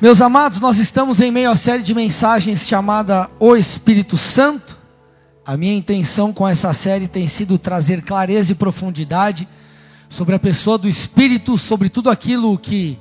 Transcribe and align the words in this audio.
Meus 0.00 0.20
amados, 0.20 0.58
nós 0.58 0.78
estamos 0.78 1.20
em 1.20 1.30
meio 1.30 1.48
à 1.48 1.54
série 1.54 1.80
de 1.80 1.94
mensagens 1.94 2.66
chamada 2.66 3.30
O 3.38 3.54
Espírito 3.54 4.16
Santo. 4.16 4.76
A 5.46 5.56
minha 5.56 5.72
intenção 5.72 6.32
com 6.32 6.48
essa 6.48 6.72
série 6.72 7.06
tem 7.06 7.28
sido 7.28 7.56
trazer 7.58 8.02
clareza 8.02 8.50
e 8.50 8.56
profundidade 8.56 9.48
sobre 10.08 10.34
a 10.34 10.38
pessoa 10.38 10.76
do 10.76 10.88
Espírito, 10.88 11.56
sobre 11.56 11.88
tudo 11.88 12.10
aquilo 12.10 12.58
que 12.58 12.98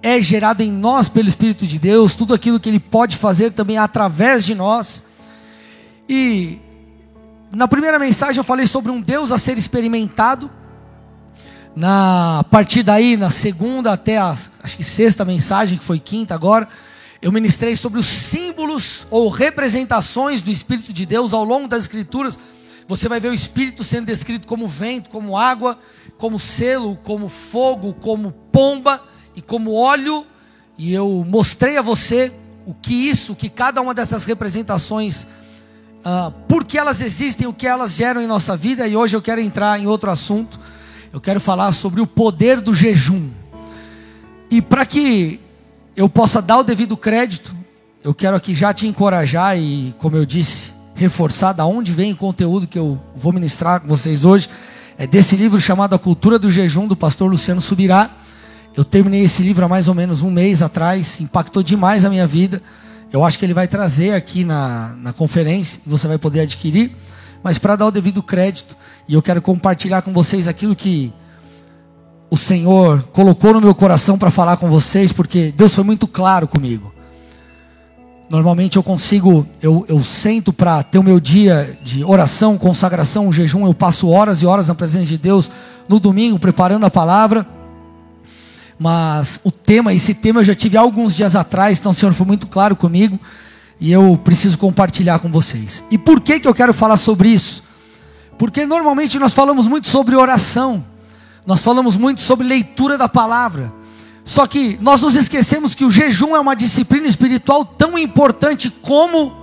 é 0.00 0.20
gerado 0.20 0.62
em 0.62 0.70
nós 0.70 1.08
pelo 1.08 1.28
Espírito 1.28 1.66
de 1.66 1.76
Deus, 1.76 2.14
tudo 2.14 2.32
aquilo 2.32 2.60
que 2.60 2.68
ele 2.68 2.78
pode 2.78 3.16
fazer 3.16 3.52
também 3.52 3.76
através 3.76 4.44
de 4.44 4.54
nós. 4.54 5.02
E 6.08 6.60
na 7.50 7.66
primeira 7.66 7.98
mensagem 7.98 8.38
eu 8.38 8.44
falei 8.44 8.68
sobre 8.68 8.92
um 8.92 9.00
Deus 9.00 9.32
a 9.32 9.40
ser 9.40 9.58
experimentado. 9.58 10.48
Na 11.74 12.44
partir 12.50 12.82
daí, 12.82 13.16
na 13.16 13.30
segunda 13.30 13.92
até 13.92 14.18
a 14.18 14.30
acho 14.62 14.76
que 14.76 14.84
sexta 14.84 15.24
mensagem, 15.24 15.78
que 15.78 15.84
foi 15.84 15.98
quinta 15.98 16.34
agora, 16.34 16.68
eu 17.20 17.32
ministrei 17.32 17.74
sobre 17.76 17.98
os 17.98 18.06
símbolos 18.06 19.06
ou 19.10 19.28
representações 19.28 20.40
do 20.40 20.50
Espírito 20.50 20.92
de 20.92 21.04
Deus 21.04 21.32
ao 21.32 21.44
longo 21.44 21.68
das 21.68 21.80
Escrituras. 21.84 22.38
Você 22.86 23.08
vai 23.08 23.20
ver 23.20 23.28
o 23.28 23.34
Espírito 23.34 23.84
sendo 23.84 24.06
descrito 24.06 24.46
como 24.46 24.66
vento, 24.66 25.10
como 25.10 25.36
água, 25.36 25.78
como 26.16 26.38
selo, 26.38 26.96
como 27.02 27.28
fogo, 27.28 27.92
como 27.94 28.32
pomba 28.52 29.02
e 29.36 29.42
como 29.42 29.74
óleo. 29.74 30.24
E 30.76 30.94
eu 30.94 31.24
mostrei 31.28 31.76
a 31.76 31.82
você 31.82 32.32
o 32.64 32.72
que 32.72 32.94
isso, 32.94 33.32
o 33.32 33.36
que 33.36 33.48
cada 33.48 33.80
uma 33.80 33.92
dessas 33.92 34.24
representações, 34.24 35.24
uh, 36.04 36.30
por 36.48 36.64
que 36.64 36.78
elas 36.78 37.02
existem, 37.02 37.46
o 37.46 37.52
que 37.52 37.66
elas 37.66 37.92
geram 37.92 38.20
em 38.20 38.26
nossa 38.26 38.56
vida. 38.56 38.86
E 38.86 38.96
hoje 38.96 39.16
eu 39.16 39.22
quero 39.22 39.40
entrar 39.40 39.78
em 39.78 39.86
outro 39.86 40.10
assunto 40.10 40.58
eu 41.12 41.20
quero 41.20 41.40
falar 41.40 41.72
sobre 41.72 42.00
o 42.00 42.06
poder 42.06 42.60
do 42.60 42.74
jejum. 42.74 43.28
E 44.50 44.60
para 44.60 44.84
que 44.84 45.40
eu 45.96 46.08
possa 46.08 46.40
dar 46.40 46.58
o 46.58 46.62
devido 46.62 46.96
crédito, 46.96 47.54
eu 48.04 48.14
quero 48.14 48.36
aqui 48.36 48.54
já 48.54 48.72
te 48.72 48.86
encorajar 48.86 49.58
e, 49.58 49.94
como 49.98 50.16
eu 50.16 50.24
disse, 50.24 50.72
reforçar 50.94 51.52
da 51.52 51.66
onde 51.66 51.92
vem 51.92 52.12
o 52.12 52.16
conteúdo 52.16 52.66
que 52.66 52.78
eu 52.78 52.98
vou 53.14 53.32
ministrar 53.32 53.80
com 53.80 53.88
vocês 53.88 54.24
hoje. 54.24 54.48
É 54.96 55.06
desse 55.06 55.36
livro 55.36 55.60
chamado 55.60 55.94
A 55.94 55.98
Cultura 55.98 56.38
do 56.38 56.50
Jejum, 56.50 56.86
do 56.86 56.96
pastor 56.96 57.30
Luciano 57.30 57.60
Subirá. 57.60 58.10
Eu 58.76 58.84
terminei 58.84 59.24
esse 59.24 59.42
livro 59.42 59.64
há 59.64 59.68
mais 59.68 59.88
ou 59.88 59.94
menos 59.94 60.22
um 60.22 60.30
mês 60.30 60.62
atrás, 60.62 61.20
impactou 61.20 61.62
demais 61.62 62.04
a 62.04 62.10
minha 62.10 62.26
vida. 62.26 62.62
Eu 63.12 63.24
acho 63.24 63.38
que 63.38 63.44
ele 63.44 63.54
vai 63.54 63.66
trazer 63.66 64.12
aqui 64.12 64.44
na, 64.44 64.94
na 65.00 65.12
conferência, 65.12 65.80
você 65.86 66.06
vai 66.06 66.18
poder 66.18 66.40
adquirir. 66.40 66.94
Mas 67.42 67.58
para 67.58 67.76
dar 67.76 67.86
o 67.86 67.90
devido 67.90 68.22
crédito, 68.22 68.76
e 69.08 69.14
eu 69.14 69.22
quero 69.22 69.40
compartilhar 69.40 70.02
com 70.02 70.12
vocês 70.12 70.46
aquilo 70.46 70.76
que 70.76 71.12
o 72.30 72.36
Senhor 72.36 73.02
colocou 73.12 73.54
no 73.54 73.60
meu 73.60 73.74
coração 73.74 74.18
para 74.18 74.30
falar 74.30 74.58
com 74.58 74.68
vocês, 74.68 75.12
porque 75.12 75.52
Deus 75.56 75.74
foi 75.74 75.82
muito 75.82 76.06
claro 76.06 76.46
comigo. 76.46 76.92
Normalmente 78.30 78.76
eu 78.76 78.82
consigo, 78.82 79.46
eu, 79.62 79.86
eu 79.88 80.02
sento 80.02 80.52
para 80.52 80.82
ter 80.82 80.98
o 80.98 81.02
meu 81.02 81.18
dia 81.18 81.78
de 81.82 82.04
oração, 82.04 82.58
consagração, 82.58 83.32
jejum, 83.32 83.66
eu 83.66 83.72
passo 83.72 84.08
horas 84.10 84.42
e 84.42 84.46
horas 84.46 84.68
na 84.68 84.74
presença 84.74 85.06
de 85.06 85.16
Deus 85.16 85.50
no 85.88 85.98
domingo, 85.98 86.38
preparando 86.38 86.84
a 86.84 86.90
palavra. 86.90 87.46
Mas 88.78 89.40
o 89.42 89.50
tema, 89.50 89.94
esse 89.94 90.12
tema 90.12 90.40
eu 90.40 90.44
já 90.44 90.54
tive 90.54 90.76
alguns 90.76 91.16
dias 91.16 91.34
atrás, 91.34 91.78
então 91.78 91.92
o 91.92 91.94
Senhor 91.94 92.12
foi 92.12 92.26
muito 92.26 92.46
claro 92.46 92.76
comigo 92.76 93.18
e 93.80 93.90
eu 93.90 94.20
preciso 94.22 94.58
compartilhar 94.58 95.18
com 95.20 95.30
vocês. 95.30 95.82
E 95.90 95.96
por 95.96 96.20
que, 96.20 96.38
que 96.38 96.46
eu 96.46 96.54
quero 96.54 96.74
falar 96.74 96.98
sobre 96.98 97.30
isso? 97.30 97.66
Porque 98.38 98.64
normalmente 98.64 99.18
nós 99.18 99.34
falamos 99.34 99.66
muito 99.66 99.88
sobre 99.88 100.14
oração, 100.14 100.84
nós 101.44 101.62
falamos 101.62 101.96
muito 101.96 102.20
sobre 102.20 102.46
leitura 102.46 102.96
da 102.96 103.08
palavra, 103.08 103.72
só 104.24 104.46
que 104.46 104.78
nós 104.80 105.00
nos 105.00 105.16
esquecemos 105.16 105.74
que 105.74 105.84
o 105.84 105.90
jejum 105.90 106.36
é 106.36 106.40
uma 106.40 106.54
disciplina 106.54 107.08
espiritual 107.08 107.64
tão 107.64 107.98
importante 107.98 108.70
como 108.70 109.34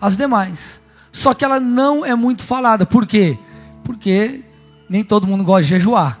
as 0.00 0.16
demais, 0.16 0.80
só 1.12 1.34
que 1.34 1.44
ela 1.44 1.60
não 1.60 2.04
é 2.04 2.14
muito 2.14 2.42
falada, 2.42 2.86
por 2.86 3.06
quê? 3.06 3.38
Porque 3.84 4.42
nem 4.88 5.04
todo 5.04 5.26
mundo 5.26 5.44
gosta 5.44 5.64
de 5.64 5.68
jejuar, 5.68 6.18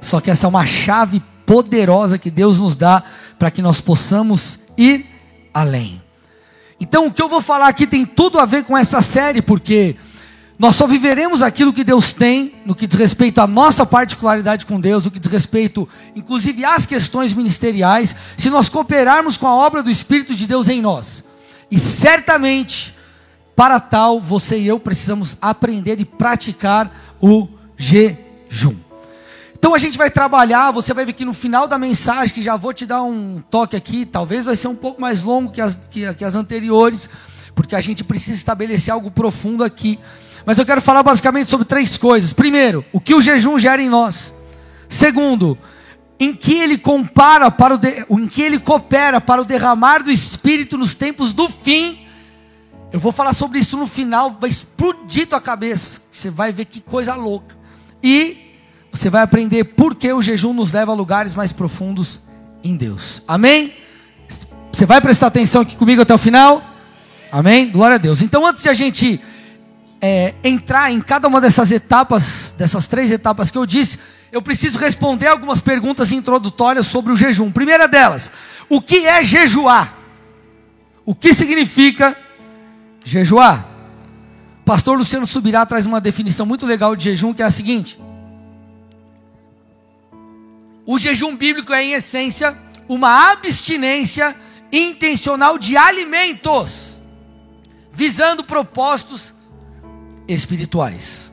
só 0.00 0.20
que 0.20 0.30
essa 0.30 0.46
é 0.46 0.48
uma 0.48 0.64
chave 0.64 1.22
poderosa 1.44 2.18
que 2.18 2.30
Deus 2.30 2.58
nos 2.58 2.74
dá 2.74 3.02
para 3.38 3.50
que 3.50 3.60
nós 3.60 3.80
possamos 3.80 4.58
ir 4.76 5.06
além. 5.52 6.02
Então, 6.80 7.06
o 7.06 7.12
que 7.12 7.20
eu 7.20 7.28
vou 7.28 7.40
falar 7.40 7.68
aqui 7.68 7.86
tem 7.86 8.06
tudo 8.06 8.38
a 8.38 8.44
ver 8.44 8.64
com 8.64 8.78
essa 8.78 9.02
série, 9.02 9.42
porque 9.42 9.96
nós 10.58 10.74
só 10.74 10.88
viveremos 10.88 11.40
aquilo 11.40 11.72
que 11.72 11.84
Deus 11.84 12.12
tem, 12.12 12.54
no 12.66 12.74
que 12.74 12.86
diz 12.86 12.98
respeito 12.98 13.40
à 13.40 13.46
nossa 13.46 13.86
particularidade 13.86 14.66
com 14.66 14.80
Deus, 14.80 15.04
no 15.04 15.10
que 15.10 15.20
diz 15.20 15.30
respeito, 15.30 15.88
inclusive, 16.16 16.64
às 16.64 16.84
questões 16.84 17.32
ministeriais, 17.32 18.16
se 18.36 18.50
nós 18.50 18.68
cooperarmos 18.68 19.36
com 19.36 19.46
a 19.46 19.54
obra 19.54 19.84
do 19.84 19.90
Espírito 19.90 20.34
de 20.34 20.48
Deus 20.48 20.68
em 20.68 20.82
nós. 20.82 21.24
E 21.70 21.78
certamente, 21.78 22.92
para 23.54 23.78
tal, 23.78 24.18
você 24.18 24.58
e 24.58 24.66
eu 24.66 24.80
precisamos 24.80 25.36
aprender 25.40 26.00
e 26.00 26.04
praticar 26.04 27.14
o 27.20 27.46
jejum. 27.76 28.74
Então 29.56 29.74
a 29.74 29.78
gente 29.78 29.96
vai 29.96 30.10
trabalhar, 30.10 30.72
você 30.72 30.92
vai 30.92 31.04
ver 31.04 31.12
que 31.12 31.24
no 31.24 31.32
final 31.32 31.68
da 31.68 31.78
mensagem, 31.78 32.34
que 32.34 32.42
já 32.42 32.56
vou 32.56 32.72
te 32.72 32.84
dar 32.84 33.02
um 33.02 33.40
toque 33.48 33.76
aqui, 33.76 34.04
talvez 34.04 34.44
vai 34.44 34.56
ser 34.56 34.66
um 34.66 34.74
pouco 34.74 35.00
mais 35.00 35.22
longo 35.22 35.52
que 35.52 35.60
as, 35.60 35.78
que, 35.88 36.12
que 36.14 36.24
as 36.24 36.34
anteriores, 36.34 37.08
porque 37.54 37.76
a 37.76 37.80
gente 37.80 38.02
precisa 38.02 38.36
estabelecer 38.36 38.92
algo 38.92 39.10
profundo 39.10 39.62
aqui. 39.62 40.00
Mas 40.48 40.58
eu 40.58 40.64
quero 40.64 40.80
falar 40.80 41.02
basicamente 41.02 41.50
sobre 41.50 41.66
três 41.66 41.98
coisas. 41.98 42.32
Primeiro, 42.32 42.82
o 42.90 42.98
que 42.98 43.14
o 43.14 43.20
jejum 43.20 43.58
gera 43.58 43.82
em 43.82 43.88
nós. 43.90 44.34
Segundo, 44.88 45.58
em 46.18 46.32
que 46.32 46.54
ele 46.54 46.78
compara 46.78 47.50
para 47.50 47.74
o 47.74 47.76
de, 47.76 48.06
em 48.08 48.26
que 48.26 48.40
ele 48.40 48.58
coopera 48.58 49.20
para 49.20 49.42
o 49.42 49.44
derramar 49.44 50.02
do 50.02 50.10
Espírito 50.10 50.78
nos 50.78 50.94
tempos 50.94 51.34
do 51.34 51.50
fim. 51.50 51.98
Eu 52.90 52.98
vou 52.98 53.12
falar 53.12 53.34
sobre 53.34 53.58
isso 53.58 53.76
no 53.76 53.86
final, 53.86 54.38
vai 54.40 54.48
explodir 54.48 55.26
tua 55.26 55.38
cabeça. 55.38 56.00
Você 56.10 56.30
vai 56.30 56.50
ver 56.50 56.64
que 56.64 56.80
coisa 56.80 57.14
louca. 57.14 57.54
E 58.02 58.56
você 58.90 59.10
vai 59.10 59.20
aprender 59.20 59.64
por 59.64 59.94
que 59.94 60.10
o 60.10 60.22
jejum 60.22 60.54
nos 60.54 60.72
leva 60.72 60.92
a 60.92 60.94
lugares 60.94 61.34
mais 61.34 61.52
profundos 61.52 62.22
em 62.64 62.74
Deus. 62.74 63.22
Amém? 63.28 63.74
Você 64.72 64.86
vai 64.86 64.98
prestar 65.02 65.26
atenção 65.26 65.60
aqui 65.60 65.76
comigo 65.76 66.00
até 66.00 66.14
o 66.14 66.18
final? 66.18 66.62
Amém? 67.30 67.70
Glória 67.70 67.96
a 67.96 67.98
Deus. 67.98 68.22
Então, 68.22 68.46
antes 68.46 68.62
de 68.62 68.70
a 68.70 68.72
gente 68.72 69.20
é, 70.00 70.34
entrar 70.44 70.92
em 70.92 71.00
cada 71.00 71.28
uma 71.28 71.40
dessas 71.40 71.70
etapas, 71.70 72.54
dessas 72.56 72.86
três 72.86 73.10
etapas 73.10 73.50
que 73.50 73.58
eu 73.58 73.66
disse, 73.66 73.98
eu 74.30 74.42
preciso 74.42 74.78
responder 74.78 75.26
algumas 75.26 75.60
perguntas 75.60 76.12
introdutórias 76.12 76.86
sobre 76.86 77.12
o 77.12 77.16
jejum. 77.16 77.50
Primeira 77.50 77.88
delas, 77.88 78.30
o 78.68 78.80
que 78.80 79.06
é 79.06 79.22
jejuar? 79.22 79.96
O 81.04 81.14
que 81.14 81.32
significa 81.32 82.16
jejuar? 83.02 83.66
Pastor 84.64 84.98
Luciano 84.98 85.26
Subirá 85.26 85.64
traz 85.64 85.86
uma 85.86 86.00
definição 86.00 86.44
muito 86.44 86.66
legal 86.66 86.94
de 86.94 87.04
jejum 87.04 87.32
que 87.32 87.42
é 87.42 87.46
a 87.46 87.50
seguinte: 87.50 87.98
o 90.84 90.98
jejum 90.98 91.34
bíblico 91.34 91.72
é, 91.72 91.82
em 91.82 91.92
essência, 91.92 92.56
uma 92.86 93.32
abstinência 93.32 94.36
intencional 94.70 95.58
de 95.58 95.76
alimentos, 95.76 97.00
visando 97.90 98.44
propósitos 98.44 99.32
espirituais. 100.28 101.32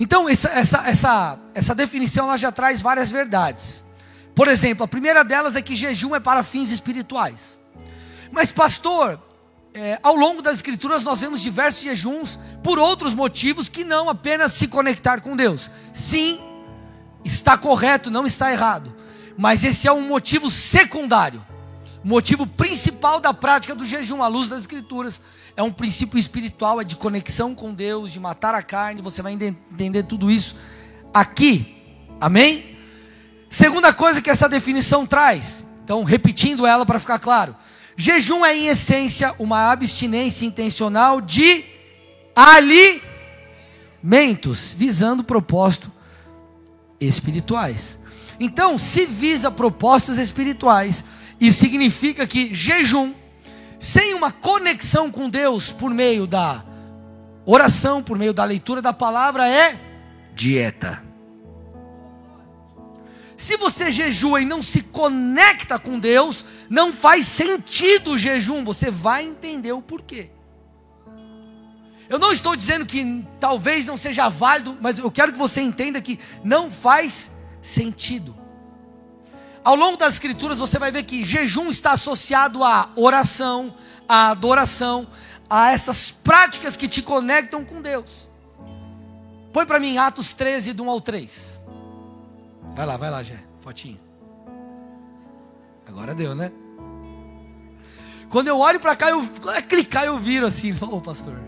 Então, 0.00 0.28
essa, 0.28 0.48
essa, 0.48 0.88
essa, 0.88 1.38
essa 1.54 1.74
definição 1.74 2.26
ela 2.26 2.36
já 2.36 2.50
traz 2.50 2.82
várias 2.82 3.10
verdades. 3.10 3.84
Por 4.34 4.48
exemplo, 4.48 4.84
a 4.84 4.88
primeira 4.88 5.22
delas 5.22 5.54
é 5.54 5.62
que 5.62 5.76
jejum 5.76 6.14
é 6.14 6.20
para 6.20 6.42
fins 6.42 6.70
espirituais. 6.70 7.60
Mas, 8.32 8.50
pastor, 8.50 9.20
é, 9.72 9.98
ao 10.02 10.16
longo 10.16 10.42
das 10.42 10.56
Escrituras 10.56 11.04
nós 11.04 11.20
vemos 11.20 11.40
diversos 11.40 11.82
jejuns 11.82 12.38
por 12.62 12.78
outros 12.78 13.14
motivos 13.14 13.68
que 13.68 13.84
não 13.84 14.08
apenas 14.10 14.52
se 14.52 14.66
conectar 14.66 15.20
com 15.20 15.36
Deus. 15.36 15.70
Sim, 15.94 16.40
Está 17.26 17.58
correto, 17.58 18.08
não 18.08 18.24
está 18.24 18.52
errado. 18.52 18.94
Mas 19.36 19.64
esse 19.64 19.88
é 19.88 19.92
um 19.92 20.02
motivo 20.02 20.48
secundário. 20.48 21.44
Motivo 22.04 22.46
principal 22.46 23.18
da 23.18 23.34
prática 23.34 23.74
do 23.74 23.84
jejum, 23.84 24.22
à 24.22 24.28
luz 24.28 24.48
das 24.48 24.60
Escrituras, 24.60 25.20
é 25.56 25.62
um 25.62 25.72
princípio 25.72 26.18
espiritual, 26.18 26.80
é 26.80 26.84
de 26.84 26.96
conexão 26.96 27.54
com 27.54 27.72
Deus, 27.72 28.12
de 28.12 28.20
matar 28.20 28.54
a 28.54 28.62
carne. 28.62 29.00
Você 29.00 29.22
vai 29.22 29.32
entender 29.32 30.02
tudo 30.02 30.30
isso 30.30 30.54
aqui. 31.14 31.74
Amém? 32.20 32.76
Segunda 33.48 33.92
coisa 33.92 34.20
que 34.20 34.28
essa 34.28 34.48
definição 34.48 35.06
traz, 35.06 35.64
então 35.82 36.04
repetindo 36.04 36.66
ela 36.66 36.84
para 36.84 37.00
ficar 37.00 37.18
claro: 37.18 37.56
jejum 37.96 38.44
é, 38.44 38.54
em 38.54 38.66
essência, 38.66 39.34
uma 39.38 39.70
abstinência 39.70 40.44
intencional 40.44 41.20
de 41.20 41.64
alimentos, 44.02 44.74
visando 44.76 45.24
propósito 45.24 45.90
espirituais. 47.00 47.98
Então, 48.38 48.76
se 48.76 49.06
visa 49.06 49.50
propostas 49.50 50.18
espirituais, 50.18 51.02
isso 51.40 51.60
significa 51.60 52.26
que 52.26 52.54
jejum, 52.54 53.14
sem 53.78 54.14
uma 54.14 54.32
conexão 54.32 55.10
com 55.10 55.28
Deus 55.28 55.72
por 55.72 55.90
meio 55.90 56.26
da 56.26 56.64
oração, 57.44 58.02
por 58.02 58.18
meio 58.18 58.32
da 58.32 58.44
leitura 58.44 58.82
da 58.82 58.92
palavra, 58.92 59.48
é 59.48 59.78
dieta. 60.34 61.02
Se 63.36 63.56
você 63.56 63.90
jejua 63.90 64.40
e 64.40 64.44
não 64.44 64.62
se 64.62 64.82
conecta 64.82 65.78
com 65.78 65.98
Deus, 65.98 66.44
Não 66.68 66.92
faz 66.92 67.26
sentido 67.26 68.12
o 68.12 68.18
jejum, 68.18 68.64
você 68.64 68.90
vai 68.90 69.24
entender 69.24 69.70
o 69.70 69.80
porquê. 69.80 70.30
Eu 72.08 72.18
não 72.18 72.32
estou 72.32 72.56
dizendo 72.56 72.86
que 72.86 73.24
talvez 73.38 73.86
não 73.86 73.96
seja 73.96 74.28
válido, 74.28 74.76
mas 74.80 74.98
eu 74.98 75.10
quero 75.10 75.32
que 75.32 75.38
você 75.38 75.60
entenda 75.60 76.00
que 76.00 76.18
não 76.42 76.70
faz 76.70 77.36
sentido. 77.62 78.36
Ao 79.66 79.74
longo 79.74 79.96
das 79.96 80.12
escrituras 80.12 80.60
você 80.60 80.78
vai 80.78 80.92
ver 80.92 81.02
que 81.02 81.24
jejum 81.24 81.70
está 81.70 81.90
associado 81.90 82.62
à 82.62 82.88
oração, 82.94 83.74
à 84.08 84.30
adoração, 84.30 85.08
a 85.50 85.72
essas 85.72 86.12
práticas 86.12 86.76
que 86.76 86.86
te 86.86 87.02
conectam 87.02 87.64
com 87.64 87.82
Deus. 87.82 88.30
Põe 89.52 89.66
para 89.66 89.80
mim 89.80 89.98
Atos 89.98 90.32
13, 90.34 90.72
do 90.72 90.84
1 90.84 90.90
ao 90.90 91.00
3. 91.00 91.62
Vai 92.76 92.86
lá, 92.86 92.96
vai 92.96 93.10
lá, 93.10 93.24
Jé, 93.24 93.42
fotinho. 93.60 93.98
Agora 95.84 96.14
deu, 96.14 96.32
né? 96.32 96.52
Quando 98.28 98.46
eu 98.46 98.60
olho 98.60 98.78
para 98.78 98.94
cá, 98.94 99.10
eu, 99.10 99.28
quando 99.42 99.56
é 99.56 99.62
clicar, 99.62 100.04
eu 100.04 100.16
viro 100.16 100.46
assim, 100.46 100.70
ô 100.74 100.76
oh, 100.92 101.00
pastor. 101.00 101.42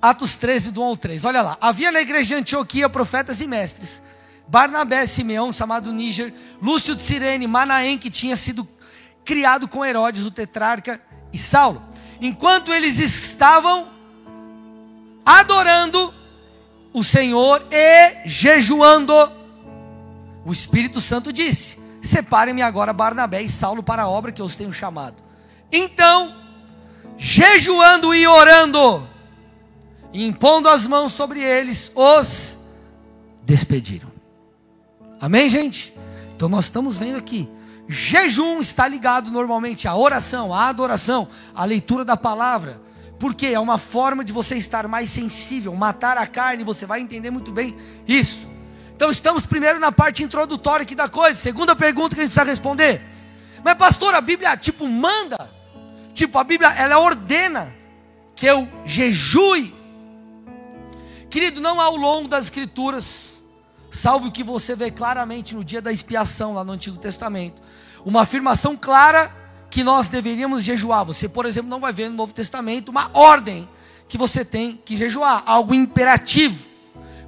Atos 0.00 0.36
13, 0.36 0.70
do 0.70 0.82
1 0.82 0.84
ao 0.84 0.96
3. 0.96 1.24
Olha 1.24 1.42
lá. 1.42 1.58
Havia 1.60 1.90
na 1.90 2.00
igreja 2.00 2.36
de 2.36 2.42
Antioquia 2.42 2.88
profetas 2.88 3.40
e 3.40 3.48
mestres. 3.48 4.00
Barnabé, 4.48 5.06
Simeão, 5.06 5.52
chamado 5.52 5.92
Níger, 5.92 6.32
Lúcio 6.62 6.94
de 6.94 7.02
Sirene, 7.02 7.46
Manaém, 7.46 7.98
que 7.98 8.10
tinha 8.10 8.36
sido 8.36 8.66
criado 9.24 9.66
com 9.66 9.84
Herodes, 9.84 10.24
o 10.24 10.30
tetrarca, 10.30 11.00
e 11.32 11.38
Saulo. 11.38 11.82
Enquanto 12.20 12.72
eles 12.72 12.98
estavam 12.98 13.90
adorando 15.24 16.14
o 16.92 17.04
Senhor 17.04 17.66
e 17.70 18.26
jejuando, 18.26 19.12
o 20.44 20.52
Espírito 20.52 21.00
Santo 21.00 21.32
disse: 21.32 21.78
Separem-me 22.00 22.62
agora 22.62 22.92
Barnabé 22.92 23.42
e 23.42 23.50
Saulo 23.50 23.82
para 23.82 24.04
a 24.04 24.08
obra 24.08 24.32
que 24.32 24.40
eu 24.40 24.46
os 24.46 24.56
tenho 24.56 24.72
chamado. 24.72 25.16
Então, 25.70 26.34
jejuando 27.18 28.14
e 28.14 28.26
orando, 28.26 29.06
impondo 30.14 30.68
as 30.68 30.86
mãos 30.86 31.12
sobre 31.12 31.40
eles, 31.42 31.92
os 31.94 32.60
despediram. 33.42 34.15
Amém, 35.26 35.50
gente? 35.50 35.92
Então 36.36 36.48
nós 36.48 36.66
estamos 36.66 36.98
vendo 36.98 37.18
aqui. 37.18 37.50
Jejum 37.88 38.60
está 38.60 38.86
ligado 38.86 39.28
normalmente 39.28 39.88
à 39.88 39.96
oração, 39.96 40.54
à 40.54 40.68
adoração, 40.68 41.26
à 41.52 41.64
leitura 41.64 42.04
da 42.04 42.16
palavra. 42.16 42.80
Porque 43.18 43.48
é 43.48 43.58
uma 43.58 43.76
forma 43.76 44.24
de 44.24 44.32
você 44.32 44.54
estar 44.54 44.86
mais 44.86 45.10
sensível, 45.10 45.74
matar 45.74 46.16
a 46.16 46.28
carne, 46.28 46.62
você 46.62 46.86
vai 46.86 47.00
entender 47.00 47.32
muito 47.32 47.50
bem 47.50 47.76
isso. 48.06 48.48
Então 48.94 49.10
estamos 49.10 49.44
primeiro 49.44 49.80
na 49.80 49.90
parte 49.90 50.22
introdutória 50.22 50.84
aqui 50.84 50.94
da 50.94 51.08
coisa. 51.08 51.36
Segunda 51.36 51.74
pergunta 51.74 52.14
que 52.14 52.20
a 52.20 52.24
gente 52.24 52.32
precisa 52.32 52.48
responder. 52.48 53.02
Mas 53.64 53.74
pastor, 53.74 54.14
a 54.14 54.20
Bíblia 54.20 54.56
tipo 54.56 54.86
manda, 54.88 55.50
tipo 56.14 56.38
a 56.38 56.44
Bíblia 56.44 56.72
ela 56.74 57.00
ordena 57.00 57.74
que 58.36 58.46
eu 58.46 58.68
jejue. 58.84 59.74
Querido, 61.28 61.60
não 61.60 61.80
ao 61.80 61.96
longo 61.96 62.28
das 62.28 62.44
escrituras 62.44 63.35
salvo 63.96 64.28
o 64.28 64.32
que 64.32 64.44
você 64.44 64.76
vê 64.76 64.90
claramente 64.90 65.54
no 65.54 65.64
dia 65.64 65.80
da 65.80 65.90
expiação 65.90 66.52
lá 66.54 66.62
no 66.62 66.72
Antigo 66.72 66.98
Testamento. 66.98 67.62
Uma 68.04 68.22
afirmação 68.22 68.76
clara 68.76 69.34
que 69.70 69.82
nós 69.82 70.06
deveríamos 70.08 70.62
jejuar. 70.62 71.04
Você, 71.06 71.28
por 71.28 71.46
exemplo, 71.46 71.70
não 71.70 71.80
vai 71.80 71.92
ver 71.92 72.10
no 72.10 72.16
Novo 72.16 72.34
Testamento 72.34 72.90
uma 72.90 73.10
ordem 73.14 73.68
que 74.06 74.18
você 74.18 74.44
tem 74.44 74.80
que 74.84 74.96
jejuar, 74.96 75.42
algo 75.46 75.74
imperativo. 75.74 76.66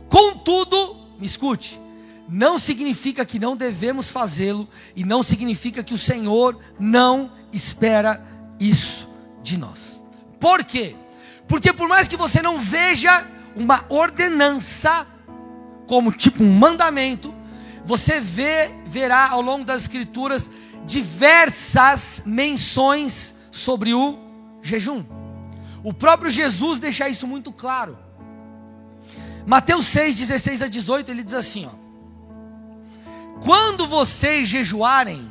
Contudo, 0.09 0.97
me 1.19 1.26
escute, 1.26 1.81
não 2.29 2.59
significa 2.59 3.25
que 3.25 3.38
não 3.38 3.56
devemos 3.56 4.11
fazê-lo 4.11 4.69
e 4.94 5.03
não 5.05 5.23
significa 5.23 5.82
que 5.82 5.94
o 5.94 5.99
Senhor 5.99 6.59
não 6.79 7.32
espera 7.53 8.23
isso 8.61 9.09
de 9.43 9.56
nós. 9.56 10.05
Por 10.38 10.62
quê? 10.62 10.94
Porque 11.49 11.73
por 11.73 11.88
mais 11.88 12.06
que 12.06 12.17
você 12.17 12.43
não 12.43 12.59
veja 12.59 13.26
uma 13.56 13.85
ordenança 13.88 15.06
como 15.88 16.12
tipo 16.12 16.44
um 16.44 16.52
mandamento, 16.52 17.35
você 17.85 18.20
vê, 18.20 18.70
verá 18.87 19.31
ao 19.31 19.40
longo 19.40 19.64
das 19.64 19.82
escrituras 19.82 20.49
diversas 20.85 22.23
menções 22.25 23.35
sobre 23.50 23.94
o 23.94 24.19
jejum. 24.62 25.02
O 25.82 25.93
próprio 25.93 26.31
Jesus 26.31 26.79
deixa 26.79 27.08
isso 27.08 27.26
muito 27.26 27.50
claro. 27.50 27.99
Mateus 29.46 29.87
6, 29.87 30.17
16 30.17 30.62
a 30.62 30.69
18, 30.69 31.11
ele 31.11 31.25
diz 31.25 31.35
assim: 31.35 31.67
ó, 31.67 31.70
Quando 33.41 33.87
vocês 33.87 34.46
jejuarem, 34.46 35.31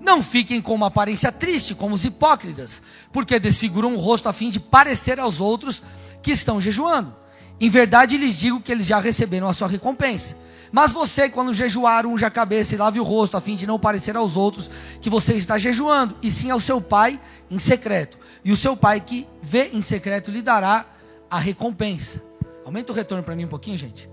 não 0.00 0.20
fiquem 0.20 0.60
com 0.60 0.74
uma 0.74 0.88
aparência 0.88 1.30
triste, 1.30 1.76
como 1.76 1.94
os 1.94 2.04
hipócritas, 2.04 2.82
porque 3.12 3.38
desfiguram 3.38 3.94
o 3.94 3.98
rosto 3.98 4.28
a 4.28 4.32
fim 4.32 4.50
de 4.50 4.58
parecer 4.58 5.20
aos 5.20 5.40
outros 5.40 5.80
que 6.20 6.32
estão 6.32 6.60
jejuando. 6.60 7.21
Em 7.62 7.70
verdade 7.70 8.16
lhes 8.16 8.36
digo 8.36 8.60
que 8.60 8.72
eles 8.72 8.88
já 8.88 8.98
receberam 8.98 9.46
a 9.46 9.52
sua 9.52 9.68
recompensa. 9.68 10.36
Mas 10.72 10.92
você, 10.92 11.28
quando 11.28 11.54
jejuar, 11.54 12.04
unja 12.04 12.26
a 12.26 12.30
cabeça 12.30 12.74
e 12.74 12.78
lave 12.78 12.98
o 12.98 13.04
rosto, 13.04 13.36
a 13.36 13.40
fim 13.40 13.54
de 13.54 13.68
não 13.68 13.78
parecer 13.78 14.16
aos 14.16 14.36
outros 14.36 14.68
que 15.00 15.08
você 15.08 15.34
está 15.34 15.56
jejuando, 15.58 16.16
e 16.20 16.28
sim 16.28 16.50
ao 16.50 16.58
seu 16.58 16.80
pai 16.80 17.20
em 17.48 17.60
secreto. 17.60 18.18
E 18.44 18.50
o 18.50 18.56
seu 18.56 18.76
pai 18.76 19.00
que 19.00 19.28
vê 19.40 19.70
em 19.72 19.80
secreto 19.80 20.28
lhe 20.32 20.42
dará 20.42 20.86
a 21.30 21.38
recompensa. 21.38 22.20
Aumenta 22.64 22.90
o 22.92 22.96
retorno 22.96 23.22
para 23.22 23.36
mim 23.36 23.44
um 23.44 23.48
pouquinho, 23.48 23.78
gente. 23.78 24.10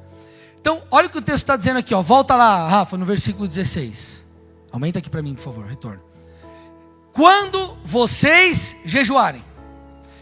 Então, 0.61 0.83
olha 0.91 1.07
o 1.07 1.09
que 1.09 1.17
o 1.17 1.21
texto 1.21 1.39
está 1.39 1.57
dizendo 1.57 1.79
aqui, 1.79 1.95
ó. 1.95 2.03
Volta 2.03 2.35
lá, 2.35 2.69
Rafa, 2.69 2.97
no 2.97 3.05
versículo 3.05 3.47
16. 3.47 4.25
Aumenta 4.71 4.99
aqui 4.99 5.09
para 5.09 5.23
mim, 5.23 5.33
por 5.33 5.41
favor, 5.41 5.65
retorno. 5.65 6.03
Quando 7.11 7.79
vocês 7.83 8.77
jejuarem. 8.85 9.43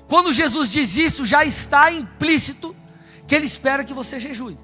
Quando 0.08 0.32
Jesus 0.32 0.72
diz 0.72 0.96
isso, 0.96 1.26
já 1.26 1.44
está 1.44 1.92
implícito 1.92 2.74
que 3.28 3.36
ele 3.36 3.46
espera 3.46 3.84
que 3.84 3.94
você 3.94 4.20
jejue. 4.20 4.58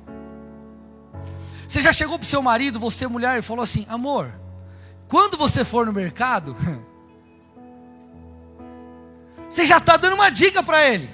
Você 1.68 1.82
já 1.82 1.92
chegou 1.92 2.18
para 2.18 2.26
o 2.26 2.28
seu 2.28 2.42
marido, 2.42 2.80
você 2.80 3.08
mulher, 3.08 3.38
e 3.38 3.42
falou 3.42 3.64
assim: 3.64 3.86
amor, 3.90 4.34
quando 5.08 5.36
você 5.36 5.66
for 5.66 5.86
no 5.86 5.94
mercado, 5.94 6.56
você 9.50 9.66
já 9.66 9.78
está 9.78 9.98
dando 9.98 10.14
uma 10.14 10.30
dica 10.30 10.64
para 10.64 10.88
ele. 10.88 11.10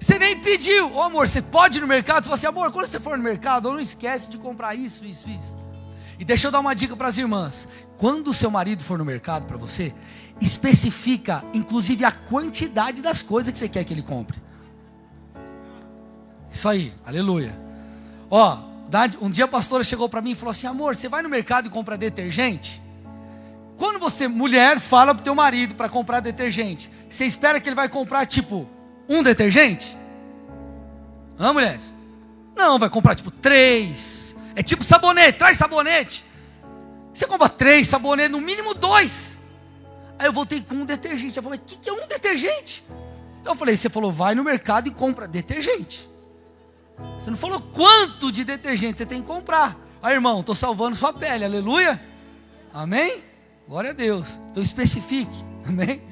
Você 0.00 0.18
nem 0.18 0.38
pediu, 0.38 0.92
oh, 0.94 1.02
amor, 1.02 1.28
você 1.28 1.40
pode 1.40 1.78
ir 1.78 1.80
no 1.80 1.86
mercado? 1.86 2.26
Você 2.26 2.32
assim, 2.32 2.46
amor, 2.46 2.70
quando 2.70 2.86
você 2.86 3.00
for 3.00 3.16
no 3.16 3.24
mercado, 3.24 3.70
não 3.70 3.80
esquece 3.80 4.28
de 4.28 4.36
comprar 4.36 4.74
isso, 4.74 5.04
isso, 5.04 5.30
isso. 5.30 5.56
E 6.18 6.24
deixa 6.24 6.46
eu 6.46 6.52
dar 6.52 6.60
uma 6.60 6.74
dica 6.74 6.94
para 6.94 7.08
as 7.08 7.18
irmãs: 7.18 7.68
quando 7.96 8.28
o 8.28 8.34
seu 8.34 8.50
marido 8.50 8.84
for 8.84 8.98
no 8.98 9.04
mercado 9.04 9.46
para 9.46 9.56
você, 9.56 9.92
especifica, 10.40 11.44
inclusive, 11.52 12.04
a 12.04 12.12
quantidade 12.12 13.02
das 13.02 13.22
coisas 13.22 13.52
que 13.52 13.58
você 13.58 13.68
quer 13.68 13.84
que 13.84 13.92
ele 13.92 14.02
compre. 14.02 14.38
Isso 16.54 16.68
aí, 16.68 16.92
aleluia. 17.04 17.52
Ó, 18.30 18.58
um 19.20 19.28
dia 19.28 19.44
a 19.44 19.48
pastora 19.48 19.82
chegou 19.82 20.08
para 20.08 20.22
mim 20.22 20.30
e 20.30 20.34
falou 20.36 20.52
assim: 20.52 20.68
amor, 20.68 20.94
você 20.94 21.08
vai 21.08 21.20
no 21.20 21.28
mercado 21.28 21.66
e 21.66 21.70
compra 21.70 21.98
detergente? 21.98 22.80
Quando 23.76 23.98
você, 23.98 24.28
mulher, 24.28 24.78
fala 24.78 25.12
pro 25.12 25.24
teu 25.24 25.34
marido 25.34 25.74
para 25.74 25.88
comprar 25.88 26.20
detergente, 26.20 26.88
você 27.10 27.24
espera 27.24 27.58
que 27.58 27.68
ele 27.68 27.74
vai 27.74 27.88
comprar 27.88 28.24
tipo 28.24 28.68
um 29.08 29.20
detergente? 29.20 29.98
Hã, 31.36 31.52
mulheres? 31.52 31.92
Não, 32.54 32.78
vai 32.78 32.88
comprar 32.88 33.16
tipo 33.16 33.32
três. 33.32 34.36
É 34.54 34.62
tipo 34.62 34.84
sabonete, 34.84 35.36
traz 35.36 35.58
sabonete. 35.58 36.24
Você 37.12 37.26
compra 37.26 37.48
três 37.48 37.88
sabonetes, 37.88 38.30
no 38.30 38.40
mínimo 38.40 38.74
dois. 38.74 39.40
Aí 40.16 40.26
eu 40.26 40.32
voltei 40.32 40.60
com 40.60 40.76
um 40.76 40.84
detergente. 40.84 41.36
Eu 41.36 41.42
falei, 41.42 41.58
o 41.58 41.62
que, 41.62 41.76
que 41.78 41.90
é 41.90 41.92
um 41.92 42.06
detergente? 42.06 42.84
Eu 43.44 43.56
falei, 43.56 43.76
você 43.76 43.88
falou, 43.88 44.12
vai 44.12 44.36
no 44.36 44.44
mercado 44.44 44.86
e 44.86 44.92
compra 44.92 45.26
detergente. 45.26 46.13
Você 47.18 47.30
não 47.30 47.36
falou 47.36 47.60
quanto 47.60 48.30
de 48.30 48.44
detergente 48.44 48.98
você 48.98 49.06
tem 49.06 49.20
que 49.20 49.26
comprar. 49.26 49.76
Aí, 50.02 50.14
irmão, 50.14 50.40
estou 50.40 50.54
salvando 50.54 50.96
sua 50.96 51.12
pele, 51.12 51.44
aleluia. 51.44 52.00
Amém? 52.72 53.22
Glória 53.66 53.90
a 53.90 53.94
Deus. 53.94 54.38
Então 54.50 54.62
especifique. 54.62 55.36
Amém? 55.66 56.02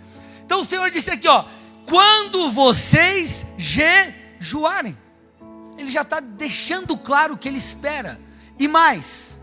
Então 0.45 0.61
o 0.61 0.65
Senhor 0.65 0.91
disse 0.91 1.11
aqui, 1.11 1.29
ó. 1.29 1.45
Quando 1.87 2.51
vocês 2.51 3.47
jejuarem. 3.59 4.97
Ele 5.77 5.89
já 5.89 6.03
está 6.03 6.21
deixando 6.21 6.97
claro 6.97 7.35
o 7.35 7.37
que 7.39 7.49
ele 7.49 7.59
espera. 7.59 8.21
E 8.59 8.69
mais, 8.69 9.39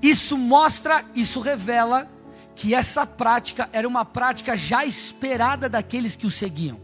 isso 0.00 0.36
mostra, 0.36 1.04
isso 1.14 1.40
revela 1.40 2.08
que 2.54 2.74
essa 2.74 3.04
prática 3.06 3.68
era 3.72 3.88
uma 3.88 4.04
prática 4.04 4.56
já 4.56 4.84
esperada 4.84 5.68
daqueles 5.68 6.14
que 6.14 6.26
o 6.26 6.30
seguiam. 6.30 6.80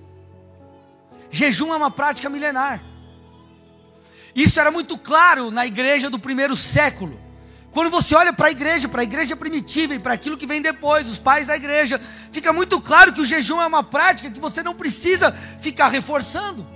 Jejum 1.31 1.73
é 1.73 1.77
uma 1.77 1.91
prática 1.91 2.29
milenar. 2.29 2.83
Isso 4.35 4.61
era 4.61 4.71
muito 4.71 4.97
claro 4.97 5.51
na 5.51 5.67
igreja 5.67 6.09
do 6.09 6.19
primeiro 6.19 6.55
século. 6.55 7.21
Quando 7.71 7.91
você 7.91 8.17
olha 8.17 8.33
para 8.33 8.49
a 8.49 8.51
igreja, 8.51 8.89
para 8.89 9.01
a 9.01 9.05
igreja 9.05 9.37
primitiva 9.37 9.95
e 9.95 9.99
para 9.99 10.15
aquilo 10.15 10.37
que 10.37 10.47
vem 10.47 10.61
depois, 10.61 11.09
os 11.09 11.19
pais 11.19 11.47
da 11.47 11.57
igreja, 11.57 12.01
fica 12.33 12.53
muito 12.53 12.81
claro 12.81 13.13
que 13.13 13.21
o 13.21 13.27
jejum 13.27 13.61
é 13.61 13.67
uma 13.67 13.83
prática 13.83 14.31
que 14.31 14.41
você 14.41 14.63
não 14.63 14.75
precisa 14.75 15.33
ficar 15.33 15.89
reforçando. 15.89 16.67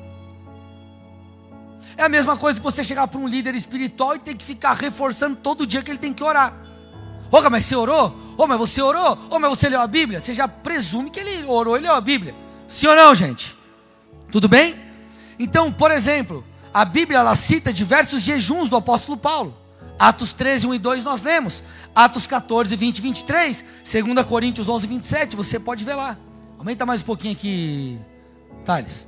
É 1.97 2.05
a 2.05 2.09
mesma 2.09 2.37
coisa 2.37 2.59
que 2.59 2.65
você 2.65 2.83
chegar 2.83 3.09
para 3.09 3.19
um 3.19 3.27
líder 3.27 3.55
espiritual 3.55 4.15
e 4.15 4.19
ter 4.19 4.37
que 4.37 4.45
ficar 4.45 4.75
reforçando 4.75 5.37
todo 5.37 5.67
dia 5.67 5.83
que 5.83 5.91
ele 5.91 5.99
tem 5.99 6.13
que 6.13 6.23
orar. 6.23 6.55
Ô, 7.31 7.51
mas 7.51 7.65
você 7.65 7.75
orou? 7.75 8.17
Ô, 8.37 8.47
mas 8.47 8.59
você 8.59 8.81
orou? 8.81 9.19
Ô, 9.31 9.39
mas 9.41 9.51
você 9.51 9.69
leu 9.69 9.81
a 9.81 9.87
Bíblia? 9.87 10.21
Você 10.21 10.33
já 10.33 10.47
presume 10.47 11.11
que 11.11 11.19
ele 11.19 11.45
orou 11.47 11.77
e 11.77 11.81
leu 11.81 11.93
a 11.93 12.01
Bíblia. 12.01 12.35
Sim 12.69 12.87
ou 12.89 12.97
não, 12.97 13.15
gente? 13.15 13.57
Tudo 14.31 14.49
bem? 14.49 14.77
Então, 15.39 15.73
por 15.73 15.91
exemplo, 15.91 16.45
a 16.75 16.85
Bíblia 16.85 17.21
ela 17.21 17.37
cita 17.37 17.73
diversos 17.73 18.21
jejuns 18.21 18.69
do 18.69 18.75
apóstolo 18.75 19.16
Paulo. 19.16 19.57
Atos 19.97 20.33
13, 20.33 20.66
1 20.66 20.75
e 20.75 20.78
2 20.81 21.04
nós 21.04 21.23
lemos. 21.23 21.62
Atos 21.95 22.26
14, 22.26 22.75
20 22.75 22.99
e 22.99 23.00
23. 23.00 23.64
2 23.85 24.26
Coríntios 24.26 24.69
11, 24.69 24.85
27. 24.88 25.37
Você 25.37 25.61
pode 25.61 25.85
ver 25.85 25.95
lá. 25.95 26.19
Aumenta 26.59 26.85
mais 26.85 27.00
um 27.00 27.04
pouquinho 27.04 27.33
aqui, 27.33 27.97
Thales. 28.64 29.07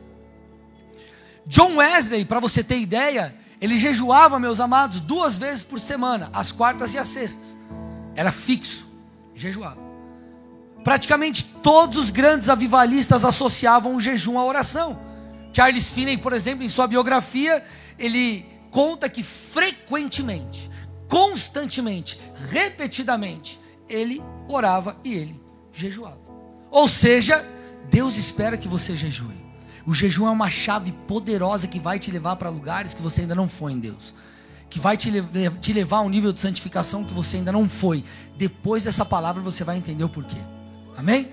John 1.45 1.77
Wesley, 1.77 2.25
para 2.25 2.39
você 2.39 2.63
ter 2.63 2.79
ideia, 2.79 3.35
ele 3.61 3.77
jejuava, 3.77 4.39
meus 4.39 4.61
amados, 4.61 5.01
duas 5.01 5.37
vezes 5.37 5.65
por 5.65 5.81
semana, 5.81 6.31
às 6.33 6.53
quartas 6.53 6.95
e 6.95 6.99
às 6.99 7.09
sextas. 7.09 7.57
Era 8.15 8.31
fixo, 8.31 8.87
jejuava. 9.35 9.79
Praticamente 10.85 11.45
todos 11.63 11.99
os 11.99 12.11
grandes 12.11 12.49
avivalistas 12.49 13.25
associavam 13.25 13.97
o 13.97 14.01
jejum 14.01 14.39
à 14.39 14.45
oração. 14.45 15.06
Charles 15.57 15.91
Finney, 15.91 16.19
por 16.19 16.35
exemplo, 16.35 16.63
em 16.63 16.69
sua 16.69 16.87
biografia, 16.87 17.65
ele 17.99 18.45
conta 18.71 19.09
que 19.09 19.23
frequentemente, 19.23 20.71
constantemente, 21.09 22.21
repetidamente, 22.51 23.59
ele 23.89 24.23
orava 24.47 25.01
e 25.03 25.15
ele 25.15 25.43
jejuava. 25.73 26.21
Ou 26.71 26.87
seja, 26.87 27.43
Deus 27.89 28.19
espera 28.19 28.59
que 28.59 28.69
você 28.69 28.95
jejue. 28.95 29.35
O 29.87 29.95
jejum 29.95 30.27
é 30.27 30.31
uma 30.31 30.51
chave 30.51 30.93
poderosa 31.09 31.67
que 31.67 31.81
vai 31.81 31.99
te 31.99 32.11
levar 32.11 32.37
para 32.37 32.51
lugares 32.51 32.93
que 32.93 33.01
você 33.01 33.23
ainda 33.23 33.35
não 33.35 33.49
foi 33.49 33.73
em 33.73 33.79
Deus. 33.79 34.13
Que 34.69 34.79
vai 34.79 34.95
te, 34.95 35.11
te 35.63 35.73
levar 35.73 35.99
a 35.99 36.03
um 36.03 36.11
nível 36.11 36.35
de 36.35 36.41
santificação 36.41 37.03
que 37.03 37.15
você 37.15 37.39
ainda 37.39 37.51
não 37.51 37.67
foi. 37.67 38.05
Depois 38.37 38.85
dessa 38.85 39.07
palavra 39.07 39.41
você 39.43 39.65
vai 39.65 39.79
entender 39.79 40.05
o 40.05 40.09
porquê. 40.11 40.37
Amém? 40.99 41.31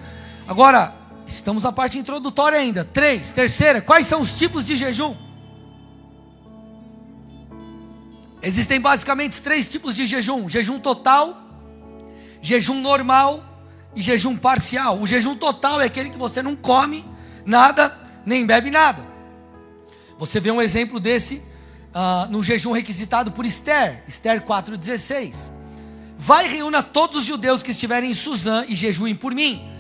Agora, 0.48 1.03
estamos 1.34 1.64
na 1.64 1.72
parte 1.72 1.98
introdutória 1.98 2.58
ainda. 2.58 2.84
Três. 2.84 3.32
Terceira, 3.32 3.82
quais 3.82 4.08
são 4.08 4.22
os 4.22 4.38
tipos 4.38 4.64
de 4.64 4.76
jejum? 4.76 5.16
Existem 8.42 8.80
basicamente 8.80 9.42
três 9.42 9.70
tipos 9.70 9.96
de 9.96 10.06
jejum: 10.06 10.48
jejum 10.50 10.80
total, 10.80 11.42
jejum 12.42 12.82
normal 12.82 13.44
e 13.96 14.02
jejum 14.02 14.36
parcial. 14.36 15.00
O 15.00 15.08
jejum 15.08 15.36
total 15.36 15.82
é 15.82 15.86
aquele 15.86 16.10
que 16.10 16.18
você 16.18 16.42
não 16.42 16.56
come 16.56 17.06
nada, 17.46 17.98
nem 18.26 18.46
bebe 18.46 18.70
nada. 18.70 19.02
Você 20.18 20.40
vê 20.40 20.52
um 20.52 20.62
exemplo 20.62 21.00
desse 21.00 21.36
uh, 21.94 22.30
no 22.30 22.44
jejum 22.44 22.72
requisitado 22.72 23.32
por 23.32 23.46
Esther, 23.46 24.04
Esther 24.08 24.42
4,16. 24.42 25.52
Vai 26.18 26.48
reúna 26.48 26.84
todos 26.84 27.22
os 27.22 27.26
judeus 27.26 27.64
que 27.64 27.72
estiverem 27.72 28.12
em 28.12 28.14
Suzã 28.14 28.66
e 28.68 28.76
jejuem 28.76 29.16
por 29.16 29.34
mim. 29.34 29.73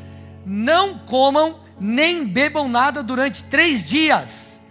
Não 0.45 0.97
comam 0.99 1.59
nem 1.79 2.25
bebam 2.25 2.67
nada 2.67 3.01
durante 3.01 3.43
três 3.43 3.83
dias, 3.83 4.61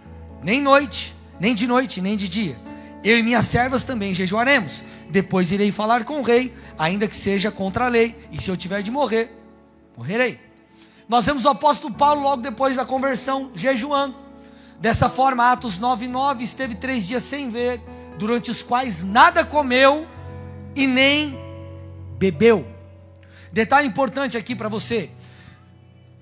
nem 0.41 0.61
noite, 0.61 1.15
nem 1.39 1.53
de 1.53 1.67
noite, 1.67 2.01
nem 2.01 2.15
de 2.15 2.27
dia. 2.27 2.57
Eu 3.03 3.17
e 3.19 3.23
minhas 3.23 3.45
servas 3.45 3.83
também 3.83 4.13
jejuaremos. 4.13 4.81
Depois 5.09 5.51
irei 5.51 5.71
falar 5.71 6.05
com 6.05 6.19
o 6.19 6.23
rei, 6.23 6.53
ainda 6.77 7.07
que 7.07 7.15
seja 7.15 7.51
contra 7.51 7.85
a 7.85 7.89
lei, 7.89 8.15
e 8.31 8.41
se 8.41 8.49
eu 8.49 8.57
tiver 8.57 8.81
de 8.81 8.89
morrer, 8.89 9.31
morrerei. 9.97 10.39
Nós 11.07 11.25
vemos 11.25 11.45
o 11.45 11.49
apóstolo 11.49 11.93
Paulo 11.93 12.21
logo 12.21 12.41
depois 12.41 12.75
da 12.75 12.85
conversão, 12.85 13.51
jejuando. 13.53 14.15
Dessa 14.79 15.09
forma, 15.09 15.51
Atos 15.51 15.79
9,9 15.79 16.41
esteve 16.41 16.75
três 16.75 17.05
dias 17.05 17.23
sem 17.23 17.49
ver, 17.49 17.81
durante 18.17 18.49
os 18.49 18.61
quais 18.61 19.03
nada 19.03 19.45
comeu 19.45 20.07
e 20.75 20.87
nem 20.87 21.37
bebeu. 22.17 22.65
Detalhe 23.51 23.87
importante 23.87 24.37
aqui 24.37 24.55
para 24.55 24.69
você. 24.69 25.09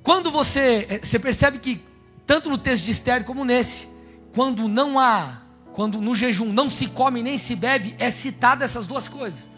Quando 0.03 0.31
você, 0.31 0.88
eh, 0.89 1.00
você 1.03 1.20
percebe 1.20 1.60
que, 1.60 1.81
tanto 2.25 2.50
no 2.50 2.58
texto 2.58 2.86
de 2.86 2.91
Esther 2.91 3.24
como 3.24 3.46
nesse, 3.46 3.89
quando 4.34 4.67
não 4.67 5.00
há, 5.00 5.41
quando 5.74 6.01
no 6.01 6.15
jejum 6.15 6.51
não 6.51 6.70
se 6.70 6.88
come 6.88 7.22
nem 7.22 7.38
se 7.38 7.55
bebe, 7.55 7.96
é 8.00 8.10
citada 8.10 8.65
essas 8.65 8.88
duas 8.88 9.08
coisas. 9.08 9.50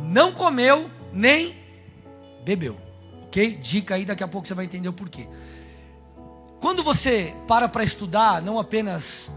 Não 0.00 0.32
comeu 0.32 0.90
nem 1.12 1.56
bebeu. 2.44 2.78
Ok? 3.24 3.58
Dica 3.62 3.94
aí, 3.94 4.04
daqui 4.04 4.22
a 4.22 4.28
pouco 4.28 4.46
você 4.46 4.54
vai 4.54 4.64
entender 4.64 4.88
o 4.88 4.92
porquê. 4.92 5.28
Quando 6.60 6.82
você 6.82 7.34
para 7.46 7.68
para 7.68 7.82
estudar, 7.82 8.42
não 8.42 8.58
apenas 8.58 9.32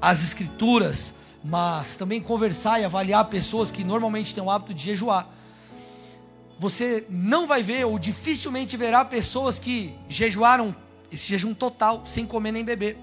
as 0.00 0.22
escrituras, 0.22 1.14
mas 1.44 1.96
também 1.96 2.20
conversar 2.20 2.80
e 2.80 2.84
avaliar 2.84 3.24
pessoas 3.26 3.70
que 3.70 3.84
normalmente 3.84 4.34
têm 4.34 4.42
o 4.42 4.50
hábito 4.50 4.72
de 4.74 4.82
jejuar, 4.82 5.28
você 6.58 7.06
não 7.08 7.46
vai 7.46 7.62
ver, 7.62 7.84
ou 7.84 7.98
dificilmente 7.98 8.76
verá 8.76 9.04
pessoas 9.04 9.58
que 9.58 9.94
jejuaram 10.08 10.74
esse 11.10 11.28
jejum 11.28 11.54
total, 11.54 12.04
sem 12.04 12.26
comer 12.26 12.52
nem 12.52 12.64
beber, 12.64 12.98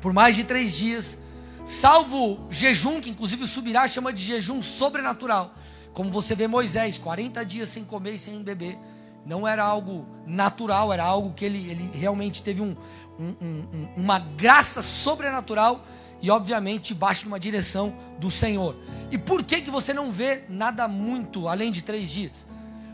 por 0.00 0.12
mais 0.12 0.36
de 0.36 0.44
três 0.44 0.76
dias, 0.76 1.18
salvo 1.64 2.46
jejum, 2.50 3.00
que 3.00 3.10
inclusive 3.10 3.46
Subirá 3.46 3.86
chama 3.86 4.12
de 4.12 4.22
jejum 4.22 4.62
sobrenatural, 4.62 5.54
como 5.92 6.10
você 6.10 6.34
vê 6.34 6.46
Moisés, 6.46 6.98
40 6.98 7.44
dias 7.44 7.68
sem 7.68 7.84
comer 7.84 8.14
e 8.14 8.18
sem 8.18 8.42
beber, 8.42 8.78
não 9.24 9.46
era 9.46 9.62
algo 9.62 10.06
natural, 10.26 10.92
era 10.92 11.04
algo 11.04 11.32
que 11.32 11.44
ele, 11.44 11.70
ele 11.70 11.90
realmente 11.92 12.42
teve 12.42 12.62
um, 12.62 12.76
um, 13.18 13.34
um, 13.40 13.88
uma 13.96 14.18
graça 14.18 14.80
sobrenatural 14.80 15.84
e 16.22 16.30
obviamente 16.30 16.94
debaixo 16.94 17.22
de 17.22 17.28
uma 17.28 17.40
direção 17.40 17.94
do 18.18 18.30
Senhor. 18.30 18.76
E 19.10 19.18
por 19.18 19.42
que 19.42 19.60
que 19.60 19.70
você 19.70 19.92
não 19.92 20.10
vê 20.10 20.44
nada 20.48 20.86
muito 20.88 21.48
além 21.48 21.70
de 21.70 21.82
três 21.82 22.10
dias? 22.10 22.46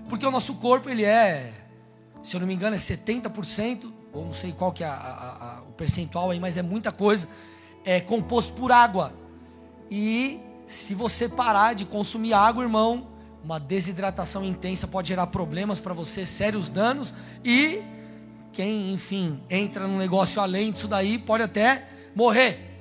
Porque 0.08 0.26
o 0.26 0.30
nosso 0.30 0.54
corpo 0.56 0.88
ele 0.88 1.04
é, 1.04 1.52
se 2.22 2.36
eu 2.36 2.40
não 2.40 2.46
me 2.46 2.54
engano, 2.54 2.76
é 2.76 2.78
70%, 2.78 3.92
ou 4.12 4.24
não 4.24 4.32
sei 4.32 4.52
qual 4.52 4.72
que 4.72 4.82
é 4.82 4.86
a, 4.86 4.92
a, 4.92 5.56
a, 5.58 5.62
o 5.62 5.72
percentual 5.72 6.30
aí, 6.30 6.40
mas 6.40 6.56
é 6.56 6.62
muita 6.62 6.90
coisa, 6.92 7.28
é 7.84 8.00
composto 8.00 8.54
por 8.54 8.72
água. 8.72 9.12
E 9.90 10.40
se 10.66 10.94
você 10.94 11.28
parar 11.28 11.74
de 11.74 11.84
consumir 11.84 12.32
água, 12.32 12.62
irmão, 12.62 13.08
uma 13.42 13.60
desidratação 13.60 14.44
intensa 14.44 14.88
pode 14.88 15.08
gerar 15.08 15.28
problemas 15.28 15.78
para 15.78 15.94
você, 15.94 16.26
sérios 16.26 16.68
danos 16.68 17.14
e 17.44 17.82
quem, 18.52 18.92
enfim, 18.92 19.40
entra 19.50 19.86
num 19.86 19.98
negócio 19.98 20.40
além 20.40 20.72
disso 20.72 20.88
daí 20.88 21.18
pode 21.18 21.42
até 21.42 21.88
morrer. 22.14 22.78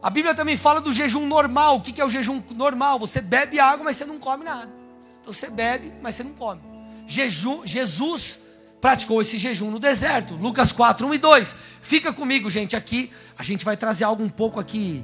A 0.00 0.08
Bíblia 0.08 0.34
também 0.34 0.56
fala 0.56 0.80
do 0.80 0.92
jejum 0.92 1.26
normal. 1.26 1.76
O 1.76 1.80
que 1.80 2.00
é 2.00 2.04
o 2.04 2.10
jejum 2.10 2.42
normal? 2.54 2.98
Você 2.98 3.20
bebe 3.20 3.58
água, 3.58 3.84
mas 3.84 3.96
você 3.96 4.04
não 4.04 4.18
come 4.18 4.44
nada. 4.44 4.83
Então 5.24 5.32
você 5.32 5.48
bebe, 5.48 5.90
mas 6.02 6.16
você 6.16 6.22
não 6.22 6.34
come. 6.34 6.60
Jejum, 7.06 7.64
Jesus 7.64 8.40
praticou 8.78 9.22
esse 9.22 9.38
jejum 9.38 9.70
no 9.70 9.78
deserto. 9.78 10.34
Lucas 10.34 10.70
4, 10.70 11.06
1 11.06 11.14
e 11.14 11.18
2. 11.18 11.56
Fica 11.80 12.12
comigo, 12.12 12.50
gente, 12.50 12.76
aqui. 12.76 13.10
A 13.38 13.42
gente 13.42 13.64
vai 13.64 13.74
trazer 13.74 14.04
algo 14.04 14.22
um 14.22 14.28
pouco 14.28 14.60
aqui 14.60 15.02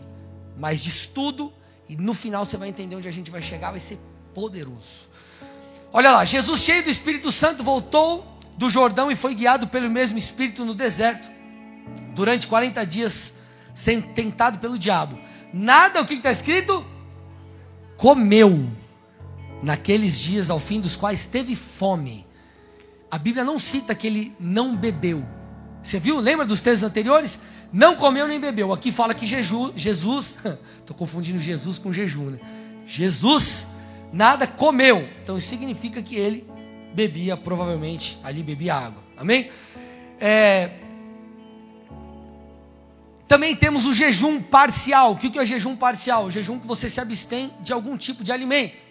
mais 0.58 0.82
de 0.82 0.90
estudo. 0.90 1.50
E 1.88 1.96
no 1.96 2.12
final 2.12 2.44
você 2.44 2.58
vai 2.58 2.68
entender 2.68 2.96
onde 2.96 3.08
a 3.08 3.10
gente 3.10 3.30
vai 3.30 3.40
chegar. 3.40 3.70
Vai 3.70 3.80
ser 3.80 3.98
poderoso. 4.34 5.08
Olha 5.90 6.10
lá, 6.10 6.22
Jesus, 6.26 6.60
cheio 6.60 6.84
do 6.84 6.90
Espírito 6.90 7.32
Santo, 7.32 7.64
voltou 7.64 8.38
do 8.58 8.68
Jordão 8.68 9.10
e 9.10 9.16
foi 9.16 9.34
guiado 9.34 9.68
pelo 9.68 9.88
mesmo 9.88 10.18
Espírito 10.18 10.66
no 10.66 10.74
deserto, 10.74 11.30
durante 12.14 12.46
40 12.46 12.84
dias, 12.84 13.36
sendo 13.74 14.08
tentado 14.08 14.58
pelo 14.58 14.78
diabo. 14.78 15.18
Nada, 15.50 16.02
o 16.02 16.06
que 16.06 16.12
está 16.12 16.30
escrito? 16.30 16.84
Comeu. 17.96 18.70
Naqueles 19.62 20.18
dias, 20.18 20.50
ao 20.50 20.58
fim 20.58 20.80
dos 20.80 20.96
quais 20.96 21.26
teve 21.26 21.54
fome. 21.54 22.26
A 23.10 23.18
Bíblia 23.18 23.44
não 23.44 23.58
cita 23.58 23.94
que 23.94 24.06
ele 24.06 24.34
não 24.38 24.76
bebeu. 24.76 25.22
Você 25.82 25.98
viu? 25.98 26.18
Lembra 26.18 26.46
dos 26.46 26.60
textos 26.60 26.88
anteriores? 26.88 27.40
Não 27.72 27.94
comeu 27.94 28.26
nem 28.26 28.40
bebeu. 28.40 28.72
Aqui 28.72 28.90
fala 28.90 29.14
que 29.14 29.26
Jesus, 29.26 29.74
estou 30.78 30.96
confundindo 30.96 31.38
Jesus 31.38 31.78
com 31.78 31.92
jejum, 31.92 32.30
né? 32.30 32.40
Jesus 32.86 33.68
nada 34.12 34.46
comeu. 34.46 35.08
Então 35.22 35.36
isso 35.38 35.48
significa 35.48 36.02
que 36.02 36.16
ele 36.16 36.46
bebia, 36.94 37.36
provavelmente, 37.36 38.18
ali 38.24 38.42
bebia 38.42 38.74
água. 38.74 39.02
Amém? 39.16 39.50
É... 40.20 40.70
Também 43.28 43.54
temos 43.54 43.86
o 43.86 43.92
jejum 43.92 44.42
parcial. 44.42 45.12
O 45.12 45.16
que 45.16 45.38
é 45.38 45.42
o 45.42 45.46
jejum 45.46 45.76
parcial? 45.76 46.24
O 46.24 46.30
jejum 46.30 46.58
que 46.58 46.66
você 46.66 46.90
se 46.90 47.00
abstém 47.00 47.52
de 47.60 47.72
algum 47.72 47.96
tipo 47.96 48.24
de 48.24 48.32
alimento. 48.32 48.89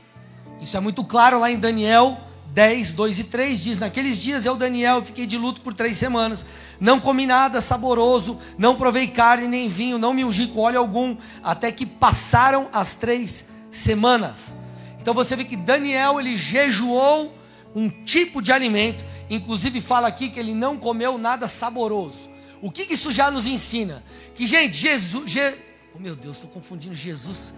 Isso 0.61 0.75
é 0.75 0.79
muito 0.79 1.03
claro 1.03 1.39
lá 1.39 1.49
em 1.49 1.57
Daniel 1.57 2.19
10, 2.53 2.93
2 2.93 3.19
e 3.19 3.23
3 3.25 3.59
diz: 3.59 3.79
Naqueles 3.79 4.17
dias 4.17 4.45
eu, 4.45 4.55
Daniel, 4.55 5.01
fiquei 5.01 5.25
de 5.25 5.37
luto 5.37 5.61
por 5.61 5.73
três 5.73 5.97
semanas. 5.97 6.45
Não 6.79 6.99
comi 6.99 7.25
nada 7.25 7.61
saboroso, 7.61 8.39
não 8.57 8.75
provei 8.75 9.07
carne 9.07 9.47
nem 9.47 9.67
vinho, 9.67 9.97
não 9.97 10.13
me 10.13 10.25
ungi 10.25 10.47
com 10.47 10.61
óleo 10.61 10.79
algum, 10.79 11.15
até 11.43 11.71
que 11.71 11.85
passaram 11.85 12.67
as 12.73 12.95
três 12.95 13.45
semanas. 13.71 14.57
Então 14.99 15.13
você 15.13 15.35
vê 15.35 15.43
que 15.43 15.55
Daniel 15.55 16.19
ele 16.19 16.35
jejuou 16.35 17.33
um 17.75 17.89
tipo 17.89 18.41
de 18.41 18.51
alimento, 18.51 19.03
inclusive 19.29 19.79
fala 19.79 20.07
aqui 20.07 20.29
que 20.29 20.39
ele 20.39 20.53
não 20.53 20.77
comeu 20.77 21.17
nada 21.17 21.47
saboroso. 21.47 22.29
O 22.61 22.71
que, 22.71 22.93
isso 22.93 23.11
já 23.11 23.31
nos 23.31 23.47
ensina? 23.47 24.03
Que, 24.35 24.45
gente, 24.45 24.75
Jesus. 24.75 25.31
Je... 25.31 25.55
Oh 25.95 25.99
meu 25.99 26.15
Deus, 26.15 26.37
estou 26.37 26.49
confundindo 26.49 26.93
Jesus. 26.93 27.53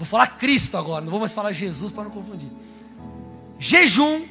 Vou 0.00 0.06
falar 0.06 0.28
Cristo 0.38 0.78
agora, 0.78 1.04
não 1.04 1.10
vou 1.10 1.20
mais 1.20 1.34
falar 1.34 1.52
Jesus 1.52 1.92
para 1.92 2.04
não 2.04 2.10
confundir. 2.10 2.48
Jejum, 3.58 4.22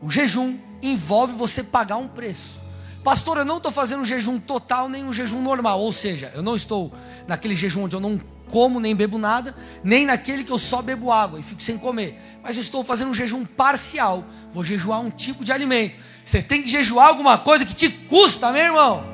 o 0.00 0.10
jejum 0.10 0.56
envolve 0.80 1.34
você 1.34 1.62
pagar 1.62 1.98
um 1.98 2.08
preço. 2.08 2.62
Pastor, 3.02 3.36
eu 3.36 3.44
não 3.44 3.58
estou 3.58 3.70
fazendo 3.70 4.00
um 4.00 4.04
jejum 4.06 4.38
total 4.38 4.88
nem 4.88 5.04
um 5.04 5.12
jejum 5.12 5.42
normal, 5.42 5.78
ou 5.78 5.92
seja, 5.92 6.32
eu 6.34 6.42
não 6.42 6.56
estou 6.56 6.90
naquele 7.28 7.54
jejum 7.54 7.82
onde 7.82 7.94
eu 7.94 8.00
não 8.00 8.18
como 8.48 8.80
nem 8.80 8.96
bebo 8.96 9.18
nada, 9.18 9.54
nem 9.82 10.06
naquele 10.06 10.42
que 10.42 10.50
eu 10.50 10.58
só 10.58 10.80
bebo 10.80 11.12
água 11.12 11.38
e 11.38 11.42
fico 11.42 11.62
sem 11.62 11.76
comer. 11.76 12.18
Mas 12.42 12.56
eu 12.56 12.62
estou 12.62 12.82
fazendo 12.82 13.10
um 13.10 13.14
jejum 13.14 13.44
parcial. 13.44 14.24
Vou 14.52 14.64
jejuar 14.64 15.00
um 15.00 15.10
tipo 15.10 15.44
de 15.44 15.52
alimento. 15.52 15.98
Você 16.24 16.40
tem 16.40 16.62
que 16.62 16.68
jejuar 16.68 17.08
alguma 17.08 17.36
coisa 17.36 17.66
que 17.66 17.74
te 17.74 17.90
custa, 17.90 18.50
meu 18.50 18.62
irmão. 18.62 19.04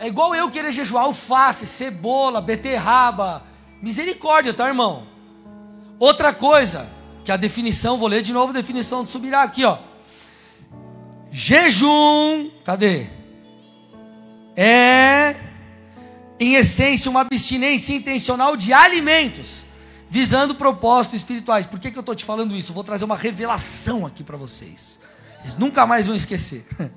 É 0.00 0.08
igual 0.08 0.34
eu 0.34 0.50
querer 0.50 0.72
jejuar 0.72 1.04
alface, 1.04 1.64
cebola, 1.64 2.40
beterraba. 2.40 3.54
Misericórdia, 3.82 4.54
tá, 4.54 4.68
irmão? 4.68 5.06
Outra 5.98 6.32
coisa, 6.32 6.88
que 7.24 7.32
a 7.32 7.36
definição, 7.36 7.98
vou 7.98 8.08
ler 8.08 8.22
de 8.22 8.32
novo 8.32 8.50
a 8.50 8.54
definição 8.54 9.04
de 9.04 9.10
subirá 9.10 9.42
aqui, 9.42 9.64
ó. 9.64 9.78
Jejum, 11.30 12.50
cadê? 12.64 13.06
É 14.56 15.36
em 16.38 16.54
essência, 16.54 17.10
uma 17.10 17.22
abstinência 17.22 17.94
intencional 17.94 18.56
de 18.56 18.72
alimentos, 18.72 19.64
visando 20.08 20.54
propósitos 20.54 21.20
espirituais. 21.20 21.66
Por 21.66 21.80
que, 21.80 21.90
que 21.90 21.98
eu 21.98 22.00
estou 22.00 22.14
te 22.14 22.24
falando 22.24 22.54
isso? 22.54 22.70
Eu 22.70 22.74
vou 22.74 22.84
trazer 22.84 23.04
uma 23.04 23.16
revelação 23.16 24.06
aqui 24.06 24.22
para 24.22 24.36
vocês. 24.36 25.00
Eles 25.40 25.56
nunca 25.56 25.86
mais 25.86 26.06
vão 26.06 26.14
esquecer. 26.14 26.66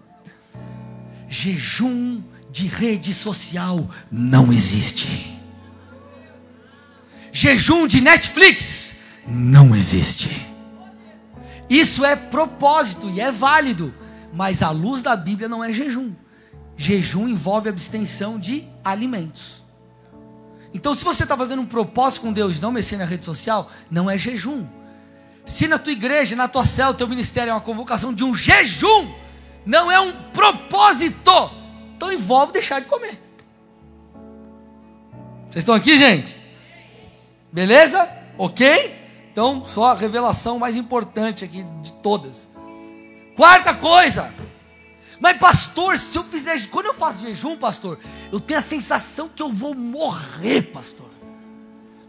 Jejum 1.29 2.21
de 2.51 2.67
rede 2.67 3.13
social 3.13 3.87
não 4.11 4.51
existe. 4.51 5.38
Jejum 7.41 7.87
de 7.87 8.01
Netflix 8.01 8.97
não 9.25 9.73
existe. 9.73 10.45
Isso 11.69 12.03
é 12.03 12.13
propósito 12.13 13.09
e 13.11 13.21
é 13.21 13.31
válido, 13.31 13.93
mas 14.33 14.61
a 14.61 14.71
luz 14.71 15.01
da 15.01 15.15
Bíblia 15.15 15.47
não 15.47 15.63
é 15.63 15.71
jejum. 15.71 16.11
Jejum 16.75 17.29
envolve 17.29 17.69
abstenção 17.69 18.37
de 18.37 18.67
alimentos. 18.83 19.63
Então, 20.73 20.93
se 20.93 21.05
você 21.05 21.23
está 21.23 21.37
fazendo 21.37 21.61
um 21.61 21.65
propósito 21.65 22.23
com 22.23 22.33
Deus, 22.33 22.59
não 22.59 22.73
mexer 22.73 22.97
na 22.97 23.05
rede 23.05 23.23
social, 23.23 23.71
não 23.89 24.11
é 24.11 24.17
jejum. 24.17 24.67
Se 25.45 25.65
na 25.65 25.77
tua 25.77 25.93
igreja, 25.93 26.35
na 26.35 26.49
tua 26.49 26.65
célula, 26.65 26.97
teu 26.97 27.07
ministério 27.07 27.51
é 27.51 27.53
uma 27.53 27.61
convocação 27.61 28.13
de 28.13 28.25
um 28.25 28.35
jejum, 28.35 29.13
não 29.65 29.89
é 29.89 29.97
um 29.97 30.11
propósito, 30.33 31.31
então 31.95 32.11
envolve 32.11 32.51
deixar 32.51 32.81
de 32.81 32.87
comer. 32.87 33.17
Vocês 35.49 35.61
estão 35.61 35.73
aqui, 35.73 35.97
gente? 35.97 36.38
Beleza? 37.51 38.09
Ok? 38.37 38.95
Então, 39.31 39.63
só 39.63 39.91
a 39.91 39.93
revelação 39.93 40.59
mais 40.59 40.75
importante 40.75 41.43
aqui 41.45 41.63
de 41.81 41.93
todas. 41.93 42.49
Quarta 43.35 43.73
coisa, 43.73 44.33
mas, 45.19 45.37
pastor, 45.37 45.97
se 45.97 46.17
eu 46.17 46.23
fizer. 46.23 46.55
Quando 46.69 46.87
eu 46.87 46.93
faço 46.93 47.19
jejum, 47.19 47.57
pastor, 47.57 47.99
eu 48.31 48.39
tenho 48.39 48.59
a 48.59 48.63
sensação 48.63 49.27
que 49.27 49.41
eu 49.41 49.49
vou 49.49 49.75
morrer, 49.75 50.61
pastor. 50.73 51.09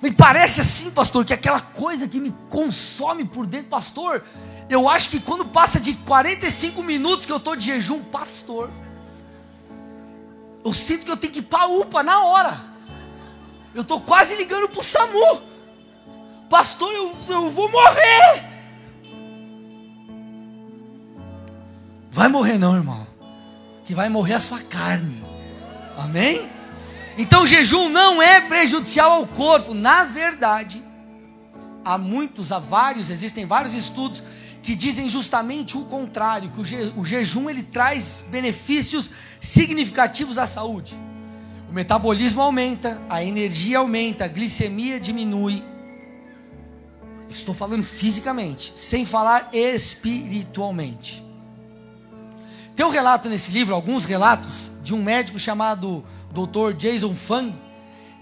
Me 0.01 0.13
parece 0.13 0.61
assim, 0.61 0.91
pastor, 0.91 1.25
que 1.25 1.35
aquela 1.35 1.61
coisa 1.61 2.09
que 2.09 2.21
me 2.21 2.35
consome 2.49 3.25
por 3.25 3.47
dentro, 3.47 3.69
pastor. 3.69 4.25
Eu 4.69 4.89
acho 4.89 5.11
que 5.11 5.21
quando 5.21 5.45
passa 5.45 5.81
de 5.81 5.95
45 5.95 6.83
minutos 6.83 7.27
que 7.27 7.33
eu 7.33 7.39
estou 7.39 7.57
de 7.57 7.67
jejum, 7.67 8.01
pastor, 8.05 8.71
eu 10.65 10.73
sinto 10.73 11.05
que 11.05 11.11
eu 11.11 11.17
tenho 11.17 11.33
que 11.33 11.41
ir 11.41 11.43
para 11.43 11.65
a 11.65 11.67
UPA 11.67 12.05
na 12.05 12.25
hora. 12.25 12.70
Eu 13.75 13.83
estou 13.83 14.01
quase 14.01 14.35
ligando 14.35 14.69
para 14.69 14.81
o 14.81 14.85
SAMU. 14.85 15.43
Pastor, 16.49 16.93
eu, 16.93 17.17
eu 17.29 17.51
vou 17.51 17.71
morrer. 17.71 18.45
Vai 22.11 22.29
morrer 22.29 22.59
não, 22.59 22.75
irmão. 22.75 23.07
Que 23.85 23.95
vai 23.95 24.09
morrer 24.09 24.35
a 24.35 24.41
sua 24.41 24.59
carne. 24.61 25.25
Amém? 25.97 26.51
Então 27.17 27.47
jejum 27.47 27.89
não 27.89 28.21
é 28.21 28.41
prejudicial 28.41 29.13
ao 29.13 29.27
corpo. 29.27 29.75
Na 29.75 30.05
verdade, 30.05 30.83
há 31.85 31.97
muitos, 31.97 32.51
há 32.51 32.59
vários, 32.59 33.11
existem 33.11 33.47
vários 33.47 33.75
estudos 33.75 34.23
que 34.63 34.75
dizem 34.75 35.09
justamente 35.09 35.77
o 35.77 35.85
contrário, 35.85 36.51
que 36.51 36.61
o, 36.61 36.65
je, 36.65 36.93
o 36.97 37.05
jejum 37.05 37.49
ele 37.49 37.63
traz 37.63 38.25
benefícios 38.29 39.11
significativos 39.41 40.37
à 40.37 40.47
saúde. 40.47 40.95
O 41.71 41.73
metabolismo 41.73 42.43
aumenta, 42.43 43.01
a 43.09 43.23
energia 43.23 43.79
aumenta, 43.79 44.25
a 44.25 44.29
glicemia 44.29 44.99
diminui. 44.99 45.63
Estou 47.29 47.55
falando 47.55 47.85
fisicamente, 47.85 48.73
sem 48.75 49.07
falar 49.07 49.51
espiritualmente. 49.53 51.25
Tem 52.75 52.85
um 52.85 52.91
relato 52.91 53.29
nesse 53.29 53.53
livro, 53.53 53.73
alguns 53.73 54.05
relatos, 54.05 54.69
de 54.83 54.93
um 54.93 55.01
médico 55.01 55.39
chamado 55.39 56.05
Dr. 56.33 56.75
Jason 56.77 57.15
Fung, 57.15 57.55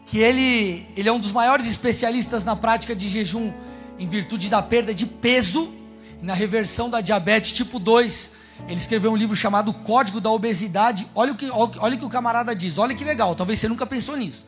que 0.05 0.19
ele, 0.19 0.87
ele 0.95 1.09
é 1.09 1.13
um 1.13 1.19
dos 1.19 1.33
maiores 1.33 1.67
especialistas 1.67 2.45
na 2.45 2.55
prática 2.55 2.95
de 2.95 3.09
jejum 3.09 3.51
em 3.99 4.07
virtude 4.07 4.51
da 4.51 4.61
perda 4.61 4.95
de 4.95 5.07
peso 5.07 5.73
e 6.21 6.27
na 6.27 6.35
reversão 6.35 6.91
da 6.91 7.01
diabetes 7.01 7.53
tipo 7.53 7.79
2. 7.79 8.33
Ele 8.67 8.79
escreveu 8.79 9.13
um 9.13 9.17
livro 9.17 9.37
chamado 9.37 9.73
Código 9.73 10.21
da 10.21 10.31
Obesidade. 10.31 11.07
Olha 11.15 11.33
o 11.33 11.37
que, 11.37 11.49
olha 11.51 11.95
o 11.95 11.99
que 11.99 12.05
o 12.05 12.09
camarada 12.09 12.55
diz, 12.55 12.79
olha 12.79 12.95
que 12.95 13.05
legal, 13.05 13.35
talvez 13.35 13.59
você 13.59 13.69
nunca 13.69 13.87
pensou 13.87 14.17
nisso. 14.17 14.47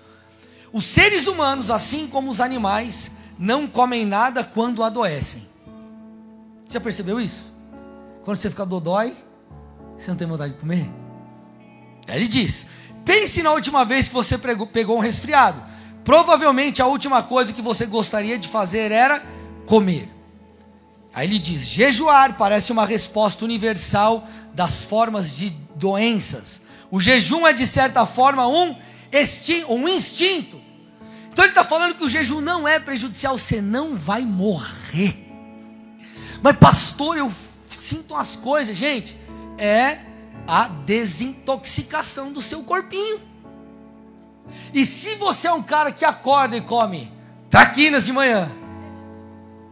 Os 0.72 0.84
seres 0.84 1.26
humanos, 1.26 1.70
assim 1.70 2.06
como 2.06 2.30
os 2.30 2.40
animais, 2.40 3.12
não 3.38 3.66
comem 3.66 4.04
nada 4.04 4.44
quando 4.44 4.82
adoecem. 4.82 5.48
Você 6.66 6.74
já 6.74 6.80
percebeu 6.80 7.20
isso? 7.20 7.52
Quando 8.22 8.36
você 8.36 8.50
fica 8.50 8.66
dodói, 8.66 9.14
você 9.98 10.10
não 10.10 10.16
tem 10.16 10.26
vontade 10.26 10.52
de 10.52 10.60
comer? 10.60 10.88
Aí 12.06 12.16
ele 12.16 12.28
diz: 12.28 12.66
pense 13.04 13.42
na 13.42 13.52
última 13.52 13.84
vez 13.84 14.08
que 14.08 14.14
você 14.14 14.38
pegou 14.38 14.96
um 14.96 15.00
resfriado. 15.00 15.60
Provavelmente 16.04 16.80
a 16.80 16.86
última 16.86 17.22
coisa 17.22 17.52
que 17.52 17.62
você 17.62 17.86
gostaria 17.86 18.38
de 18.38 18.48
fazer 18.48 18.92
era 18.92 19.22
comer. 19.66 20.08
Aí 21.12 21.26
ele 21.26 21.38
diz: 21.38 21.66
jejuar 21.66 22.36
parece 22.36 22.72
uma 22.72 22.86
resposta 22.86 23.44
universal 23.44 24.26
das 24.54 24.84
formas 24.84 25.36
de 25.36 25.50
doenças. 25.74 26.62
O 26.90 27.00
jejum 27.00 27.46
é 27.46 27.52
de 27.52 27.66
certa 27.66 28.06
forma 28.06 28.46
um, 28.46 28.76
um 29.68 29.88
instinto. 29.88 30.60
Então 31.32 31.44
ele 31.44 31.52
está 31.52 31.64
falando 31.64 31.94
que 31.94 32.04
o 32.04 32.08
jejum 32.08 32.40
não 32.40 32.66
é 32.66 32.78
prejudicial, 32.78 33.38
você 33.38 33.60
não 33.60 33.94
vai 33.94 34.22
morrer. 34.22 35.16
Mas 36.42 36.56
pastor, 36.56 37.16
eu 37.16 37.30
sinto 37.68 38.14
as 38.14 38.34
coisas, 38.34 38.76
gente 38.76 39.20
é 39.60 39.98
a 40.48 40.66
desintoxicação 40.66 42.32
do 42.32 42.40
seu 42.40 42.64
corpinho. 42.64 43.20
E 44.72 44.86
se 44.86 45.16
você 45.16 45.46
é 45.46 45.52
um 45.52 45.62
cara 45.62 45.92
que 45.92 46.04
acorda 46.04 46.56
e 46.56 46.62
come 46.62 47.12
traquinas 47.50 48.06
de 48.06 48.12
manhã 48.12 48.50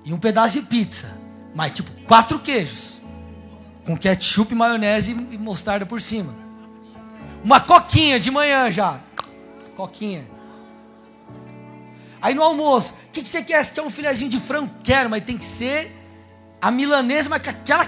e 0.05 0.13
um 0.13 0.19
pedaço 0.19 0.61
de 0.61 0.67
pizza, 0.67 1.18
mas 1.59 1.73
tipo 1.73 1.91
quatro 2.07 2.39
queijos, 2.39 3.03
com 3.85 3.97
ketchup, 3.97 4.55
maionese 4.55 5.11
e 5.11 5.37
mostarda 5.37 5.85
por 5.85 6.01
cima, 6.01 6.33
uma 7.43 7.59
coquinha 7.59 8.21
de 8.21 8.31
manhã 8.31 8.71
já, 8.71 9.01
coquinha. 9.75 10.31
Aí 12.23 12.35
no 12.35 12.43
almoço, 12.43 12.95
o 13.09 13.11
que, 13.11 13.23
que, 13.23 13.29
você 13.29 13.43
quer? 13.43 13.65
Você 13.65 13.75
quer 13.75 13.83
um 13.83 13.91
filezinho 13.91 14.31
de 14.31 14.39
frango? 14.39 14.71
Quero, 14.85 15.11
mas 15.11 15.25
tem 15.25 15.37
que 15.37 15.45
ser 15.45 15.93
a 16.61 16.71
milanesa, 16.71 17.29
mas 17.29 17.43
com 17.43 17.51
aquela 17.51 17.87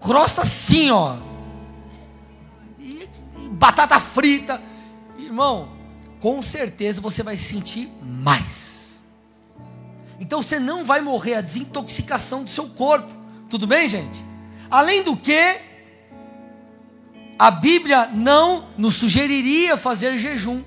crosta 0.00 0.42
assim, 0.42 0.90
ó 0.90 1.16
batata 3.64 3.98
frita. 3.98 4.60
Irmão, 5.18 5.70
com 6.20 6.42
certeza 6.42 7.00
você 7.00 7.22
vai 7.22 7.36
sentir 7.36 7.88
mais. 8.02 8.83
Então 10.20 10.42
você 10.42 10.58
não 10.58 10.84
vai 10.84 11.00
morrer 11.00 11.34
a 11.34 11.40
desintoxicação 11.40 12.44
do 12.44 12.50
seu 12.50 12.68
corpo. 12.68 13.10
Tudo 13.48 13.66
bem, 13.66 13.86
gente? 13.88 14.24
Além 14.70 15.02
do 15.02 15.16
que, 15.16 15.58
a 17.38 17.50
Bíblia 17.50 18.06
não 18.06 18.68
nos 18.76 18.94
sugeriria 18.94 19.76
fazer 19.76 20.18
jejum 20.18 20.62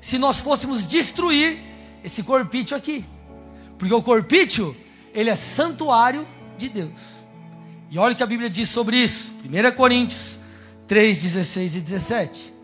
se 0.00 0.18
nós 0.18 0.40
fôssemos 0.40 0.86
destruir 0.86 1.58
esse 2.02 2.22
corpício 2.22 2.76
aqui. 2.76 3.04
Porque 3.78 3.92
o 3.92 4.02
corpício, 4.02 4.74
ele 5.12 5.28
é 5.28 5.36
santuário 5.36 6.26
de 6.56 6.68
Deus. 6.68 7.16
E 7.90 7.98
olha 7.98 8.14
o 8.14 8.16
que 8.16 8.22
a 8.22 8.26
Bíblia 8.26 8.48
diz 8.48 8.68
sobre 8.68 8.96
isso. 8.96 9.36
1 9.44 9.76
Coríntios 9.76 10.40
3, 10.88 11.22
16 11.22 11.76
e 11.76 11.80
17. 11.80 12.54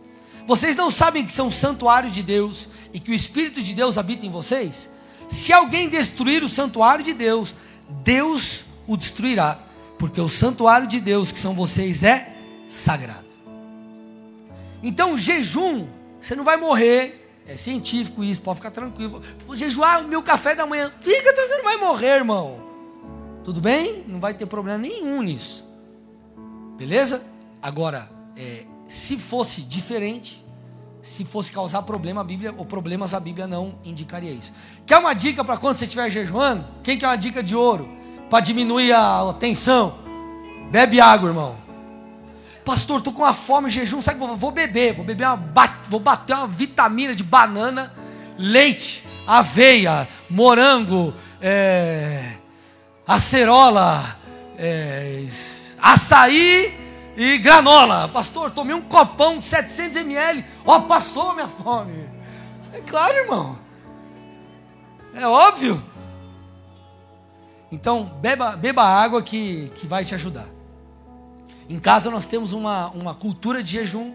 Vocês 0.46 0.76
não 0.76 0.90
sabem 0.90 1.24
que 1.24 1.32
são 1.32 1.50
santuário 1.50 2.10
de 2.10 2.22
Deus 2.22 2.68
e 2.92 2.98
que 2.98 3.10
o 3.10 3.14
Espírito 3.14 3.62
de 3.62 3.74
Deus 3.74 3.98
habita 3.98 4.26
em 4.26 4.30
vocês? 4.30 4.90
Se 5.32 5.50
alguém 5.50 5.88
destruir 5.88 6.44
o 6.44 6.48
santuário 6.48 7.02
de 7.02 7.14
Deus, 7.14 7.54
Deus 8.04 8.64
o 8.86 8.98
destruirá, 8.98 9.58
porque 9.98 10.20
o 10.20 10.28
santuário 10.28 10.86
de 10.86 11.00
Deus, 11.00 11.32
que 11.32 11.38
são 11.38 11.54
vocês, 11.54 12.04
é 12.04 12.36
sagrado. 12.68 13.32
Então, 14.82 15.16
jejum, 15.16 15.88
você 16.20 16.36
não 16.36 16.44
vai 16.44 16.58
morrer. 16.58 17.18
É 17.46 17.56
científico 17.56 18.22
isso, 18.22 18.42
pode 18.42 18.56
ficar 18.56 18.72
tranquilo. 18.72 19.22
Vou 19.46 19.56
jejuar 19.56 20.04
o 20.04 20.08
meu 20.08 20.22
café 20.22 20.54
da 20.54 20.66
manhã. 20.66 20.92
Fica, 21.00 21.32
você 21.32 21.56
não 21.56 21.64
vai 21.64 21.78
morrer, 21.78 22.16
irmão. 22.18 22.60
Tudo 23.42 23.58
bem? 23.58 24.04
Não 24.06 24.20
vai 24.20 24.34
ter 24.34 24.44
problema 24.44 24.76
nenhum 24.76 25.22
nisso. 25.22 25.66
Beleza? 26.76 27.24
Agora, 27.62 28.06
é, 28.36 28.66
se 28.86 29.16
fosse 29.16 29.62
diferente, 29.62 30.41
se 31.02 31.24
fosse 31.24 31.50
causar 31.50 31.82
problema 31.82 32.20
a 32.20 32.24
Bíblia 32.24 32.54
ou 32.56 32.64
problemas 32.64 33.12
a 33.12 33.18
Bíblia 33.18 33.46
não 33.46 33.74
indicaria 33.84 34.30
isso. 34.30 34.52
Quer 34.86 34.98
uma 34.98 35.12
dica 35.12 35.44
para 35.44 35.56
quando 35.56 35.76
você 35.76 35.84
estiver 35.84 36.08
jejuando? 36.08 36.64
Quem 36.82 36.96
quer 36.96 37.06
uma 37.06 37.16
dica 37.16 37.42
de 37.42 37.56
ouro 37.56 37.88
para 38.30 38.40
diminuir 38.40 38.92
a 38.92 39.34
tensão? 39.38 39.98
Bebe 40.70 41.00
água, 41.00 41.28
irmão. 41.28 41.56
Pastor, 42.64 43.00
tô 43.00 43.10
com 43.10 43.22
uma 43.22 43.34
fome, 43.34 43.68
jejum, 43.68 44.00
sabe 44.00 44.20
que 44.20 44.36
vou 44.36 44.52
beber, 44.52 44.94
vou 44.94 45.04
beber 45.04 45.26
uma 45.26 45.36
vou 45.88 45.98
bater 45.98 46.34
uma 46.34 46.46
vitamina 46.46 47.12
de 47.12 47.24
banana, 47.24 47.92
leite, 48.38 49.04
aveia, 49.26 50.08
morango, 50.30 51.12
é, 51.40 52.34
acerola, 53.04 54.16
é, 54.56 55.26
açaí 55.80 56.81
e 57.16 57.38
granola. 57.38 58.08
Pastor, 58.08 58.50
tomei 58.50 58.74
um 58.74 58.82
copão 58.82 59.38
de 59.38 59.44
700 59.44 59.96
ml. 59.98 60.44
Ó, 60.64 60.76
oh, 60.76 60.82
passou 60.82 61.34
minha 61.34 61.48
fome. 61.48 62.08
É 62.72 62.80
claro, 62.80 63.16
irmão. 63.16 63.58
É 65.14 65.26
óbvio. 65.26 65.82
Então, 67.70 68.04
beba, 68.20 68.56
beba 68.56 68.82
água 68.82 69.22
que, 69.22 69.70
que 69.74 69.86
vai 69.86 70.04
te 70.04 70.14
ajudar. 70.14 70.46
Em 71.68 71.78
casa 71.78 72.10
nós 72.10 72.26
temos 72.26 72.52
uma, 72.52 72.90
uma 72.90 73.14
cultura 73.14 73.62
de 73.62 73.72
jejum. 73.72 74.14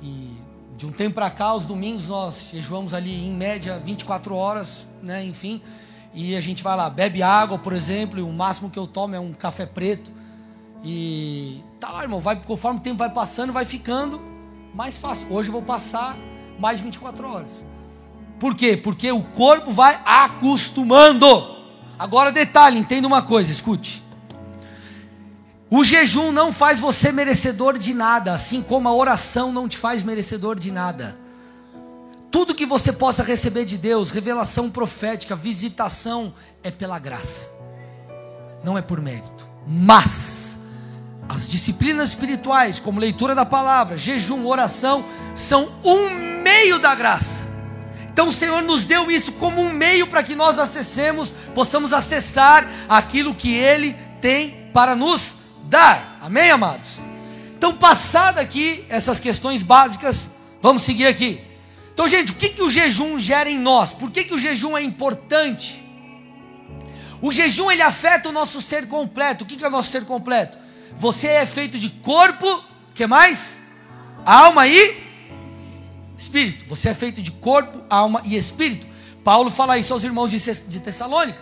E 0.00 0.32
de 0.76 0.86
um 0.86 0.92
tempo 0.92 1.14
para 1.14 1.30
cá, 1.30 1.46
aos 1.46 1.64
domingos, 1.64 2.08
nós 2.08 2.50
jejuamos 2.52 2.92
ali 2.92 3.26
em 3.26 3.32
média 3.32 3.78
24 3.78 4.34
horas, 4.34 4.88
né? 5.02 5.24
Enfim. 5.24 5.62
E 6.14 6.36
a 6.36 6.40
gente 6.40 6.62
vai 6.62 6.76
lá, 6.76 6.90
bebe 6.90 7.22
água, 7.22 7.58
por 7.58 7.72
exemplo, 7.72 8.18
e 8.18 8.22
o 8.22 8.32
máximo 8.32 8.68
que 8.68 8.78
eu 8.78 8.86
tomo 8.86 9.14
é 9.14 9.20
um 9.20 9.32
café 9.32 9.64
preto. 9.64 10.10
E 10.84 11.62
tá 11.86 12.02
irmão, 12.02 12.20
vai, 12.20 12.36
conforme 12.36 12.78
o 12.78 12.82
tempo 12.82 12.98
vai 12.98 13.10
passando, 13.10 13.52
vai 13.52 13.64
ficando 13.64 14.22
mais 14.74 14.96
fácil. 14.98 15.32
Hoje 15.32 15.48
eu 15.48 15.52
vou 15.52 15.62
passar 15.62 16.16
mais 16.58 16.80
24 16.80 17.28
horas. 17.28 17.50
Por 18.38 18.54
quê? 18.54 18.76
Porque 18.76 19.10
o 19.10 19.22
corpo 19.22 19.72
vai 19.72 20.00
acostumando. 20.04 21.26
Agora 21.98 22.30
detalhe, 22.30 22.78
entenda 22.78 23.06
uma 23.06 23.22
coisa, 23.22 23.50
escute. 23.50 24.02
O 25.70 25.82
jejum 25.84 26.30
não 26.30 26.52
faz 26.52 26.78
você 26.78 27.10
merecedor 27.10 27.78
de 27.78 27.94
nada, 27.94 28.32
assim 28.32 28.62
como 28.62 28.88
a 28.88 28.94
oração 28.94 29.52
não 29.52 29.66
te 29.66 29.78
faz 29.78 30.02
merecedor 30.02 30.58
de 30.58 30.70
nada. 30.70 31.16
Tudo 32.30 32.54
que 32.54 32.66
você 32.66 32.92
possa 32.92 33.22
receber 33.22 33.64
de 33.64 33.76
Deus, 33.76 34.10
revelação 34.10 34.70
profética, 34.70 35.34
visitação, 35.34 36.34
é 36.62 36.70
pela 36.70 36.98
graça, 36.98 37.46
não 38.64 38.76
é 38.76 38.82
por 38.82 39.00
mérito. 39.00 39.46
Mas 39.66 40.51
as 41.28 41.48
disciplinas 41.48 42.10
espirituais, 42.10 42.80
como 42.80 43.00
leitura 43.00 43.34
da 43.34 43.46
palavra, 43.46 43.96
jejum, 43.96 44.46
oração, 44.46 45.04
são 45.34 45.72
um 45.84 46.10
meio 46.42 46.78
da 46.78 46.94
graça. 46.94 47.44
Então 48.12 48.28
o 48.28 48.32
Senhor 48.32 48.62
nos 48.62 48.84
deu 48.84 49.10
isso 49.10 49.32
como 49.32 49.62
um 49.62 49.72
meio 49.72 50.06
para 50.06 50.22
que 50.22 50.34
nós 50.34 50.58
acessemos, 50.58 51.30
possamos 51.54 51.92
acessar 51.92 52.68
aquilo 52.88 53.34
que 53.34 53.54
Ele 53.54 53.96
tem 54.20 54.70
para 54.72 54.94
nos 54.94 55.36
dar. 55.64 56.18
Amém, 56.20 56.50
amados? 56.50 57.00
Então, 57.56 57.76
passada 57.76 58.40
aqui 58.40 58.84
essas 58.88 59.20
questões 59.20 59.62
básicas, 59.62 60.32
vamos 60.60 60.82
seguir 60.82 61.06
aqui. 61.06 61.40
Então, 61.94 62.08
gente, 62.08 62.32
o 62.32 62.34
que, 62.34 62.48
que 62.48 62.62
o 62.62 62.68
jejum 62.68 63.18
gera 63.18 63.48
em 63.48 63.58
nós? 63.58 63.92
Por 63.92 64.10
que, 64.10 64.24
que 64.24 64.34
o 64.34 64.38
jejum 64.38 64.76
é 64.76 64.82
importante? 64.82 65.80
O 67.20 67.30
jejum 67.30 67.70
ele 67.70 67.82
afeta 67.82 68.28
o 68.28 68.32
nosso 68.32 68.60
ser 68.60 68.88
completo. 68.88 69.44
O 69.44 69.46
que, 69.46 69.56
que 69.56 69.64
é 69.64 69.68
o 69.68 69.70
nosso 69.70 69.90
ser 69.90 70.04
completo? 70.04 70.58
Você 70.96 71.28
é 71.28 71.46
feito 71.46 71.78
de 71.78 71.88
corpo, 71.88 72.64
que 72.94 73.06
mais? 73.06 73.60
Alma 74.24 74.66
e 74.66 75.02
espírito. 76.16 76.64
Você 76.68 76.90
é 76.90 76.94
feito 76.94 77.20
de 77.20 77.30
corpo, 77.30 77.82
alma 77.90 78.22
e 78.24 78.36
espírito. 78.36 78.86
Paulo 79.24 79.50
fala 79.50 79.78
isso 79.78 79.92
aos 79.92 80.04
irmãos 80.04 80.30
de 80.30 80.80
Tessalônica. 80.80 81.40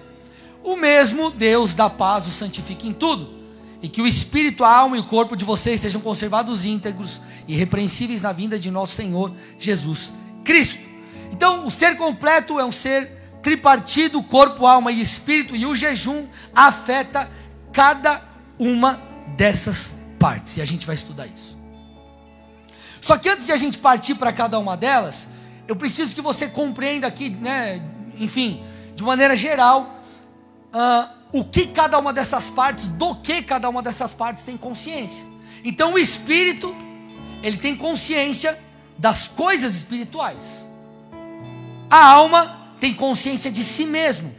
O 0.62 0.76
mesmo 0.76 1.30
Deus 1.30 1.74
da 1.74 1.88
paz 1.88 2.26
o 2.26 2.30
santifique 2.30 2.86
em 2.86 2.92
tudo, 2.92 3.40
e 3.82 3.88
que 3.88 4.02
o 4.02 4.06
espírito, 4.06 4.62
a 4.62 4.70
alma 4.70 4.96
e 4.96 5.00
o 5.00 5.04
corpo 5.04 5.34
de 5.34 5.44
vocês 5.44 5.80
sejam 5.80 6.02
conservados 6.02 6.64
íntegros 6.64 7.20
e 7.48 7.54
repreensíveis 7.54 8.20
na 8.20 8.32
vinda 8.32 8.58
de 8.58 8.70
nosso 8.70 8.94
Senhor 8.94 9.32
Jesus 9.58 10.12
Cristo. 10.44 10.82
Então, 11.32 11.66
o 11.66 11.70
ser 11.70 11.96
completo 11.96 12.60
é 12.60 12.64
um 12.64 12.72
ser 12.72 13.10
tripartido, 13.42 14.22
corpo, 14.22 14.66
alma 14.66 14.92
e 14.92 15.00
espírito, 15.00 15.56
e 15.56 15.64
o 15.64 15.74
jejum 15.74 16.26
afeta 16.54 17.30
cada 17.72 18.22
uma 18.58 19.00
dessas 19.36 20.00
partes, 20.18 20.56
e 20.56 20.62
a 20.62 20.64
gente 20.64 20.86
vai 20.86 20.94
estudar 20.94 21.26
isso. 21.26 21.58
Só 23.00 23.16
que 23.16 23.28
antes 23.28 23.46
de 23.46 23.52
a 23.52 23.56
gente 23.56 23.78
partir 23.78 24.14
para 24.14 24.32
cada 24.32 24.58
uma 24.58 24.76
delas, 24.76 25.28
eu 25.66 25.74
preciso 25.74 26.14
que 26.14 26.20
você 26.20 26.48
compreenda 26.48 27.06
aqui, 27.06 27.30
né, 27.30 27.82
enfim, 28.18 28.62
de 28.94 29.02
maneira 29.02 29.34
geral, 29.34 30.02
uh, 30.74 31.08
o 31.32 31.44
que 31.44 31.68
cada 31.68 31.98
uma 31.98 32.12
dessas 32.12 32.50
partes, 32.50 32.86
do 32.86 33.14
que 33.14 33.42
cada 33.42 33.68
uma 33.68 33.82
dessas 33.82 34.12
partes 34.12 34.44
tem 34.44 34.56
consciência. 34.56 35.24
Então 35.64 35.94
o 35.94 35.98
espírito, 35.98 36.74
ele 37.42 37.56
tem 37.56 37.76
consciência 37.76 38.58
das 38.98 39.28
coisas 39.28 39.74
espirituais. 39.74 40.66
A 41.90 42.04
alma 42.04 42.74
tem 42.78 42.92
consciência 42.94 43.50
de 43.50 43.64
si 43.64 43.84
mesmo, 43.84 44.34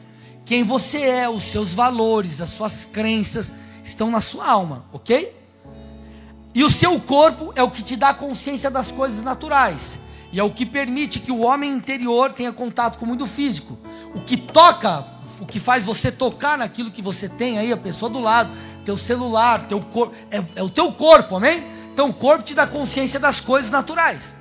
quem 0.45 0.63
você 0.63 1.01
é, 1.01 1.30
os 1.30 1.43
seus 1.43 1.73
valores, 1.73 2.41
as 2.41 2.49
suas 2.51 2.86
crenças, 2.86 3.56
estão 3.84 4.12
na 4.12 4.22
sua 4.22 4.48
alma, 4.48 4.86
ok? 4.91 5.36
E 6.54 6.63
o 6.63 6.70
seu 6.70 7.00
corpo 7.00 7.54
é 7.56 7.63
o 7.63 7.70
que 7.70 7.82
te 7.82 7.96
dá 7.96 8.13
consciência 8.13 8.70
das 8.70 8.91
coisas 8.91 9.24
naturais. 9.24 10.00
E 10.32 10.39
é 10.39 10.44
o 10.44 10.50
que 10.50 10.65
permite 10.65 11.20
que 11.20 11.32
o 11.32 11.39
homem 11.39 11.72
interior 11.72 12.32
tenha 12.32 12.52
contato 12.52 12.98
com 12.98 13.06
o 13.06 13.08
mundo 13.08 13.26
físico. 13.26 13.78
O 14.13 14.22
que 14.22 14.38
toca, 14.38 15.06
o 15.39 15.46
que 15.46 15.60
faz 15.60 15.86
você 15.86 16.12
tocar 16.12 16.58
naquilo 16.58 16.91
que 16.91 17.02
você 17.02 17.28
tem 17.28 17.58
aí, 17.58 17.72
a 17.72 17.78
pessoa 17.78 18.10
do 18.10 18.20
lado, 18.20 18.52
teu 18.86 18.98
celular, 18.98 19.67
teu 19.67 19.80
corpo, 19.80 20.13
é, 20.30 20.44
é 20.56 20.63
o 20.63 20.70
teu 20.70 20.91
corpo, 20.91 21.36
amém? 21.36 21.65
Então 21.94 22.10
o 22.10 22.13
corpo 22.13 22.44
te 22.44 22.54
dá 22.54 22.65
consciência 22.65 23.20
das 23.20 23.39
coisas 23.39 23.72
naturais. 23.72 24.36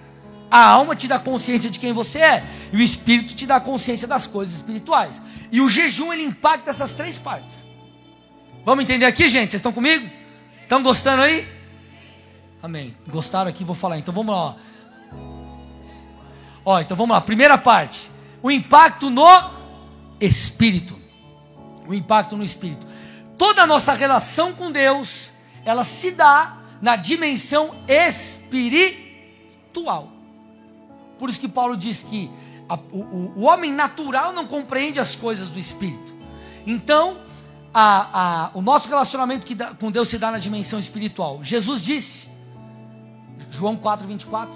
A 0.51 0.65
alma 0.65 0.97
te 0.97 1.07
dá 1.07 1.19
consciência 1.19 1.71
de 1.71 1.79
quem 1.79 1.93
você 1.93 2.19
é. 2.19 2.45
E 2.73 2.77
o 2.77 2.83
espírito 2.83 3.35
te 3.35 3.47
dá 3.47 3.61
consciência 3.61 4.09
das 4.09 4.27
coisas 4.27 4.57
espirituais. 4.57 5.23
E 5.53 5.61
o 5.61 5.69
jejum 5.69 6.13
ele 6.13 6.25
impacta 6.25 6.71
essas 6.71 6.95
três 6.95 7.19
partes. 7.19 7.70
Vamos 8.65 8.85
entender 8.85 9.07
aqui, 9.07 9.29
gente? 9.29 9.51
Vocês 9.51 9.61
estão 9.61 9.73
comigo? 9.73 10.09
Estão 10.63 10.83
gostando 10.83 11.23
aí? 11.23 11.49
Amém. 12.63 12.95
Gostaram 13.09 13.49
aqui? 13.49 13.65
Vou 13.65 13.75
falar. 13.75 13.99
Então 13.99 14.13
vamos 14.13 14.35
lá. 14.35 14.55
Ó, 16.65 16.79
então 16.79 16.95
vamos 16.97 17.15
lá. 17.15 17.21
Primeira 17.23 17.57
parte: 17.57 18.11
o 18.43 18.51
impacto 18.51 19.09
no 19.09 19.27
espírito. 20.21 20.99
O 21.87 21.95
impacto 21.95 22.37
no 22.37 22.45
espírito. 22.45 22.87
Toda 23.39 23.63
a 23.63 23.67
nossa 23.67 23.95
relação 23.95 24.53
com 24.53 24.71
Deus, 24.71 25.31
ela 25.65 25.83
se 25.83 26.11
dá 26.11 26.59
na 26.83 26.97
dimensão 26.97 27.75
espiritual. 27.89 29.01
Por 31.19 31.31
isso 31.31 31.41
que 31.41 31.49
Paulo 31.49 31.75
diz 31.77 32.03
que 32.03 32.31
a, 32.69 32.75
o, 32.93 33.33
o 33.37 33.43
homem 33.43 33.73
natural 33.73 34.35
não 34.35 34.47
compreende 34.47 35.01
as 35.01 35.17
coisas 35.17 35.49
do 35.49 35.59
espírito. 35.59 36.13
Então, 36.67 37.19
a, 37.73 38.47
a, 38.47 38.51
o 38.55 38.63
nosso 38.63 38.89
relacionamento 38.89 39.53
dá, 39.55 39.75
com 39.75 39.91
Deus 39.91 40.09
se 40.09 40.19
dá 40.19 40.31
na 40.31 40.39
dimensão 40.39 40.79
espiritual. 40.79 41.43
Jesus 41.43 41.81
disse, 41.83 42.29
João 43.51 43.77
4, 43.77 44.07
24: 44.07 44.53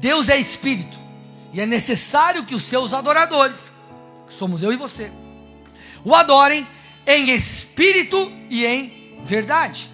Deus 0.00 0.28
é 0.28 0.36
espírito, 0.36 0.98
e 1.52 1.60
é 1.60 1.66
necessário 1.66 2.44
que 2.44 2.54
os 2.54 2.64
seus 2.64 2.92
adoradores, 2.92 3.72
que 4.26 4.34
somos 4.34 4.62
eu 4.62 4.72
e 4.72 4.76
você, 4.76 5.12
o 6.04 6.14
adorem 6.14 6.66
em 7.06 7.30
espírito 7.30 8.30
e 8.50 8.66
em 8.66 9.20
verdade. 9.22 9.88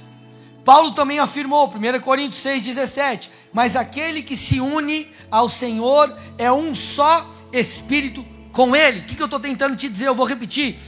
Paulo 0.65 0.93
também 0.93 1.19
afirmou, 1.19 1.69
1 1.69 2.01
Coríntios 2.01 2.43
6,17: 2.43 3.29
Mas 3.53 3.77
aquele 3.77 4.23
que 4.23 4.37
se 4.37 4.59
une 4.61 5.07
ao 5.31 5.49
Senhor 5.49 6.17
é 6.39 6.51
um 6.51 6.75
só 6.75 7.29
espírito 7.53 8.25
com 8.53 8.75
Ele. 8.75 9.01
O 9.01 9.05
que, 9.05 9.21
eu 9.21 9.27
estou 9.27 9.41
tentando 9.41 9.77
te 9.77 9.89
dizer? 9.89 10.09
Eu 10.09 10.15
vou 10.15 10.27
repetir. 10.27 10.79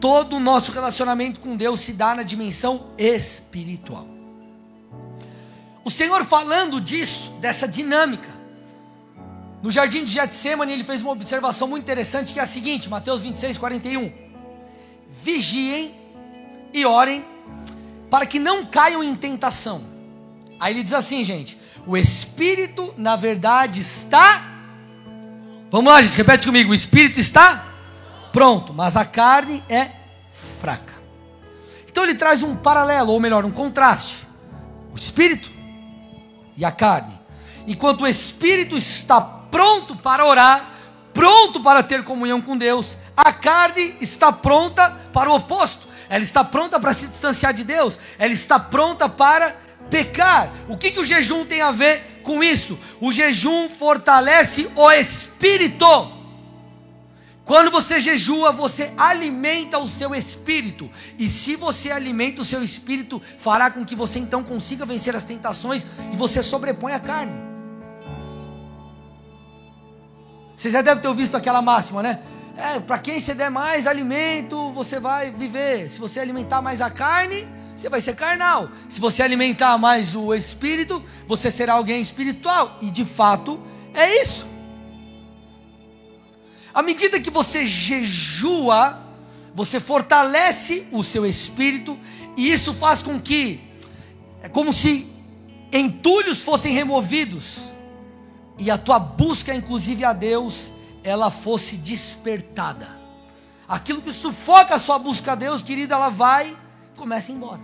Todo 0.00 0.36
o 0.36 0.40
nosso 0.40 0.72
relacionamento 0.72 1.40
com 1.40 1.56
Deus 1.56 1.80
se 1.80 1.92
dá 1.92 2.14
na 2.14 2.22
dimensão 2.22 2.90
espiritual. 2.98 4.06
O 5.84 5.90
Senhor 5.90 6.24
falando 6.24 6.80
disso, 6.80 7.32
dessa 7.40 7.66
dinâmica. 7.68 8.28
No 9.62 9.70
jardim 9.70 10.04
de 10.04 10.12
Getsemane, 10.12 10.72
ele 10.72 10.82
fez 10.82 11.02
uma 11.02 11.12
observação 11.12 11.68
muito 11.68 11.84
interessante 11.84 12.32
que 12.32 12.40
é 12.40 12.42
a 12.42 12.46
seguinte: 12.46 12.88
Mateus 12.88 13.22
26, 13.22 13.58
41. 13.58 14.12
Vigiem 15.08 15.94
e 16.72 16.84
orem 16.84 17.24
para 18.10 18.26
que 18.26 18.38
não 18.38 18.66
caiam 18.66 19.02
em 19.04 19.14
tentação. 19.14 19.84
Aí 20.58 20.74
ele 20.74 20.82
diz 20.82 20.92
assim, 20.92 21.24
gente: 21.24 21.58
o 21.86 21.96
espírito, 21.96 22.94
na 22.96 23.16
verdade, 23.16 23.80
está 23.80 24.51
Vamos 25.72 25.90
lá, 25.90 26.02
gente, 26.02 26.18
repete 26.18 26.46
comigo. 26.46 26.70
O 26.70 26.74
espírito 26.74 27.18
está 27.18 27.64
pronto, 28.30 28.74
mas 28.74 28.94
a 28.94 29.06
carne 29.06 29.64
é 29.70 29.88
fraca. 30.30 30.92
Então 31.90 32.04
ele 32.04 32.14
traz 32.14 32.42
um 32.42 32.54
paralelo, 32.54 33.10
ou 33.10 33.18
melhor, 33.18 33.42
um 33.46 33.50
contraste: 33.50 34.26
o 34.92 34.96
espírito 34.96 35.50
e 36.58 36.62
a 36.62 36.70
carne. 36.70 37.18
Enquanto 37.66 38.02
o 38.02 38.06
espírito 38.06 38.76
está 38.76 39.18
pronto 39.18 39.96
para 39.96 40.26
orar, 40.26 40.62
pronto 41.14 41.58
para 41.62 41.82
ter 41.82 42.04
comunhão 42.04 42.42
com 42.42 42.54
Deus, 42.54 42.98
a 43.16 43.32
carne 43.32 43.96
está 43.98 44.30
pronta 44.30 44.90
para 45.10 45.30
o 45.30 45.36
oposto. 45.36 45.88
Ela 46.10 46.22
está 46.22 46.44
pronta 46.44 46.78
para 46.78 46.92
se 46.92 47.06
distanciar 47.06 47.54
de 47.54 47.64
Deus, 47.64 47.98
ela 48.18 48.34
está 48.34 48.60
pronta 48.60 49.08
para 49.08 49.56
pecar. 49.92 50.50
O 50.70 50.76
que, 50.78 50.90
que 50.90 50.98
o 50.98 51.04
jejum 51.04 51.44
tem 51.44 51.60
a 51.60 51.70
ver 51.70 52.22
com 52.22 52.42
isso? 52.42 52.78
O 52.98 53.12
jejum 53.12 53.68
fortalece 53.68 54.70
o 54.74 54.90
espírito. 54.90 55.86
Quando 57.44 57.70
você 57.70 58.00
jejua, 58.00 58.52
você 58.52 58.90
alimenta 58.96 59.76
o 59.78 59.86
seu 59.86 60.14
espírito. 60.14 60.90
E 61.18 61.28
se 61.28 61.56
você 61.56 61.90
alimenta 61.90 62.40
o 62.40 62.44
seu 62.44 62.62
espírito, 62.62 63.20
fará 63.38 63.70
com 63.70 63.84
que 63.84 63.94
você 63.94 64.18
então 64.18 64.42
consiga 64.42 64.86
vencer 64.86 65.14
as 65.14 65.24
tentações 65.24 65.86
e 66.10 66.16
você 66.16 66.42
sobrepõe 66.42 66.94
a 66.94 67.00
carne. 67.00 67.34
Você 70.56 70.70
já 70.70 70.80
deve 70.80 71.02
ter 71.02 71.08
ouvido 71.08 71.36
aquela 71.36 71.60
máxima, 71.60 72.02
né? 72.02 72.22
É, 72.56 72.78
para 72.80 72.98
quem 72.98 73.18
você 73.18 73.34
der 73.34 73.50
mais 73.50 73.86
alimento, 73.86 74.70
você 74.70 75.00
vai 75.00 75.30
viver. 75.30 75.90
Se 75.90 75.98
você 75.98 76.20
alimentar 76.20 76.62
mais 76.62 76.80
a 76.80 76.88
carne, 76.88 77.46
você 77.74 77.88
vai 77.88 78.00
ser 78.00 78.14
carnal. 78.14 78.70
Se 78.88 79.00
você 79.00 79.22
alimentar 79.22 79.76
mais 79.78 80.14
o 80.14 80.34
espírito, 80.34 81.02
você 81.26 81.50
será 81.50 81.74
alguém 81.74 82.00
espiritual. 82.00 82.78
E 82.80 82.90
de 82.90 83.04
fato, 83.04 83.60
é 83.94 84.22
isso. 84.22 84.46
À 86.74 86.82
medida 86.82 87.20
que 87.20 87.30
você 87.30 87.66
jejua, 87.66 89.02
você 89.54 89.78
fortalece 89.78 90.86
o 90.90 91.02
seu 91.02 91.26
espírito, 91.26 91.98
e 92.36 92.50
isso 92.50 92.72
faz 92.72 93.02
com 93.02 93.20
que, 93.20 93.60
é 94.42 94.48
como 94.48 94.72
se 94.72 95.06
entulhos 95.70 96.42
fossem 96.42 96.72
removidos, 96.72 97.72
e 98.58 98.70
a 98.70 98.78
tua 98.78 98.98
busca, 98.98 99.54
inclusive 99.54 100.04
a 100.04 100.12
Deus, 100.12 100.72
ela 101.04 101.30
fosse 101.30 101.76
despertada. 101.76 102.88
Aquilo 103.68 104.00
que 104.00 104.12
sufoca 104.12 104.74
a 104.74 104.78
sua 104.78 104.98
busca 104.98 105.32
a 105.32 105.34
Deus, 105.34 105.62
querida, 105.62 105.94
ela 105.94 106.08
vai, 106.08 106.56
começa 107.02 107.30
a 107.30 107.34
ir 107.34 107.36
embora. 107.36 107.60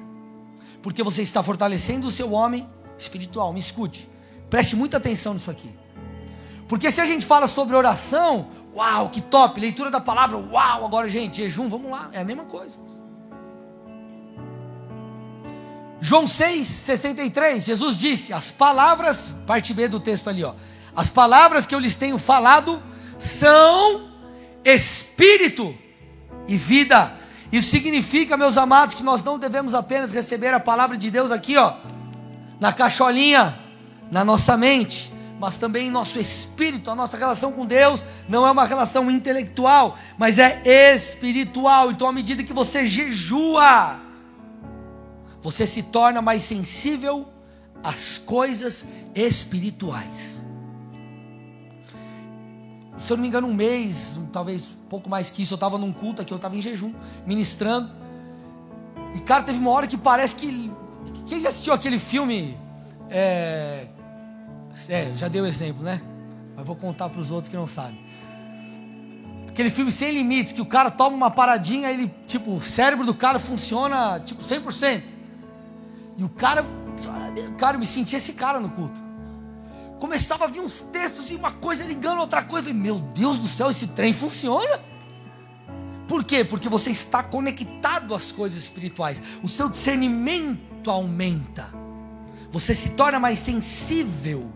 Porque 0.82 1.02
você 1.02 1.22
está 1.22 1.42
fortalecendo 1.42 2.06
o 2.06 2.10
seu 2.10 2.32
homem 2.32 2.68
espiritual. 2.98 3.52
Me 3.52 3.60
escute, 3.60 4.08
preste 4.50 4.74
muita 4.74 4.96
atenção 4.96 5.34
nisso 5.34 5.50
aqui. 5.50 5.70
Porque 6.68 6.90
se 6.90 7.00
a 7.00 7.04
gente 7.04 7.24
fala 7.24 7.46
sobre 7.46 7.74
oração, 7.74 8.48
Uau, 8.74 9.08
que 9.08 9.20
top! 9.20 9.58
Leitura 9.58 9.90
da 9.90 10.00
palavra, 10.00 10.36
uau! 10.36 10.84
Agora, 10.84 11.08
gente, 11.08 11.38
jejum, 11.38 11.68
vamos 11.68 11.90
lá, 11.90 12.10
é 12.12 12.20
a 12.20 12.24
mesma 12.24 12.44
coisa. 12.44 12.78
João 16.00 16.28
6, 16.28 16.66
63, 16.66 17.64
Jesus 17.64 17.98
disse: 17.98 18.32
As 18.32 18.50
palavras, 18.52 19.34
parte 19.46 19.74
B 19.74 19.88
do 19.88 19.98
texto 19.98 20.28
ali, 20.28 20.44
ó. 20.44 20.54
As 20.94 21.08
palavras 21.08 21.66
que 21.66 21.74
eu 21.74 21.78
lhes 21.78 21.96
tenho 21.96 22.18
falado 22.18 22.80
são 23.18 24.12
espírito 24.64 25.76
e 26.46 26.56
vida. 26.56 27.17
Isso 27.50 27.70
significa, 27.70 28.36
meus 28.36 28.58
amados, 28.58 28.94
que 28.94 29.02
nós 29.02 29.22
não 29.22 29.38
devemos 29.38 29.74
apenas 29.74 30.12
receber 30.12 30.52
a 30.52 30.60
palavra 30.60 30.96
de 30.96 31.10
Deus 31.10 31.32
aqui, 31.32 31.56
ó, 31.56 31.74
na 32.60 32.72
cacholinha, 32.72 33.58
na 34.10 34.24
nossa 34.24 34.56
mente, 34.56 35.12
mas 35.40 35.56
também 35.56 35.88
em 35.88 35.90
nosso 35.90 36.18
espírito. 36.18 36.90
A 36.90 36.94
nossa 36.94 37.16
relação 37.16 37.52
com 37.52 37.64
Deus 37.64 38.04
não 38.28 38.46
é 38.46 38.50
uma 38.50 38.66
relação 38.66 39.10
intelectual, 39.10 39.96
mas 40.18 40.38
é 40.38 40.62
espiritual. 40.92 41.90
Então, 41.90 42.08
à 42.08 42.12
medida 42.12 42.42
que 42.42 42.52
você 42.52 42.84
jejua, 42.84 43.98
você 45.40 45.66
se 45.66 45.84
torna 45.84 46.20
mais 46.20 46.42
sensível 46.42 47.28
às 47.82 48.18
coisas 48.18 48.88
espirituais. 49.14 50.37
Se 52.98 53.12
eu 53.12 53.16
não 53.16 53.22
me 53.22 53.28
engano, 53.28 53.46
um 53.46 53.54
mês, 53.54 54.18
talvez 54.32 54.70
um 54.70 54.88
pouco 54.88 55.08
mais 55.08 55.30
que 55.30 55.42
isso, 55.42 55.54
eu 55.54 55.56
estava 55.56 55.78
num 55.78 55.92
culto 55.92 56.22
aqui, 56.22 56.32
eu 56.32 56.36
estava 56.36 56.56
em 56.56 56.60
jejum, 56.60 56.92
ministrando. 57.26 57.90
E 59.14 59.20
cara, 59.20 59.42
teve 59.42 59.58
uma 59.58 59.70
hora 59.70 59.86
que 59.86 59.96
parece 59.96 60.36
que. 60.36 60.72
Quem 61.26 61.40
já 61.40 61.48
assistiu 61.48 61.72
aquele 61.72 61.98
filme? 61.98 62.56
É, 63.10 63.88
é, 64.88 65.12
já 65.16 65.28
dei 65.28 65.40
o 65.40 65.46
exemplo, 65.46 65.82
né? 65.82 66.00
Mas 66.56 66.66
vou 66.66 66.76
contar 66.76 67.08
para 67.08 67.20
os 67.20 67.30
outros 67.30 67.50
que 67.50 67.56
não 67.56 67.66
sabem. 67.66 67.98
Aquele 69.48 69.70
filme 69.70 69.90
Sem 69.90 70.12
Limites, 70.12 70.52
que 70.52 70.60
o 70.60 70.66
cara 70.66 70.90
toma 70.90 71.16
uma 71.16 71.30
paradinha, 71.30 71.90
ele, 71.90 72.12
tipo, 72.26 72.52
o 72.52 72.60
cérebro 72.60 73.04
do 73.04 73.14
cara 73.14 73.38
funciona, 73.38 74.20
tipo, 74.20 74.42
100%. 74.42 75.02
E 76.16 76.24
o 76.24 76.28
cara, 76.28 76.64
cara, 77.56 77.76
eu 77.76 77.80
me 77.80 77.86
senti 77.86 78.16
esse 78.16 78.32
cara 78.32 78.60
no 78.60 78.68
culto. 78.70 79.07
Começava 79.98 80.44
a 80.44 80.48
vir 80.48 80.60
uns 80.60 80.80
textos 80.92 81.30
e 81.30 81.34
uma 81.34 81.52
coisa 81.52 81.84
ligando 81.84 82.20
outra 82.20 82.42
coisa. 82.42 82.70
E, 82.70 82.74
meu 82.74 82.98
Deus 82.98 83.38
do 83.38 83.46
céu, 83.46 83.70
esse 83.70 83.86
trem 83.88 84.12
funciona. 84.12 84.80
Por 86.06 86.24
quê? 86.24 86.44
Porque 86.44 86.68
você 86.68 86.90
está 86.90 87.22
conectado 87.22 88.14
às 88.14 88.32
coisas 88.32 88.62
espirituais. 88.62 89.22
O 89.42 89.48
seu 89.48 89.68
discernimento 89.68 90.90
aumenta. 90.90 91.68
Você 92.50 92.74
se 92.74 92.90
torna 92.90 93.20
mais 93.20 93.38
sensível 93.38 94.52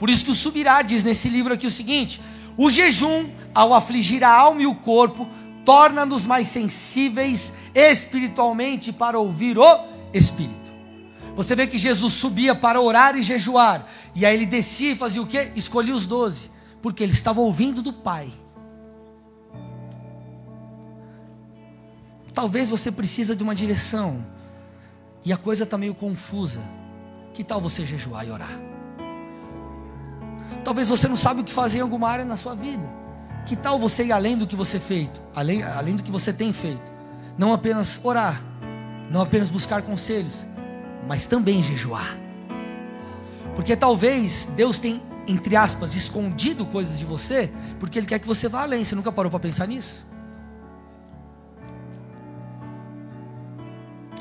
por 0.00 0.08
isso 0.08 0.24
que 0.24 0.30
o 0.30 0.34
Subirá 0.34 0.80
diz 0.80 1.04
nesse 1.04 1.28
livro 1.28 1.52
aqui 1.52 1.66
o 1.66 1.70
seguinte: 1.70 2.22
o 2.56 2.70
jejum, 2.70 3.28
ao 3.54 3.74
afligir 3.74 4.24
a 4.24 4.32
alma 4.32 4.62
e 4.62 4.66
o 4.66 4.74
corpo, 4.74 5.28
torna-nos 5.62 6.24
mais 6.24 6.48
sensíveis 6.48 7.52
espiritualmente 7.74 8.94
para 8.94 9.18
ouvir 9.18 9.58
o 9.58 9.84
Espírito. 10.14 10.70
Você 11.36 11.54
vê 11.54 11.66
que 11.66 11.78
Jesus 11.78 12.14
subia 12.14 12.54
para 12.54 12.80
orar 12.80 13.14
e 13.14 13.22
jejuar, 13.22 13.86
e 14.14 14.26
aí 14.26 14.34
ele 14.34 14.46
descia 14.46 14.92
e 14.92 14.96
fazia 14.96 15.22
o 15.22 15.26
que? 15.26 15.52
Escolhia 15.54 15.94
os 15.94 16.06
doze, 16.06 16.50
porque 16.82 17.02
ele 17.02 17.12
estava 17.12 17.40
ouvindo 17.40 17.82
do 17.82 17.92
Pai. 17.92 18.30
Talvez 22.34 22.68
você 22.68 22.90
precisa 22.90 23.34
de 23.34 23.42
uma 23.42 23.54
direção 23.54 24.24
e 25.24 25.32
a 25.32 25.36
coisa 25.36 25.64
está 25.64 25.76
meio 25.76 25.94
confusa. 25.94 26.60
Que 27.34 27.44
tal 27.44 27.60
você 27.60 27.86
jejuar 27.86 28.26
e 28.26 28.30
orar? 28.30 28.60
Talvez 30.64 30.88
você 30.88 31.08
não 31.08 31.16
sabe 31.16 31.40
o 31.40 31.44
que 31.44 31.52
fazer 31.52 31.78
em 31.78 31.82
alguma 31.82 32.08
área 32.08 32.24
na 32.24 32.36
sua 32.36 32.54
vida. 32.54 32.88
Que 33.46 33.56
tal 33.56 33.78
você 33.78 34.04
ir 34.04 34.12
além 34.12 34.36
do 34.36 34.46
que 34.46 34.54
você 34.54 34.78
feito, 34.78 35.20
além, 35.34 35.62
além 35.62 35.96
do 35.96 36.02
que 36.02 36.10
você 36.10 36.32
tem 36.32 36.52
feito? 36.52 36.92
Não 37.38 37.52
apenas 37.52 38.00
orar, 38.02 38.42
não 39.10 39.20
apenas 39.20 39.50
buscar 39.50 39.82
conselhos, 39.82 40.44
mas 41.06 41.26
também 41.26 41.62
jejuar. 41.62 42.18
Porque 43.54 43.76
talvez 43.76 44.48
Deus 44.56 44.78
tem, 44.78 45.02
entre 45.26 45.56
aspas, 45.56 45.94
escondido 45.94 46.64
coisas 46.66 46.98
de 46.98 47.04
você, 47.04 47.52
porque 47.78 47.98
Ele 47.98 48.06
quer 48.06 48.18
que 48.18 48.26
você 48.26 48.48
vá 48.48 48.62
além. 48.62 48.84
Você 48.84 48.94
nunca 48.94 49.12
parou 49.12 49.30
para 49.30 49.40
pensar 49.40 49.66
nisso? 49.66 50.06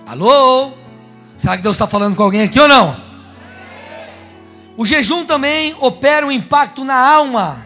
Alô? 0.05 0.73
Será 1.37 1.55
que 1.55 1.63
Deus 1.63 1.75
está 1.75 1.87
falando 1.87 2.15
com 2.15 2.23
alguém 2.23 2.41
aqui 2.41 2.59
ou 2.59 2.67
não? 2.67 3.09
O 4.75 4.85
jejum 4.85 5.25
também 5.25 5.75
opera 5.79 6.25
um 6.25 6.31
impacto 6.31 6.83
na 6.83 6.95
alma. 6.95 7.65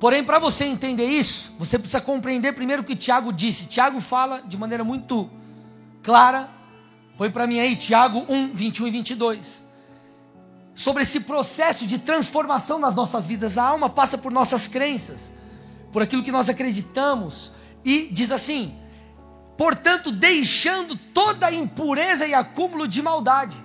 Porém, 0.00 0.24
para 0.24 0.38
você 0.38 0.64
entender 0.64 1.04
isso, 1.04 1.54
você 1.58 1.78
precisa 1.78 2.00
compreender 2.00 2.52
primeiro 2.52 2.82
o 2.82 2.84
que 2.84 2.96
Tiago 2.96 3.32
disse. 3.32 3.66
Tiago 3.66 4.00
fala 4.00 4.42
de 4.42 4.56
maneira 4.56 4.82
muito 4.82 5.28
clara. 6.02 6.48
Põe 7.16 7.30
para 7.30 7.46
mim 7.46 7.60
aí, 7.60 7.76
Tiago 7.76 8.24
1, 8.28 8.54
21 8.54 8.88
e 8.88 8.90
22. 8.90 9.67
Sobre 10.78 11.02
esse 11.02 11.18
processo 11.18 11.88
de 11.88 11.98
transformação 11.98 12.78
nas 12.78 12.94
nossas 12.94 13.26
vidas. 13.26 13.58
A 13.58 13.64
alma 13.64 13.90
passa 13.90 14.16
por 14.16 14.30
nossas 14.30 14.68
crenças, 14.68 15.32
por 15.90 16.02
aquilo 16.02 16.22
que 16.22 16.30
nós 16.30 16.48
acreditamos. 16.48 17.50
E 17.84 18.08
diz 18.12 18.30
assim: 18.30 18.78
portanto, 19.56 20.12
deixando 20.12 20.96
toda 21.12 21.50
impureza 21.50 22.24
e 22.28 22.32
acúmulo 22.32 22.86
de 22.86 23.02
maldade 23.02 23.56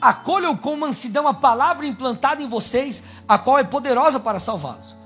acolham 0.00 0.56
com 0.56 0.76
mansidão 0.76 1.28
a 1.28 1.34
palavra 1.34 1.86
implantada 1.86 2.42
em 2.42 2.48
vocês, 2.48 3.04
a 3.28 3.38
qual 3.38 3.60
é 3.60 3.64
poderosa 3.64 4.18
para 4.18 4.40
salvá-los. 4.40 4.96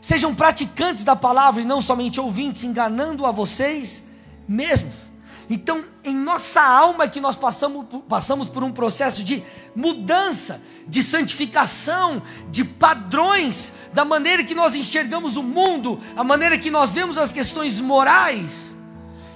Sejam 0.00 0.34
praticantes 0.34 1.04
da 1.04 1.14
palavra 1.14 1.60
e 1.60 1.66
não 1.66 1.82
somente 1.82 2.18
ouvintes, 2.18 2.64
enganando 2.64 3.26
a 3.26 3.30
vocês 3.30 4.08
mesmos. 4.48 5.09
Então, 5.52 5.84
em 6.04 6.14
nossa 6.14 6.62
alma 6.62 7.02
é 7.02 7.08
que 7.08 7.20
nós 7.20 7.34
passamos, 7.34 7.84
passamos 8.08 8.48
por 8.48 8.62
um 8.62 8.70
processo 8.70 9.24
de 9.24 9.42
mudança, 9.74 10.62
de 10.86 11.02
santificação, 11.02 12.22
de 12.52 12.62
padrões, 12.62 13.72
da 13.92 14.04
maneira 14.04 14.44
que 14.44 14.54
nós 14.54 14.76
enxergamos 14.76 15.36
o 15.36 15.42
mundo, 15.42 15.98
a 16.16 16.22
maneira 16.22 16.56
que 16.56 16.70
nós 16.70 16.92
vemos 16.92 17.18
as 17.18 17.32
questões 17.32 17.80
morais. 17.80 18.76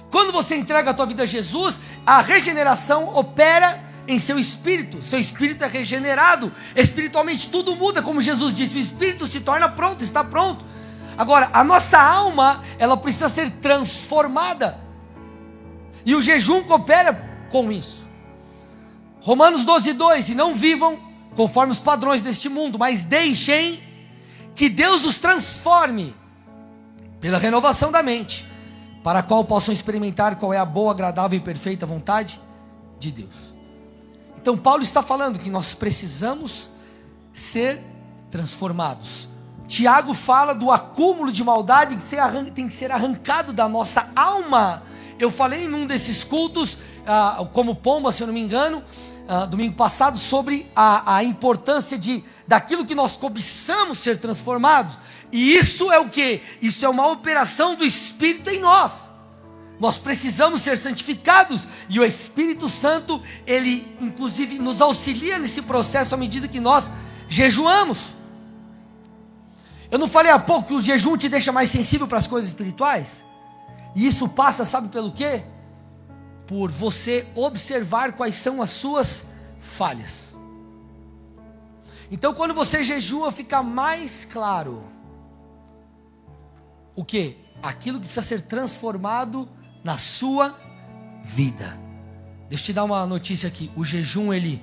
Quando 0.09 0.31
você 0.31 0.55
entrega 0.55 0.91
a 0.91 0.93
tua 0.93 1.05
vida 1.05 1.23
a 1.23 1.25
Jesus, 1.25 1.81
a 2.05 2.21
regeneração 2.21 3.13
opera 3.13 3.83
em 4.07 4.17
seu 4.17 4.39
espírito, 4.39 5.03
seu 5.03 5.19
espírito 5.19 5.65
é 5.65 5.67
regenerado, 5.67 6.49
espiritualmente 6.77 7.49
tudo 7.49 7.75
muda, 7.75 8.01
como 8.01 8.21
Jesus 8.21 8.55
disse, 8.55 8.77
o 8.77 8.81
espírito 8.81 9.27
se 9.27 9.41
torna 9.41 9.67
pronto, 9.67 10.01
está 10.01 10.23
pronto. 10.23 10.63
Agora, 11.17 11.49
a 11.51 11.61
nossa 11.61 11.99
alma, 11.99 12.63
ela 12.79 12.95
precisa 12.95 13.27
ser 13.27 13.51
transformada. 13.51 14.84
E 16.05 16.15
o 16.15 16.21
jejum 16.21 16.63
coopera 16.63 17.47
com 17.51 17.71
isso. 17.71 18.05
Romanos 19.21 19.65
12, 19.65 19.93
2: 19.93 20.29
E 20.29 20.35
não 20.35 20.53
vivam 20.53 20.99
conforme 21.35 21.71
os 21.71 21.79
padrões 21.79 22.21
deste 22.21 22.47
mundo, 22.47 22.77
mas 22.77 23.03
deixem 23.03 23.83
que 24.53 24.69
Deus 24.69 25.03
os 25.03 25.17
transforme 25.17 26.15
pela 27.19 27.37
renovação 27.37 27.91
da 27.91 28.03
mente, 28.03 28.45
para 29.03 29.19
a 29.19 29.23
qual 29.23 29.43
possam 29.43 29.73
experimentar 29.73 30.35
qual 30.35 30.53
é 30.53 30.57
a 30.57 30.65
boa, 30.65 30.91
agradável 30.91 31.37
e 31.37 31.41
perfeita 31.41 31.85
vontade 31.85 32.39
de 32.99 33.11
Deus. 33.11 33.55
Então, 34.37 34.55
Paulo 34.55 34.83
está 34.83 35.01
falando 35.01 35.39
que 35.39 35.49
nós 35.49 35.73
precisamos 35.73 36.69
ser 37.33 37.81
transformados. 38.29 39.29
Tiago 39.67 40.13
fala 40.13 40.53
do 40.53 40.69
acúmulo 40.69 41.31
de 41.31 41.43
maldade 41.43 41.95
que 41.95 42.51
tem 42.51 42.67
que 42.67 42.73
ser 42.73 42.91
arrancado 42.91 43.51
da 43.51 43.67
nossa 43.67 44.07
alma. 44.15 44.83
Eu 45.19 45.31
falei 45.31 45.67
num 45.67 45.85
desses 45.85 46.23
cultos, 46.23 46.77
ah, 47.05 47.45
como 47.53 47.75
pomba, 47.75 48.11
se 48.11 48.23
eu 48.23 48.27
não 48.27 48.33
me 48.33 48.41
engano, 48.41 48.83
ah, 49.27 49.45
domingo 49.45 49.75
passado, 49.75 50.17
sobre 50.17 50.69
a, 50.75 51.15
a 51.17 51.23
importância 51.23 51.97
de 51.97 52.23
daquilo 52.47 52.85
que 52.85 52.93
nós 52.93 53.15
cobiçamos 53.15 53.97
ser 53.97 54.19
transformados. 54.19 54.97
E 55.31 55.55
isso 55.55 55.91
é 55.91 55.99
o 55.99 56.09
que? 56.09 56.41
Isso 56.61 56.85
é 56.85 56.89
uma 56.89 57.07
operação 57.07 57.75
do 57.75 57.85
Espírito 57.85 58.49
em 58.49 58.59
nós. 58.59 59.11
Nós 59.79 59.97
precisamos 59.97 60.61
ser 60.61 60.77
santificados 60.77 61.67
e 61.89 61.99
o 61.99 62.05
Espírito 62.05 62.69
Santo, 62.69 63.21
ele 63.45 63.85
inclusive 63.99 64.57
nos 64.59 64.79
auxilia 64.79 65.37
nesse 65.37 65.61
processo 65.61 66.15
à 66.15 66.17
medida 66.17 66.47
que 66.47 66.59
nós 66.59 66.89
jejuamos. 67.27 68.15
Eu 69.91 69.99
não 69.99 70.07
falei 70.07 70.31
há 70.31 70.39
pouco 70.39 70.69
que 70.69 70.73
o 70.73 70.81
jejum 70.81 71.17
te 71.17 71.27
deixa 71.27 71.51
mais 71.51 71.69
sensível 71.69 72.07
para 72.07 72.17
as 72.17 72.27
coisas 72.27 72.49
espirituais? 72.49 73.25
E 73.95 74.05
isso 74.05 74.27
passa, 74.29 74.65
sabe 74.65 74.89
pelo 74.89 75.11
quê? 75.11 75.43
Por 76.45 76.69
você 76.69 77.25
observar 77.33 78.13
quais 78.13 78.35
são 78.35 78.61
as 78.61 78.69
suas 78.69 79.29
falhas. 79.59 80.35
Então, 82.11 82.33
quando 82.33 82.53
você 82.53 82.83
jejua, 82.83 83.31
fica 83.31 83.63
mais 83.63 84.25
claro 84.25 84.87
o 86.95 87.03
que? 87.03 87.37
Aquilo 87.63 87.99
que 87.99 88.05
precisa 88.05 88.25
ser 88.25 88.41
transformado 88.41 89.49
na 89.83 89.97
sua 89.97 90.55
vida. 91.23 91.77
Deixa 92.47 92.63
eu 92.63 92.65
te 92.67 92.73
dar 92.73 92.83
uma 92.83 93.05
notícia 93.07 93.47
aqui. 93.47 93.71
O 93.75 93.83
jejum 93.83 94.31
ele 94.31 94.61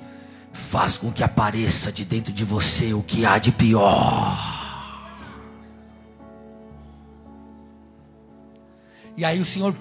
faz 0.52 0.96
com 0.96 1.10
que 1.10 1.24
apareça 1.24 1.90
de 1.90 2.04
dentro 2.04 2.32
de 2.32 2.44
você 2.44 2.94
o 2.94 3.02
que 3.02 3.26
há 3.26 3.38
de 3.38 3.50
pior. 3.50 4.61
E 9.16 9.24
aí 9.24 9.40
o 9.40 9.44
Senhor, 9.44 9.74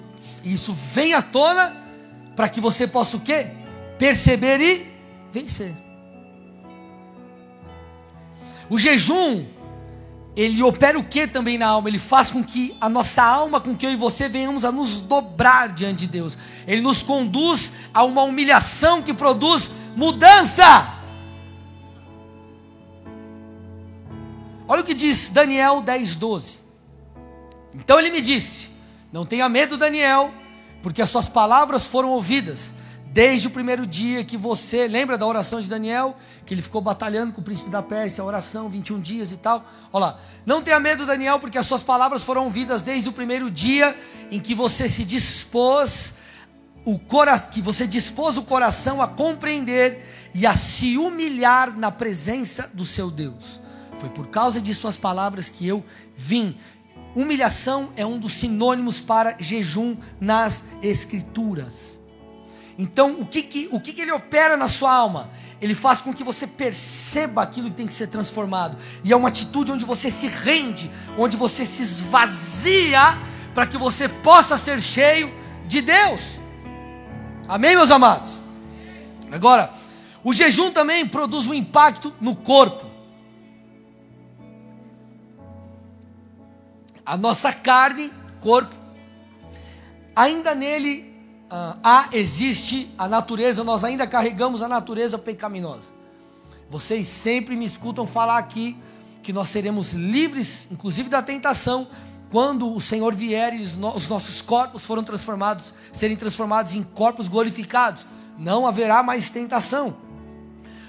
isso 0.44 0.72
vem 0.72 1.14
à 1.14 1.22
tona 1.22 1.76
para 2.36 2.48
que 2.48 2.60
você 2.60 2.86
possa 2.86 3.16
o 3.16 3.20
quê? 3.20 3.46
Perceber 3.98 4.60
e 4.60 4.86
vencer. 5.32 5.74
O 8.68 8.78
jejum, 8.78 9.44
ele 10.34 10.62
opera 10.62 10.98
o 10.98 11.04
que 11.04 11.26
também 11.26 11.58
na 11.58 11.66
alma? 11.66 11.88
Ele 11.88 11.98
faz 11.98 12.30
com 12.30 12.42
que 12.42 12.74
a 12.80 12.88
nossa 12.88 13.22
alma, 13.22 13.60
com 13.60 13.76
que 13.76 13.84
eu 13.84 13.92
e 13.92 13.96
você 13.96 14.28
venhamos 14.28 14.64
a 14.64 14.72
nos 14.72 15.00
dobrar 15.00 15.68
diante 15.68 16.00
de 16.00 16.06
Deus. 16.06 16.38
Ele 16.66 16.80
nos 16.80 17.02
conduz 17.02 17.72
a 17.92 18.02
uma 18.02 18.22
humilhação 18.22 19.02
que 19.02 19.12
produz 19.12 19.70
mudança. 19.94 20.94
Olha 24.66 24.80
o 24.80 24.84
que 24.84 24.94
diz 24.94 25.28
Daniel 25.28 25.82
10, 25.82 26.16
12. 26.16 26.58
Então 27.74 27.98
ele 27.98 28.08
me 28.08 28.22
disse: 28.22 28.71
Não 29.12 29.26
tenha 29.26 29.48
medo, 29.48 29.76
Daniel, 29.76 30.32
porque 30.82 31.02
as 31.02 31.10
suas 31.10 31.28
palavras 31.28 31.86
foram 31.86 32.10
ouvidas. 32.10 32.74
Desde 33.12 33.46
o 33.46 33.50
primeiro 33.50 33.86
dia 33.86 34.24
que 34.24 34.38
você, 34.38 34.88
lembra 34.88 35.18
da 35.18 35.26
oração 35.26 35.60
de 35.60 35.68
Daniel? 35.68 36.16
Que 36.46 36.54
ele 36.54 36.62
ficou 36.62 36.80
batalhando 36.80 37.34
com 37.34 37.42
o 37.42 37.44
príncipe 37.44 37.68
da 37.68 37.82
Pérsia, 37.82 38.22
a 38.22 38.24
oração, 38.24 38.70
21 38.70 39.00
dias 39.00 39.30
e 39.30 39.36
tal. 39.36 39.64
Olha 39.92 40.06
lá. 40.06 40.20
Não 40.46 40.62
tenha 40.62 40.80
medo, 40.80 41.04
Daniel, 41.04 41.38
porque 41.38 41.58
as 41.58 41.66
suas 41.66 41.82
palavras 41.82 42.22
foram 42.22 42.44
ouvidas 42.44 42.80
desde 42.80 43.10
o 43.10 43.12
primeiro 43.12 43.50
dia 43.50 43.94
em 44.30 44.40
que 44.40 44.54
você 44.54 44.88
se 44.88 45.04
dispôs 45.04 46.16
o 46.84 46.98
cora 46.98 47.38
que 47.38 47.60
você 47.60 47.86
dispôs 47.86 48.36
o 48.36 48.42
coração 48.42 49.00
a 49.00 49.06
compreender 49.06 50.04
e 50.34 50.46
a 50.46 50.56
se 50.56 50.98
humilhar 50.98 51.76
na 51.76 51.92
presença 51.92 52.70
do 52.72 52.84
seu 52.84 53.10
Deus. 53.10 53.60
Foi 53.98 54.08
por 54.08 54.26
causa 54.28 54.60
de 54.60 54.74
suas 54.74 54.96
palavras 54.96 55.48
que 55.48 55.66
eu 55.66 55.84
vim. 56.16 56.56
Humilhação 57.14 57.90
é 57.96 58.06
um 58.06 58.18
dos 58.18 58.32
sinônimos 58.32 59.00
para 59.00 59.36
jejum 59.38 59.96
nas 60.20 60.64
Escrituras. 60.82 62.00
Então, 62.78 63.20
o 63.20 63.26
que, 63.26 63.42
que, 63.42 63.68
o 63.70 63.78
que, 63.78 63.92
que 63.92 64.00
ele 64.00 64.12
opera 64.12 64.56
na 64.56 64.68
sua 64.68 64.94
alma? 64.94 65.30
Ele 65.60 65.74
faz 65.74 66.00
com 66.00 66.12
que 66.12 66.24
você 66.24 66.46
perceba 66.46 67.42
aquilo 67.42 67.70
que 67.70 67.76
tem 67.76 67.86
que 67.86 67.92
ser 67.92 68.08
transformado. 68.08 68.76
E 69.04 69.12
é 69.12 69.16
uma 69.16 69.28
atitude 69.28 69.70
onde 69.70 69.84
você 69.84 70.10
se 70.10 70.26
rende, 70.26 70.90
onde 71.16 71.36
você 71.36 71.66
se 71.66 71.82
esvazia, 71.82 73.18
para 73.54 73.66
que 73.66 73.76
você 73.76 74.08
possa 74.08 74.56
ser 74.56 74.80
cheio 74.80 75.32
de 75.66 75.80
Deus. 75.82 76.40
Amém, 77.46 77.76
meus 77.76 77.90
amados? 77.90 78.42
Agora, 79.30 79.72
o 80.24 80.32
jejum 80.32 80.70
também 80.70 81.06
produz 81.06 81.46
um 81.46 81.54
impacto 81.54 82.12
no 82.20 82.34
corpo. 82.34 82.91
A 87.04 87.16
nossa 87.16 87.52
carne, 87.52 88.12
corpo, 88.40 88.74
ainda 90.14 90.54
nele 90.54 91.12
uh, 91.50 91.78
há, 91.82 92.08
existe 92.12 92.88
a 92.96 93.08
natureza, 93.08 93.64
nós 93.64 93.84
ainda 93.84 94.06
carregamos 94.06 94.62
a 94.62 94.68
natureza 94.68 95.18
pecaminosa. 95.18 95.92
Vocês 96.70 97.08
sempre 97.08 97.56
me 97.56 97.64
escutam 97.64 98.06
falar 98.06 98.38
aqui 98.38 98.76
que 99.22 99.32
nós 99.32 99.48
seremos 99.48 99.92
livres, 99.92 100.68
inclusive 100.70 101.08
da 101.08 101.22
tentação, 101.22 101.86
quando 102.30 102.74
o 102.74 102.80
Senhor 102.80 103.14
vier 103.14 103.54
e 103.54 103.62
os 103.62 103.76
nossos 103.76 104.40
corpos 104.40 104.86
foram 104.86 105.04
transformados, 105.04 105.74
serem 105.92 106.16
transformados 106.16 106.74
em 106.74 106.82
corpos 106.82 107.28
glorificados, 107.28 108.06
não 108.38 108.66
haverá 108.66 109.02
mais 109.02 109.28
tentação. 109.28 109.94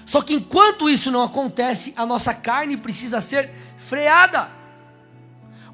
Só 0.06 0.22
que 0.22 0.34
enquanto 0.34 0.88
isso 0.88 1.10
não 1.10 1.22
acontece, 1.22 1.92
a 1.96 2.06
nossa 2.06 2.32
carne 2.32 2.76
precisa 2.76 3.20
ser 3.20 3.50
freada. 3.76 4.48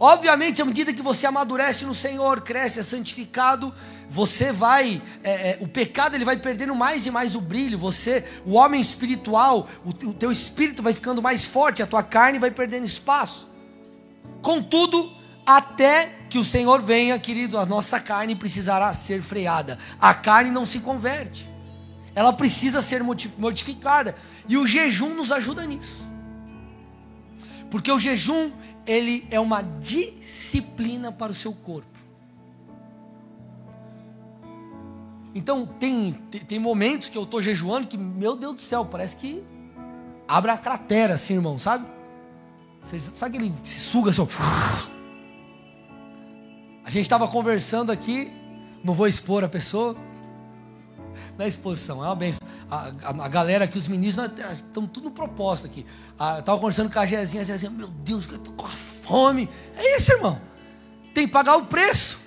Obviamente, 0.02 0.62
à 0.62 0.64
medida 0.64 0.94
que 0.94 1.02
você 1.02 1.26
amadurece 1.26 1.84
no 1.84 1.94
Senhor, 1.94 2.40
cresce, 2.40 2.80
é 2.80 2.82
santificado, 2.82 3.70
você 4.08 4.50
vai, 4.50 5.02
é, 5.22 5.50
é, 5.50 5.58
o 5.60 5.68
pecado 5.68 6.14
ele 6.14 6.24
vai 6.24 6.38
perdendo 6.38 6.74
mais 6.74 7.04
e 7.04 7.10
mais 7.10 7.36
o 7.36 7.40
brilho. 7.40 7.76
Você, 7.76 8.24
o 8.46 8.54
homem 8.54 8.80
espiritual, 8.80 9.68
o, 9.84 9.90
o 9.90 10.14
teu 10.14 10.32
espírito 10.32 10.82
vai 10.82 10.94
ficando 10.94 11.20
mais 11.20 11.44
forte, 11.44 11.82
a 11.82 11.86
tua 11.86 12.02
carne 12.02 12.38
vai 12.38 12.50
perdendo 12.50 12.86
espaço. 12.86 13.50
Contudo, 14.40 15.12
até 15.44 16.10
que 16.30 16.38
o 16.38 16.44
Senhor 16.44 16.80
venha, 16.80 17.18
querido, 17.18 17.58
a 17.58 17.66
nossa 17.66 18.00
carne 18.00 18.34
precisará 18.34 18.94
ser 18.94 19.20
freada. 19.20 19.78
A 20.00 20.14
carne 20.14 20.50
não 20.50 20.64
se 20.64 20.80
converte, 20.80 21.46
ela 22.14 22.32
precisa 22.32 22.80
ser 22.80 23.02
mortificada, 23.02 24.16
e 24.48 24.56
o 24.56 24.66
jejum 24.66 25.12
nos 25.12 25.30
ajuda 25.30 25.66
nisso. 25.66 26.08
Porque 27.70 27.92
o 27.92 27.98
jejum, 27.98 28.50
ele 28.86 29.26
é 29.30 29.38
uma 29.38 29.62
disciplina 29.62 31.12
para 31.12 31.32
o 31.32 31.34
seu 31.34 31.52
corpo. 31.52 31.88
Então 35.34 35.64
tem, 35.64 36.12
tem 36.48 36.58
momentos 36.58 37.08
que 37.08 37.16
eu 37.16 37.22
estou 37.22 37.40
jejuando 37.40 37.86
que, 37.86 37.96
meu 37.96 38.34
Deus 38.34 38.56
do 38.56 38.62
céu, 38.62 38.84
parece 38.84 39.16
que 39.16 39.44
abre 40.26 40.50
a 40.50 40.58
cratera 40.58 41.14
assim, 41.14 41.34
irmão, 41.34 41.58
sabe? 41.58 41.86
Sabe 42.82 43.38
que 43.38 43.44
ele 43.44 43.54
se 43.62 43.80
suga 43.80 44.10
assim, 44.10 44.26
a 46.84 46.90
gente 46.90 47.02
estava 47.02 47.28
conversando 47.28 47.92
aqui, 47.92 48.32
não 48.82 48.94
vou 48.94 49.06
expor 49.06 49.44
a 49.44 49.48
pessoa, 49.48 49.94
na 51.38 51.46
exposição, 51.46 52.02
é 52.02 52.08
uma 52.08 52.16
benção. 52.16 52.39
A, 52.70 52.92
a, 53.24 53.28
galera 53.28 53.64
aqui, 53.64 53.76
os 53.76 53.88
meninos, 53.88 54.16
estão 54.52 54.86
tudo 54.86 55.04
no 55.06 55.10
propósito 55.10 55.66
aqui. 55.66 55.84
Ah, 56.16 56.38
estava 56.38 56.58
conversando 56.58 56.92
com 56.92 56.98
a 57.00 57.06
Jezinha, 57.06 57.42
a 57.42 57.46
Jezinha, 57.46 57.70
meu 57.70 57.88
Deus, 57.88 58.28
eu 58.28 58.36
estou 58.36 58.54
com 58.54 58.66
a 58.66 58.70
fome. 58.70 59.48
É 59.76 59.96
isso, 59.96 60.12
irmão. 60.12 60.40
Tem 61.12 61.26
que 61.26 61.32
pagar 61.32 61.56
o 61.56 61.66
preço. 61.66 62.20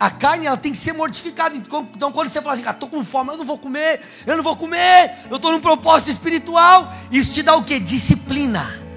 A 0.00 0.10
carne 0.10 0.46
ela 0.46 0.56
tem 0.56 0.72
que 0.72 0.78
ser 0.78 0.92
mortificada. 0.92 1.56
Então, 1.56 1.88
então 1.94 2.10
quando 2.10 2.28
você 2.28 2.42
fala 2.42 2.54
assim, 2.54 2.68
estou 2.68 2.88
ah, 2.88 2.90
com 2.90 3.04
fome, 3.04 3.30
eu 3.30 3.38
não 3.38 3.44
vou 3.44 3.58
comer, 3.58 4.00
eu 4.26 4.36
não 4.36 4.42
vou 4.42 4.56
comer, 4.56 5.12
eu 5.30 5.36
estou 5.36 5.52
num 5.52 5.60
propósito 5.60 6.10
espiritual, 6.10 6.92
isso 7.10 7.32
te 7.32 7.42
dá 7.42 7.54
o 7.54 7.62
que? 7.62 7.78
Disciplina. 7.78 8.88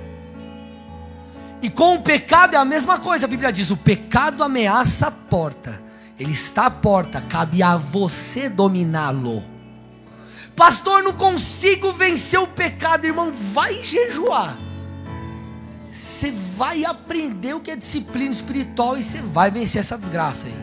E 1.62 1.70
com 1.70 1.96
o 1.96 2.02
pecado 2.02 2.56
é 2.56 2.58
a 2.58 2.66
mesma 2.66 2.98
coisa. 2.98 3.26
A 3.26 3.30
Bíblia 3.30 3.52
diz: 3.52 3.70
o 3.70 3.78
pecado 3.78 4.44
ameaça 4.44 5.08
a 5.08 5.12
porta. 5.12 5.80
Ele 6.20 6.34
está 6.34 6.66
à 6.66 6.72
porta, 6.72 7.22
cabe 7.22 7.62
a 7.62 7.78
você 7.78 8.50
dominá-lo. 8.50 9.51
Pastor, 10.62 11.02
não 11.02 11.14
consigo 11.14 11.92
vencer 11.92 12.40
o 12.40 12.46
pecado, 12.46 13.06
irmão. 13.06 13.34
Vai 13.34 13.84
jejuar. 13.84 14.56
você 15.92 16.32
vai 16.32 16.86
aprender 16.86 17.56
o 17.56 17.60
que 17.60 17.72
é 17.72 17.76
disciplina 17.76 18.30
espiritual 18.30 18.96
e 18.96 19.04
você 19.04 19.20
vai 19.24 19.50
vencer 19.50 19.80
essa 19.80 19.98
desgraça 19.98 20.46
aí. 20.46 20.54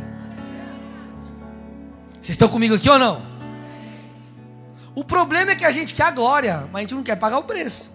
Vocês 2.13 2.29
estão 2.31 2.47
comigo 2.47 2.77
aqui 2.77 2.89
ou 2.89 2.97
não? 2.97 3.21
O 4.95 5.03
problema 5.03 5.51
é 5.51 5.57
que 5.57 5.65
a 5.65 5.73
gente 5.73 5.93
quer 5.93 6.05
a 6.05 6.11
glória, 6.13 6.69
mas 6.73 6.77
a 6.77 6.81
gente 6.83 6.95
não 6.95 7.03
quer 7.03 7.17
pagar 7.17 7.39
o 7.39 7.43
preço. 7.43 7.93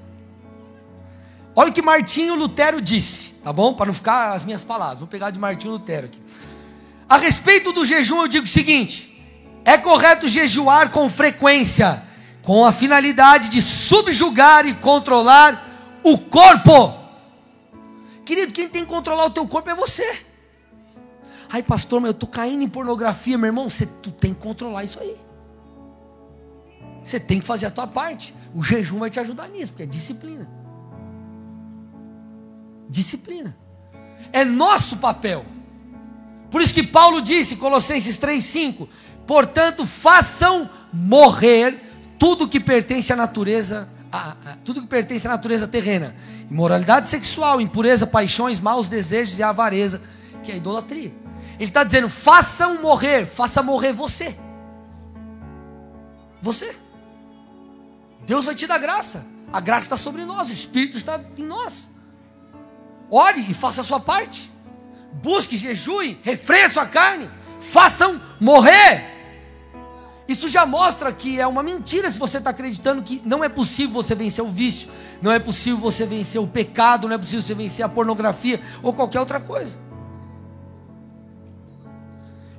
Olha 1.55 1.69
o 1.69 1.73
que 1.73 1.81
Martinho 1.81 2.35
Lutero 2.35 2.81
disse, 2.81 3.29
tá 3.41 3.53
bom? 3.53 3.73
Para 3.75 3.85
não 3.85 3.93
ficar 3.93 4.33
as 4.33 4.43
minhas 4.43 4.61
palavras, 4.61 4.99
vou 4.99 5.07
pegar 5.07 5.29
de 5.29 5.39
Martinho 5.39 5.71
Lutero 5.71 6.07
aqui. 6.07 6.21
A 7.07 7.15
respeito 7.15 7.71
do 7.71 7.85
jejum, 7.85 8.23
eu 8.23 8.27
digo 8.27 8.43
o 8.43 8.49
seguinte: 8.49 9.12
é 9.65 9.77
correto 9.77 10.27
jejuar 10.27 10.89
com 10.89 11.09
frequência, 11.09 12.03
com 12.41 12.65
a 12.65 12.71
finalidade 12.71 13.49
de 13.49 13.61
subjugar 13.61 14.65
e 14.65 14.73
controlar 14.73 16.01
o 16.03 16.17
corpo. 16.17 16.99
Querido, 18.25 18.53
quem 18.53 18.67
tem 18.67 18.83
que 18.83 18.89
controlar 18.89 19.25
o 19.25 19.29
teu 19.29 19.47
corpo 19.47 19.69
é 19.69 19.75
você. 19.75 20.25
Ai, 21.49 21.61
pastor, 21.61 22.01
mas 22.01 22.09
eu 22.09 22.13
estou 22.13 22.27
caindo 22.27 22.63
em 22.63 22.69
pornografia, 22.69 23.37
meu 23.37 23.47
irmão. 23.47 23.69
Você, 23.69 23.85
tu 23.85 24.11
tem 24.11 24.33
que 24.33 24.41
controlar 24.41 24.83
isso 24.83 24.99
aí. 24.99 25.15
Você 27.03 27.19
tem 27.19 27.39
que 27.39 27.45
fazer 27.45 27.65
a 27.65 27.71
tua 27.71 27.85
parte. 27.85 28.33
O 28.53 28.63
jejum 28.63 28.97
vai 28.97 29.09
te 29.09 29.19
ajudar 29.19 29.47
nisso, 29.49 29.71
porque 29.71 29.83
é 29.83 29.85
disciplina. 29.85 30.49
Disciplina. 32.89 33.55
É 34.31 34.43
nosso 34.43 34.97
papel. 34.97 35.45
Por 36.49 36.61
isso 36.61 36.73
que 36.73 36.83
Paulo 36.83 37.21
disse, 37.21 37.55
Colossenses 37.55 38.17
3,5: 38.19 38.87
Portanto, 39.25 39.85
façam 39.85 40.69
morrer 40.91 41.81
tudo 42.19 42.47
que 42.47 42.59
pertence 42.59 43.11
à 43.11 43.15
natureza, 43.15 43.89
a, 44.11 44.31
a, 44.31 44.35
tudo 44.63 44.81
que 44.81 44.87
pertence 44.87 45.27
à 45.27 45.31
natureza 45.31 45.67
terrena: 45.67 46.15
imoralidade 46.49 47.09
sexual, 47.09 47.59
impureza, 47.59 48.05
paixões, 48.05 48.59
maus 48.59 48.87
desejos 48.87 49.39
e 49.39 49.43
avareza, 49.43 50.01
que 50.43 50.51
é 50.51 50.57
idolatria. 50.57 51.13
Ele 51.59 51.69
está 51.69 51.83
dizendo: 51.83 52.09
façam 52.09 52.81
morrer, 52.81 53.25
faça 53.25 53.63
morrer 53.63 53.93
você. 53.93 54.35
Você. 56.41 56.75
Deus 58.25 58.45
vai 58.45 58.55
te 58.55 58.67
dar 58.67 58.77
graça. 58.77 59.25
A 59.51 59.59
graça 59.59 59.83
está 59.83 59.97
sobre 59.97 60.25
nós, 60.25 60.49
o 60.49 60.53
Espírito 60.53 60.97
está 60.97 61.21
em 61.37 61.45
nós. 61.45 61.89
Ore 63.09 63.41
e 63.41 63.53
faça 63.53 63.81
a 63.81 63.83
sua 63.83 63.99
parte. 63.99 64.51
Busque, 65.21 65.57
jejue, 65.57 66.19
refreie 66.23 66.63
a 66.63 66.71
sua 66.71 66.87
carne. 66.87 67.29
Façam 67.61 68.19
morrer. 68.39 69.12
Isso 70.27 70.47
já 70.47 70.65
mostra 70.65 71.11
que 71.11 71.39
é 71.39 71.45
uma 71.45 71.61
mentira 71.61 72.11
se 72.11 72.17
você 72.17 72.37
está 72.37 72.51
acreditando 72.51 73.03
que 73.03 73.21
não 73.25 73.43
é 73.43 73.49
possível 73.49 73.93
você 73.93 74.15
vencer 74.15 74.43
o 74.43 74.49
vício, 74.49 74.89
não 75.21 75.31
é 75.31 75.39
possível 75.39 75.77
você 75.77 76.05
vencer 76.05 76.39
o 76.39 76.47
pecado, 76.47 77.07
não 77.07 77.15
é 77.15 77.17
possível 77.17 77.41
você 77.41 77.53
vencer 77.53 77.83
a 77.83 77.89
pornografia 77.89 78.61
ou 78.81 78.93
qualquer 78.93 79.19
outra 79.19 79.39
coisa. 79.39 79.77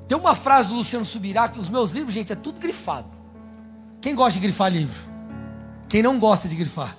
Tem 0.06 0.18
uma 0.18 0.34
frase 0.34 0.68
do 0.68 0.74
Luciano 0.74 1.04
Subirá 1.04 1.48
que 1.48 1.58
os 1.58 1.70
meus 1.70 1.90
livros, 1.92 2.12
gente, 2.12 2.32
é 2.32 2.36
tudo 2.36 2.60
grifado. 2.60 3.08
Quem 4.00 4.14
gosta 4.14 4.38
de 4.38 4.40
grifar 4.40 4.70
livro? 4.70 5.00
Quem 5.88 6.02
não 6.02 6.18
gosta 6.18 6.46
de 6.46 6.56
grifar? 6.56 6.96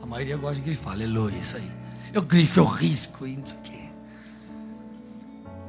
A 0.00 0.06
maioria 0.06 0.36
gosta 0.36 0.56
de 0.56 0.60
grifar, 0.60 0.92
aleluia, 0.92 1.36
isso 1.36 1.56
aí. 1.56 1.70
Eu 2.12 2.22
grifo, 2.22 2.60
eu 2.60 2.64
risco 2.64 3.26
e 3.26 3.36
quê. 3.64 3.88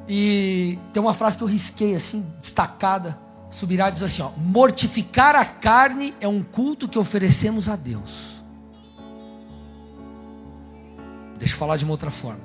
E 0.08 0.80
tem 0.94 1.02
uma 1.02 1.14
frase 1.14 1.38
que 1.38 1.44
eu 1.44 1.48
risquei 1.48 1.96
assim, 1.96 2.26
destacada. 2.40 3.20
Subirá 3.50 3.90
diz 3.90 4.04
assim: 4.04 4.22
ó, 4.22 4.32
mortificar 4.38 5.36
a 5.36 5.46
carne 5.46 6.14
é 6.20 6.28
um 6.28 6.44
culto 6.44 6.88
que 6.88 7.00
oferecemos 7.00 7.70
a 7.70 7.76
Deus. 7.76 8.44
Deixa 11.38 11.54
eu 11.54 11.58
falar 11.58 11.78
de 11.78 11.84
uma 11.84 11.94
outra 11.94 12.12
forma. 12.12 12.42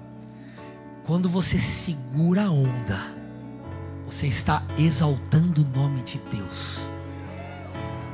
Quando 1.04 1.28
você 1.28 1.58
segura 1.58 2.44
a 2.44 2.50
onda, 2.50 3.00
você 4.06 4.26
está 4.26 4.62
exaltando 4.78 5.62
o 5.62 5.78
nome 5.78 6.02
de 6.02 6.20
Deus. 6.30 6.80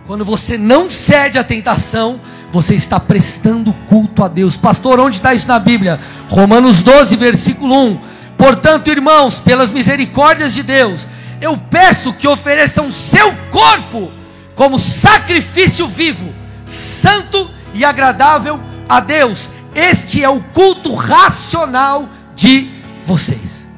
Quando 0.07 0.25
você 0.25 0.57
não 0.57 0.89
cede 0.89 1.37
à 1.39 1.45
tentação, 1.45 2.19
você 2.51 2.75
está 2.75 2.99
prestando 2.99 3.75
culto 3.87 4.25
a 4.25 4.29
Deus. 4.29 4.57
Pastor, 4.57 4.99
onde 5.01 5.17
está 5.17 5.35
isso 5.35 5.47
na 5.47 5.59
Bíblia? 5.59 6.01
Romanos 6.31 6.83
12, 6.83 7.15
versículo 7.17 7.75
1. 7.75 8.01
Portanto, 8.39 8.89
irmãos, 8.89 9.39
pelas 9.41 9.71
misericórdias 9.71 10.55
de 10.55 10.63
Deus, 10.63 11.07
eu 11.41 11.57
peço 11.57 12.13
que 12.13 12.27
ofereçam 12.27 12.91
seu 12.91 13.35
corpo 13.51 14.13
como 14.55 14.79
sacrifício 14.79 15.87
vivo, 15.87 16.35
santo 16.65 17.51
e 17.75 17.85
agradável 17.85 18.61
a 18.89 19.01
Deus. 19.01 19.51
Este 19.75 20.25
é 20.25 20.29
o 20.29 20.41
culto 20.41 20.95
racional 20.95 22.09
de 22.35 22.71
vocês. 23.05 23.69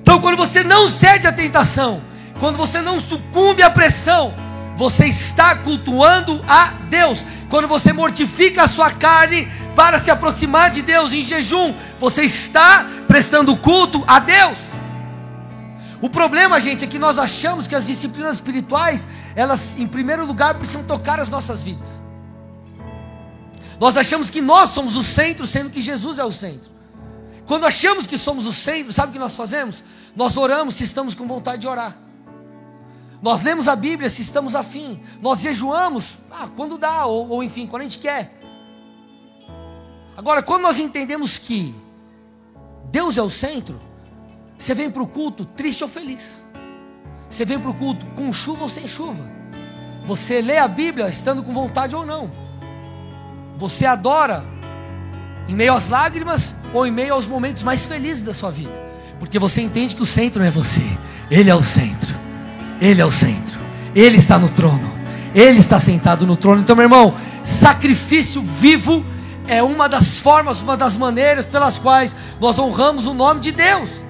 Então, 0.00 0.20
quando 0.20 0.36
você 0.36 0.62
não 0.62 0.88
cede 0.88 1.26
à 1.26 1.32
tentação, 1.32 2.00
quando 2.38 2.56
você 2.56 2.80
não 2.80 3.00
sucumbe 3.00 3.62
à 3.62 3.70
pressão, 3.70 4.32
você 4.76 5.06
está 5.06 5.56
cultuando 5.56 6.42
a 6.46 6.66
Deus. 6.88 7.24
Quando 7.50 7.66
você 7.66 7.92
mortifica 7.92 8.62
a 8.62 8.68
sua 8.68 8.92
carne 8.92 9.48
para 9.74 9.98
se 9.98 10.10
aproximar 10.10 10.70
de 10.70 10.82
Deus 10.82 11.12
em 11.12 11.20
jejum, 11.20 11.74
você 11.98 12.22
está 12.22 12.86
prestando 13.08 13.56
culto 13.56 14.04
a 14.06 14.20
Deus. 14.20 14.67
O 16.00 16.08
problema, 16.08 16.60
gente, 16.60 16.84
é 16.84 16.88
que 16.88 16.98
nós 16.98 17.18
achamos 17.18 17.66
que 17.66 17.74
as 17.74 17.86
disciplinas 17.86 18.36
espirituais, 18.36 19.08
elas, 19.34 19.76
em 19.76 19.86
primeiro 19.86 20.24
lugar, 20.24 20.54
precisam 20.54 20.84
tocar 20.84 21.18
as 21.18 21.28
nossas 21.28 21.62
vidas. 21.62 22.00
Nós 23.80 23.96
achamos 23.96 24.30
que 24.30 24.40
nós 24.40 24.70
somos 24.70 24.96
o 24.96 25.02
centro, 25.02 25.46
sendo 25.46 25.70
que 25.70 25.80
Jesus 25.80 26.18
é 26.18 26.24
o 26.24 26.32
centro. 26.32 26.70
Quando 27.46 27.66
achamos 27.66 28.06
que 28.06 28.18
somos 28.18 28.46
o 28.46 28.52
centro, 28.52 28.92
sabe 28.92 29.10
o 29.10 29.12
que 29.12 29.18
nós 29.18 29.34
fazemos? 29.34 29.82
Nós 30.14 30.36
oramos 30.36 30.74
se 30.74 30.84
estamos 30.84 31.14
com 31.14 31.26
vontade 31.26 31.62
de 31.62 31.68
orar. 31.68 31.96
Nós 33.20 33.42
lemos 33.42 33.66
a 33.66 33.74
Bíblia 33.74 34.08
se 34.08 34.22
estamos 34.22 34.54
afim. 34.54 35.00
Nós 35.20 35.40
jejuamos 35.40 36.18
ah, 36.30 36.48
quando 36.54 36.78
dá, 36.78 37.06
ou, 37.06 37.28
ou 37.28 37.42
enfim, 37.42 37.66
quando 37.66 37.82
a 37.82 37.84
gente 37.84 37.98
quer. 37.98 38.40
Agora, 40.16 40.42
quando 40.42 40.62
nós 40.62 40.78
entendemos 40.78 41.38
que 41.38 41.74
Deus 42.90 43.18
é 43.18 43.22
o 43.22 43.30
centro, 43.30 43.80
você 44.58 44.74
vem 44.74 44.90
para 44.90 45.02
o 45.02 45.06
culto 45.06 45.44
triste 45.44 45.82
ou 45.82 45.88
feliz. 45.88 46.46
Você 47.30 47.44
vem 47.44 47.58
para 47.58 47.70
o 47.70 47.74
culto 47.74 48.04
com 48.16 48.32
chuva 48.32 48.64
ou 48.64 48.68
sem 48.68 48.88
chuva. 48.88 49.22
Você 50.04 50.40
lê 50.40 50.58
a 50.58 50.66
Bíblia 50.66 51.08
estando 51.08 51.42
com 51.42 51.52
vontade 51.52 51.94
ou 51.94 52.04
não. 52.04 52.30
Você 53.56 53.86
adora 53.86 54.44
em 55.46 55.54
meio 55.54 55.74
às 55.74 55.88
lágrimas 55.88 56.56
ou 56.72 56.86
em 56.86 56.90
meio 56.90 57.14
aos 57.14 57.26
momentos 57.26 57.62
mais 57.62 57.86
felizes 57.86 58.22
da 58.22 58.34
sua 58.34 58.50
vida. 58.50 58.72
Porque 59.18 59.38
você 59.38 59.60
entende 59.60 59.94
que 59.94 60.02
o 60.02 60.06
centro 60.06 60.42
é 60.42 60.50
você, 60.50 60.84
Ele 61.30 61.50
é 61.50 61.54
o 61.54 61.62
centro. 61.62 62.18
Ele 62.80 63.00
é 63.00 63.04
o 63.04 63.10
centro, 63.10 63.58
Ele 63.94 64.16
está 64.16 64.38
no 64.38 64.48
trono, 64.48 64.88
Ele 65.34 65.58
está 65.58 65.80
sentado 65.80 66.26
no 66.26 66.36
trono. 66.36 66.62
Então, 66.62 66.76
meu 66.76 66.84
irmão, 66.84 67.14
sacrifício 67.42 68.40
vivo 68.40 69.04
é 69.46 69.62
uma 69.62 69.88
das 69.88 70.20
formas, 70.20 70.60
uma 70.62 70.76
das 70.76 70.96
maneiras 70.96 71.46
pelas 71.46 71.78
quais 71.78 72.14
nós 72.40 72.58
honramos 72.58 73.06
o 73.06 73.14
nome 73.14 73.40
de 73.40 73.50
Deus. 73.50 74.07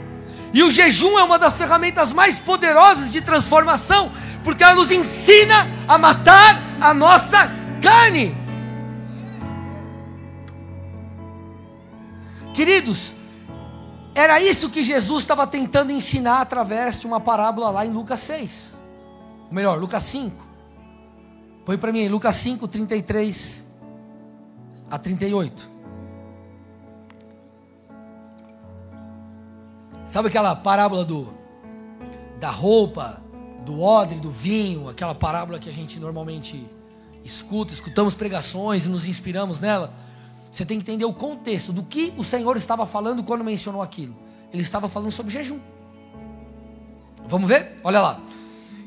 E 0.53 0.63
o 0.63 0.71
jejum 0.71 1.19
é 1.19 1.23
uma 1.23 1.39
das 1.39 1.57
ferramentas 1.57 2.13
mais 2.13 2.39
poderosas 2.39 3.13
de 3.13 3.21
transformação, 3.21 4.11
porque 4.43 4.65
ela 4.65 4.75
nos 4.75 4.91
ensina 4.91 5.67
a 5.87 5.99
matar 5.99 6.59
a 6.81 6.95
nossa 6.95 7.51
carne. 7.83 8.35
Queridos, 12.55 13.15
era 14.15 14.41
isso 14.41 14.69
que 14.71 14.83
Jesus 14.83 15.23
estava 15.23 15.47
tentando 15.47 15.93
ensinar 15.93 16.41
através 16.41 16.99
de 16.99 17.07
uma 17.07 17.21
parábola 17.21 17.71
lá 17.71 17.87
em 17.87 17.91
Lucas 17.91 18.21
6. 18.21 18.77
Ou 19.49 19.55
melhor, 19.55 19.79
Lucas 19.79 20.03
5. 20.03 20.49
Põe 21.65 21.79
para 21.79 21.93
mim 21.93 22.09
Lucas 22.09 22.35
5, 22.37 22.67
33 22.67 23.65
a 24.91 24.99
38. 24.99 25.71
Sabe 30.09 30.29
aquela 30.29 30.57
parábola 30.57 31.05
do 31.05 31.37
da 32.41 32.51
roupa, 32.51 33.23
do 33.65 33.81
odre, 33.83 34.19
do 34.19 34.31
vinho, 34.31 34.89
aquela 34.89 35.15
parábola 35.15 35.59
que 35.59 35.69
a 35.69 35.73
gente 35.73 35.99
normalmente 36.01 36.67
escuta, 37.25 37.75
escutamos 37.75 38.15
pregações 38.15 38.87
e 38.87 38.89
nos 38.89 39.07
inspiramos 39.07 39.61
nela? 39.61 39.93
Você 40.51 40.65
tem 40.65 40.79
que 40.79 40.91
entender 40.91 41.05
o 41.05 41.13
contexto 41.13 41.73
do 41.73 41.83
que 41.83 42.13
o 42.17 42.25
Senhor 42.25 42.57
estava 42.57 42.87
falando 42.87 43.23
quando 43.23 43.45
mencionou 43.45 43.83
aquilo. 43.83 44.17
Ele 44.51 44.63
estava 44.63 44.89
falando 44.89 45.11
sobre 45.11 45.31
jejum. 45.31 45.61
Vamos 47.27 47.47
ver? 47.47 47.79
Olha 47.85 48.01
lá. 48.01 48.21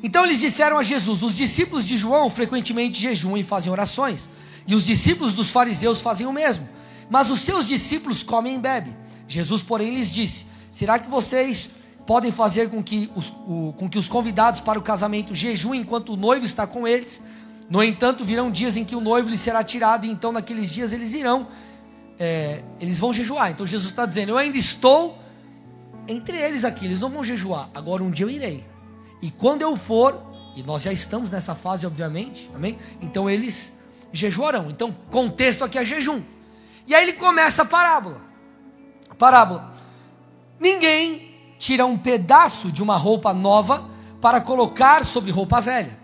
Então 0.01 0.25
eles 0.25 0.39
disseram 0.39 0.79
a 0.79 0.83
Jesus: 0.83 1.21
Os 1.21 1.35
discípulos 1.35 1.85
de 1.85 1.97
João 1.97 2.31
frequentemente 2.31 2.99
jejuam 2.99 3.37
e 3.37 3.43
fazem 3.43 3.71
orações, 3.71 4.29
e 4.65 4.73
os 4.73 4.85
discípulos 4.85 5.35
dos 5.35 5.51
fariseus 5.51 6.01
fazem 6.01 6.25
o 6.25 6.33
mesmo. 6.33 6.67
Mas 7.07 7.29
os 7.29 7.41
seus 7.41 7.67
discípulos 7.67 8.23
comem 8.23 8.55
e 8.55 8.59
bebem. 8.59 8.97
Jesus, 9.27 9.61
porém, 9.61 9.93
lhes 9.93 10.09
disse: 10.09 10.45
Será 10.71 10.97
que 10.97 11.09
vocês 11.09 11.71
podem 12.07 12.31
fazer 12.31 12.69
com 12.69 12.81
que 12.81 13.11
os, 13.15 13.29
o, 13.45 13.73
com 13.77 13.89
que 13.89 13.97
os 13.97 14.07
convidados 14.07 14.61
para 14.61 14.79
o 14.79 14.81
casamento 14.81 15.35
jejuem 15.35 15.81
enquanto 15.81 16.13
o 16.13 16.15
noivo 16.15 16.45
está 16.45 16.65
com 16.65 16.87
eles? 16.87 17.21
No 17.69 17.83
entanto, 17.83 18.25
virão 18.25 18.49
dias 18.49 18.75
em 18.75 18.83
que 18.83 18.95
o 18.95 19.01
noivo 19.01 19.29
lhe 19.29 19.37
será 19.37 19.63
tirado, 19.63 20.05
e 20.05 20.11
então 20.11 20.31
naqueles 20.31 20.71
dias 20.71 20.91
eles 20.91 21.13
irão 21.13 21.47
é, 22.19 22.61
eles 22.79 22.99
vão 22.99 23.11
jejuar. 23.11 23.51
Então 23.51 23.65
Jesus 23.65 23.89
está 23.89 24.05
dizendo: 24.05 24.29
Eu 24.29 24.37
ainda 24.37 24.57
estou 24.57 25.17
entre 26.07 26.37
eles 26.37 26.63
aqui, 26.63 26.85
eles 26.85 26.99
não 26.99 27.09
vão 27.09 27.23
jejuar. 27.23 27.69
Agora 27.73 28.03
um 28.03 28.11
dia 28.11 28.25
eu 28.25 28.29
irei. 28.29 28.63
E 29.21 29.31
quando 29.31 29.61
eu 29.61 29.75
for, 29.75 30.21
e 30.55 30.63
nós 30.63 30.83
já 30.83 30.91
estamos 30.91 31.31
nessa 31.31 31.55
fase, 31.55 31.85
obviamente, 31.85 32.49
amém? 32.53 32.77
Então 33.01 33.29
eles 33.29 33.77
jejuarão. 34.11 34.69
Então, 34.69 34.95
contexto 35.09 35.63
aqui 35.63 35.77
é 35.77 35.85
jejum. 35.85 36.21
E 36.85 36.93
aí 36.93 37.03
ele 37.03 37.13
começa 37.13 37.61
a 37.61 37.65
parábola. 37.65 38.21
Parábola. 39.17 39.70
Ninguém 40.61 41.33
tira 41.57 41.87
um 41.87 41.97
pedaço 41.97 42.71
de 42.71 42.83
uma 42.83 42.95
roupa 42.95 43.33
nova 43.33 43.89
para 44.21 44.39
colocar 44.39 45.03
sobre 45.03 45.31
roupa 45.31 45.59
velha. 45.59 45.97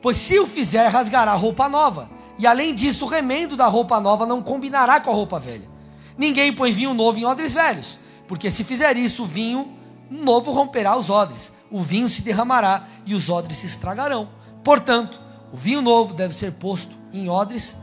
Pois 0.00 0.16
se 0.16 0.38
o 0.38 0.46
fizer, 0.46 0.88
rasgará 0.88 1.32
a 1.32 1.36
roupa 1.36 1.68
nova. 1.68 2.08
E 2.38 2.46
além 2.46 2.74
disso, 2.74 3.04
o 3.04 3.08
remendo 3.08 3.56
da 3.56 3.66
roupa 3.66 4.00
nova 4.00 4.24
não 4.24 4.42
combinará 4.42 4.98
com 5.00 5.10
a 5.10 5.14
roupa 5.14 5.38
velha. 5.38 5.68
Ninguém 6.16 6.50
põe 6.50 6.72
vinho 6.72 6.94
novo 6.94 7.18
em 7.18 7.26
odres 7.26 7.52
velhos, 7.52 7.98
porque 8.26 8.50
se 8.50 8.64
fizer 8.64 8.96
isso, 8.96 9.24
o 9.24 9.26
vinho 9.26 9.70
novo 10.10 10.50
romperá 10.50 10.96
os 10.96 11.10
odres, 11.10 11.52
o 11.70 11.80
vinho 11.80 12.08
se 12.08 12.22
derramará 12.22 12.86
e 13.04 13.14
os 13.14 13.28
odres 13.28 13.58
se 13.58 13.66
estragarão. 13.66 14.30
Portanto, 14.64 15.20
o 15.52 15.56
vinho 15.58 15.82
novo 15.82 16.14
deve 16.14 16.34
ser 16.34 16.52
posto 16.52 16.96
em 17.12 17.28
odres 17.28 17.76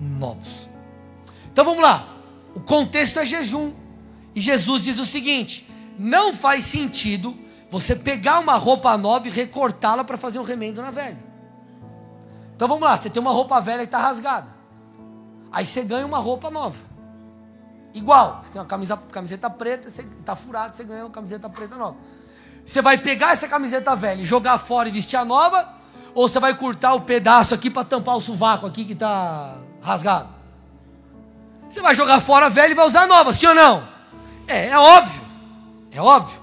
novos. 0.00 0.68
Então 1.50 1.64
vamos 1.64 1.82
lá. 1.82 2.06
O 2.54 2.60
contexto 2.60 3.18
é 3.18 3.24
jejum. 3.24 3.72
E 4.36 4.40
Jesus 4.40 4.82
diz 4.82 4.98
o 4.98 5.06
seguinte: 5.06 5.66
não 5.98 6.34
faz 6.34 6.66
sentido 6.66 7.34
você 7.70 7.96
pegar 7.96 8.38
uma 8.38 8.56
roupa 8.56 8.96
nova 8.98 9.26
e 9.26 9.30
recortá-la 9.30 10.04
para 10.04 10.18
fazer 10.18 10.38
um 10.38 10.44
remendo 10.44 10.82
na 10.82 10.90
velha. 10.90 11.18
Então 12.54 12.68
vamos 12.68 12.84
lá, 12.84 12.96
você 12.96 13.08
tem 13.08 13.20
uma 13.20 13.32
roupa 13.32 13.58
velha 13.60 13.78
que 13.78 13.86
está 13.86 13.98
rasgada. 13.98 14.46
Aí 15.50 15.64
você 15.64 15.82
ganha 15.82 16.06
uma 16.06 16.18
roupa 16.18 16.50
nova. 16.50 16.78
Igual, 17.94 18.40
você 18.42 18.52
tem 18.52 18.60
uma 18.60 18.66
camisa, 18.66 18.96
camiseta 19.10 19.48
preta, 19.48 19.90
você 19.90 20.02
está 20.02 20.36
furado, 20.36 20.76
você 20.76 20.84
ganha 20.84 21.04
uma 21.04 21.10
camiseta 21.10 21.48
preta 21.48 21.76
nova. 21.76 21.96
Você 22.64 22.82
vai 22.82 22.98
pegar 22.98 23.32
essa 23.32 23.48
camiseta 23.48 23.96
velha 23.96 24.20
e 24.20 24.26
jogar 24.26 24.58
fora 24.58 24.88
e 24.88 24.92
vestir 24.92 25.16
a 25.16 25.24
nova, 25.24 25.66
ou 26.14 26.28
você 26.28 26.38
vai 26.38 26.54
cortar 26.54 26.92
o 26.94 27.00
pedaço 27.00 27.54
aqui 27.54 27.70
para 27.70 27.84
tampar 27.84 28.16
o 28.16 28.20
sovaco 28.20 28.66
aqui 28.66 28.84
que 28.84 28.92
está 28.92 29.56
rasgado? 29.80 30.28
Você 31.68 31.80
vai 31.80 31.94
jogar 31.94 32.20
fora 32.20 32.46
a 32.46 32.48
velha 32.50 32.72
e 32.72 32.74
vai 32.74 32.86
usar 32.86 33.02
a 33.02 33.06
nova, 33.06 33.32
sim 33.32 33.46
ou 33.46 33.54
não? 33.54 33.95
É, 34.46 34.68
é 34.68 34.78
óbvio. 34.78 35.22
É 35.90 36.00
óbvio. 36.00 36.40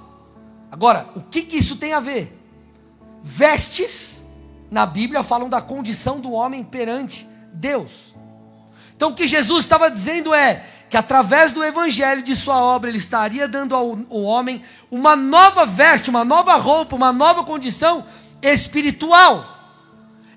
Agora, 0.72 1.08
o 1.16 1.22
que, 1.22 1.44
que 1.44 1.58
isso 1.58 1.78
tem 1.78 1.94
a 1.94 2.00
ver? 2.00 2.40
Vestes, 3.22 4.24
na 4.72 4.86
Bíblia, 4.86 5.24
falam 5.24 5.48
da 5.48 5.62
condição 5.62 6.20
do 6.20 6.32
homem 6.32 6.64
perante 6.64 7.28
Deus. 7.54 8.14
Então, 8.96 9.12
o 9.12 9.16
que 9.16 9.28
Jesus 9.28 9.64
estava 9.64 9.90
dizendo 9.90 10.34
é 10.34 10.66
que 10.90 10.98
através 10.98 11.54
do 11.54 11.64
evangelho 11.64 12.22
de 12.22 12.36
sua 12.36 12.62
obra 12.62 12.90
ele 12.90 12.98
estaria 12.98 13.48
dando 13.48 13.76
ao, 13.76 13.98
ao 14.10 14.22
homem 14.22 14.62
uma 14.92 15.16
nova 15.16 15.66
veste, 15.66 16.10
uma 16.10 16.24
nova 16.24 16.56
roupa, 16.56 16.96
uma 16.96 17.12
nova 17.12 17.44
condição 17.44 18.06
espiritual. 18.42 19.54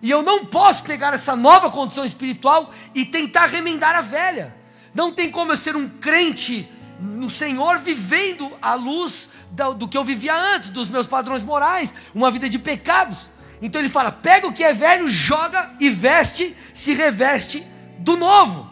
E 0.02 0.10
eu 0.10 0.22
não 0.22 0.46
posso 0.46 0.82
pegar 0.82 1.12
essa 1.12 1.34
nova 1.34 1.70
condição 1.70 2.04
espiritual 2.04 2.70
e 2.94 3.04
tentar 3.04 3.46
remendar 3.46 3.96
a 3.96 4.00
velha. 4.00 4.54
Não 4.94 5.12
tem 5.12 5.30
como 5.30 5.52
eu 5.52 5.56
ser 5.56 5.76
um 5.76 5.88
crente 5.88 6.68
no 7.00 7.28
Senhor 7.28 7.78
vivendo 7.78 8.50
à 8.60 8.74
luz 8.74 9.28
do, 9.76 9.88
que 9.88 9.96
eu 9.96 10.04
vivia 10.04 10.34
antes, 10.34 10.70
dos 10.70 10.88
meus 10.88 11.06
padrões 11.06 11.42
morais, 11.42 11.94
uma 12.14 12.30
vida 12.30 12.48
de 12.48 12.58
pecados. 12.58 13.30
Então 13.60 13.80
ele 13.80 13.88
fala: 13.88 14.10
pega 14.10 14.46
o 14.46 14.52
que 14.52 14.64
é 14.64 14.72
velho, 14.72 15.08
joga 15.08 15.74
e 15.80 15.90
veste, 15.90 16.56
se 16.74 16.94
reveste 16.94 17.66
do 17.98 18.16
novo. 18.16 18.70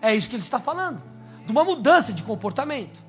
É 0.00 0.14
isso 0.14 0.28
que 0.28 0.36
ele 0.36 0.42
está 0.42 0.58
falando, 0.58 1.02
de 1.44 1.52
uma 1.52 1.64
mudança 1.64 2.12
de 2.12 2.22
comportamento. 2.22 3.04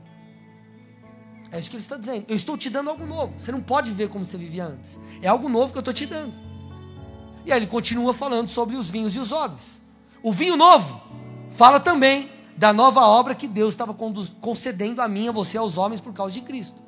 É 1.52 1.60
isso 1.60 1.70
que 1.70 1.78
ele 1.78 1.84
está 1.84 1.96
dizendo. 1.96 2.26
Eu 2.28 2.36
estou 2.36 2.58
te 2.58 2.70
dando 2.70 2.90
algo 2.90 3.06
novo. 3.06 3.40
Você 3.40 3.52
não 3.52 3.62
pode 3.62 3.90
viver 3.90 4.10
como 4.10 4.26
você 4.26 4.38
vivia 4.38 4.66
antes. 4.66 5.00
É 5.22 5.28
algo 5.28 5.48
novo 5.48 5.72
que 5.72 5.78
eu 5.78 5.82
estou 5.82 5.94
te 5.94 6.06
dando. 6.06 6.34
E 7.46 7.52
aí 7.52 7.60
ele 7.60 7.68
continua 7.68 8.14
falando 8.14 8.50
sobre 8.50 8.76
os 8.76 8.90
vinhos 8.90 9.16
e 9.16 9.20
os 9.20 9.32
odres. 9.32 9.82
O 10.22 10.32
vinho 10.32 10.58
novo 10.58 11.02
fala 11.50 11.80
também 11.80 12.30
da 12.58 12.74
nova 12.74 13.02
obra 13.02 13.36
que 13.36 13.48
Deus 13.48 13.74
estava 13.74 13.96
concedendo 14.42 15.02
a 15.02 15.08
mim 15.08 15.28
a 15.28 15.32
você, 15.32 15.58
aos 15.58 15.78
homens, 15.78 16.02
por 16.02 16.12
causa 16.12 16.34
de 16.34 16.42
Cristo. 16.42 16.82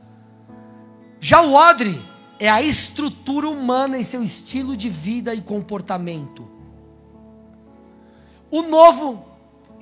Já 1.20 1.42
o 1.42 1.54
odre 1.54 2.04
é 2.40 2.50
a 2.50 2.62
estrutura 2.62 3.48
humana 3.48 3.98
em 3.98 4.04
seu 4.04 4.24
estilo 4.24 4.76
de 4.76 4.90
vida 4.90 5.34
e 5.34 5.42
comportamento. 5.42 6.50
O 8.50 8.64
novo 8.64 9.24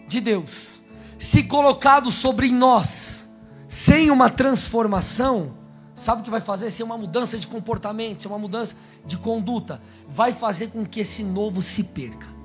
de 0.08 0.20
Deus, 0.20 0.82
se 1.18 1.44
colocado 1.44 2.12
sobre 2.12 2.52
nós, 2.52 3.30
sem 3.68 4.12
uma 4.12 4.30
transformação, 4.30 5.56
Sabe 5.98 6.22
o 6.22 6.24
que 6.24 6.30
vai 6.30 6.40
fazer? 6.40 6.70
Ser 6.70 6.84
uma 6.84 6.96
mudança 6.96 7.40
de 7.40 7.48
comportamento, 7.48 8.22
ser 8.22 8.28
uma 8.28 8.38
mudança 8.38 8.76
de 9.04 9.18
conduta. 9.18 9.82
Vai 10.08 10.32
fazer 10.32 10.68
com 10.68 10.86
que 10.86 11.00
esse 11.00 11.24
novo 11.24 11.60
se 11.60 11.84
perca. 11.84 12.37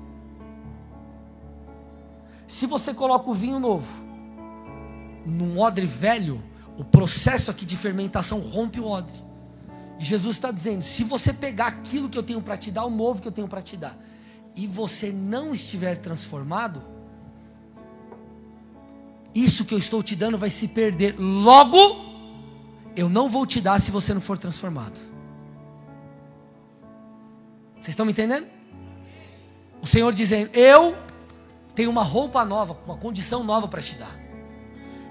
Se 2.53 2.67
você 2.67 2.93
coloca 2.93 3.27
o 3.27 3.33
vinho 3.33 3.59
novo 3.59 4.05
num 5.25 5.59
odre 5.59 5.87
velho, 5.87 6.39
o 6.77 6.83
processo 6.83 7.49
aqui 7.49 7.65
de 7.65 7.75
fermentação 7.75 8.41
rompe 8.41 8.79
o 8.79 8.85
odre. 8.85 9.15
E 9.99 10.05
Jesus 10.05 10.35
está 10.35 10.51
dizendo: 10.51 10.83
se 10.83 11.03
você 11.03 11.33
pegar 11.33 11.65
aquilo 11.65 12.07
que 12.07 12.15
eu 12.15 12.21
tenho 12.21 12.39
para 12.43 12.55
te 12.55 12.69
dar, 12.69 12.85
o 12.85 12.91
novo 12.91 13.19
que 13.19 13.27
eu 13.27 13.31
tenho 13.31 13.47
para 13.47 13.59
te 13.59 13.75
dar, 13.75 13.97
e 14.55 14.67
você 14.67 15.11
não 15.11 15.51
estiver 15.51 15.97
transformado, 15.97 16.83
isso 19.33 19.65
que 19.65 19.73
eu 19.73 19.79
estou 19.79 20.03
te 20.03 20.15
dando 20.15 20.37
vai 20.37 20.51
se 20.51 20.67
perder. 20.67 21.15
Logo, 21.17 22.05
eu 22.95 23.09
não 23.09 23.27
vou 23.27 23.47
te 23.47 23.59
dar 23.59 23.81
se 23.81 23.89
você 23.89 24.13
não 24.13 24.21
for 24.21 24.37
transformado. 24.37 24.99
Vocês 27.81 27.89
estão 27.89 28.05
me 28.05 28.11
entendendo? 28.11 28.45
O 29.81 29.87
Senhor 29.87 30.13
dizendo: 30.13 30.51
Eu 30.53 30.95
tenho 31.75 31.89
uma 31.89 32.03
roupa 32.03 32.43
nova, 32.45 32.77
uma 32.85 32.97
condição 32.97 33.43
nova 33.43 33.67
para 33.67 33.81
te 33.81 33.95
dar. 33.95 34.23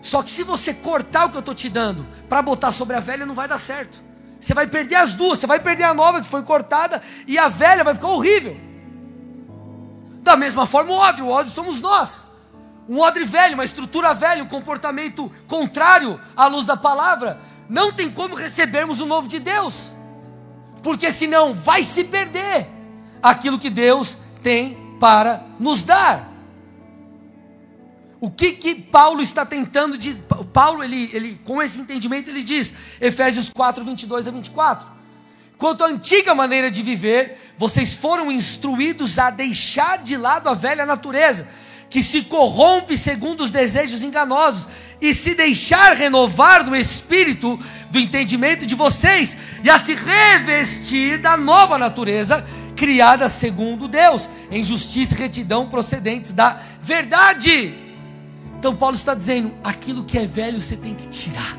Só 0.01 0.23
que 0.23 0.31
se 0.31 0.43
você 0.43 0.75
cortar 0.75 1.27
o 1.27 1.31
que 1.31 1.37
eu 1.37 1.41
estou 1.41 1.55
te 1.55 1.69
dando 1.69 2.07
para 2.29 2.43
botar 2.43 2.73
sobre 2.73 2.97
a 2.97 3.01
velha, 3.01 3.25
não 3.25 3.35
vai 3.35 3.47
dar 3.47 3.59
certo. 3.59 4.03
Você 4.41 4.53
vai 4.53 4.67
perder 4.67 4.97
as 4.97 5.15
duas, 5.15 5.39
você 5.39 5.47
vai 5.47 5.61
perder 5.61 5.85
a 5.85 5.95
nova 5.95 6.21
que 6.21 6.29
foi 6.29 6.43
cortada 6.43 7.01
e 7.29 7.39
a 7.39 7.49
velha 7.49 7.85
vai 7.85 7.95
ficar 7.95 8.09
horrível. 8.09 8.57
Da 10.23 10.37
mesma 10.37 10.67
forma, 10.67 10.93
o 10.93 10.97
ódio, 10.97 11.27
o 11.27 11.31
ódio 11.31 11.53
somos 11.53 11.81
nós. 11.81 12.27
Um 12.89 12.99
odre 12.99 13.25
velho, 13.25 13.55
uma 13.55 13.65
estrutura 13.65 14.13
velha, 14.13 14.43
um 14.43 14.49
comportamento 14.49 15.31
contrário 15.47 16.21
à 16.37 16.49
luz 16.49 16.67
da 16.67 16.77
palavra, 16.77 17.41
não 17.69 17.93
tem 17.93 18.11
como 18.11 18.35
recebermos 18.35 19.01
o 19.01 19.07
novo 19.07 19.29
de 19.29 19.39
Deus, 19.39 19.93
porque 20.83 21.13
senão 21.13 21.55
vai 21.55 21.85
se 21.85 22.05
perder 22.05 22.69
aquilo 23.23 23.59
que 23.59 23.71
Deus 23.71 24.17
tem 24.43 24.97
para 24.99 25.45
nos 25.61 25.85
dar. 25.85 26.32
O 28.23 28.31
que 28.31 28.53
que 28.53 28.77
Paulo 28.77 29.20
está 29.20 29.45
tentando 29.45 29.99
de 29.99 30.14
Paulo 30.53 30.85
ele, 30.85 31.11
ele 31.12 31.41
com 31.45 31.61
esse 31.61 31.81
entendimento 31.81 32.31
ele 32.31 32.45
diz 32.45 32.73
Efésios 33.01 33.51
4 33.51 33.83
22 33.83 34.29
a 34.29 34.31
24 34.31 34.87
Quanto 35.59 35.83
à 35.83 35.89
antiga 35.89 36.33
maneira 36.33 36.70
de 36.70 36.85
viver, 36.85 37.37
vocês 37.59 37.97
foram 37.97 38.31
instruídos 38.31 39.18
a 39.18 39.29
deixar 39.29 39.99
de 39.99 40.16
lado 40.16 40.49
a 40.49 40.55
velha 40.55 40.87
natureza, 40.87 41.49
que 41.91 42.01
se 42.01 42.23
corrompe 42.23 42.97
segundo 42.97 43.43
os 43.43 43.51
desejos 43.51 44.05
enganosos, 44.05 44.68
e 45.01 45.12
se 45.12 45.35
deixar 45.35 45.97
renovar 45.97 46.64
no 46.64 46.77
espírito 46.77 47.59
do 47.91 47.99
entendimento 47.99 48.64
de 48.64 48.77
vocês, 48.77 49.37
e 49.64 49.70
a 49.70 49.81
se 49.81 49.95
revestir 49.95 51.20
da 51.20 51.37
nova 51.37 51.77
natureza, 51.77 52.45
criada 52.77 53.29
segundo 53.29 53.87
Deus, 53.87 54.29
em 54.51 54.62
justiça 54.62 55.14
e 55.14 55.18
retidão 55.18 55.68
procedentes 55.68 56.33
da 56.33 56.61
verdade. 56.81 57.82
Então, 58.63 58.77
Paulo 58.77 58.95
está 58.95 59.13
dizendo: 59.13 59.53
aquilo 59.65 60.05
que 60.05 60.17
é 60.17 60.25
velho 60.25 60.61
você 60.61 60.77
tem 60.77 60.95
que 60.95 61.09
tirar. 61.09 61.59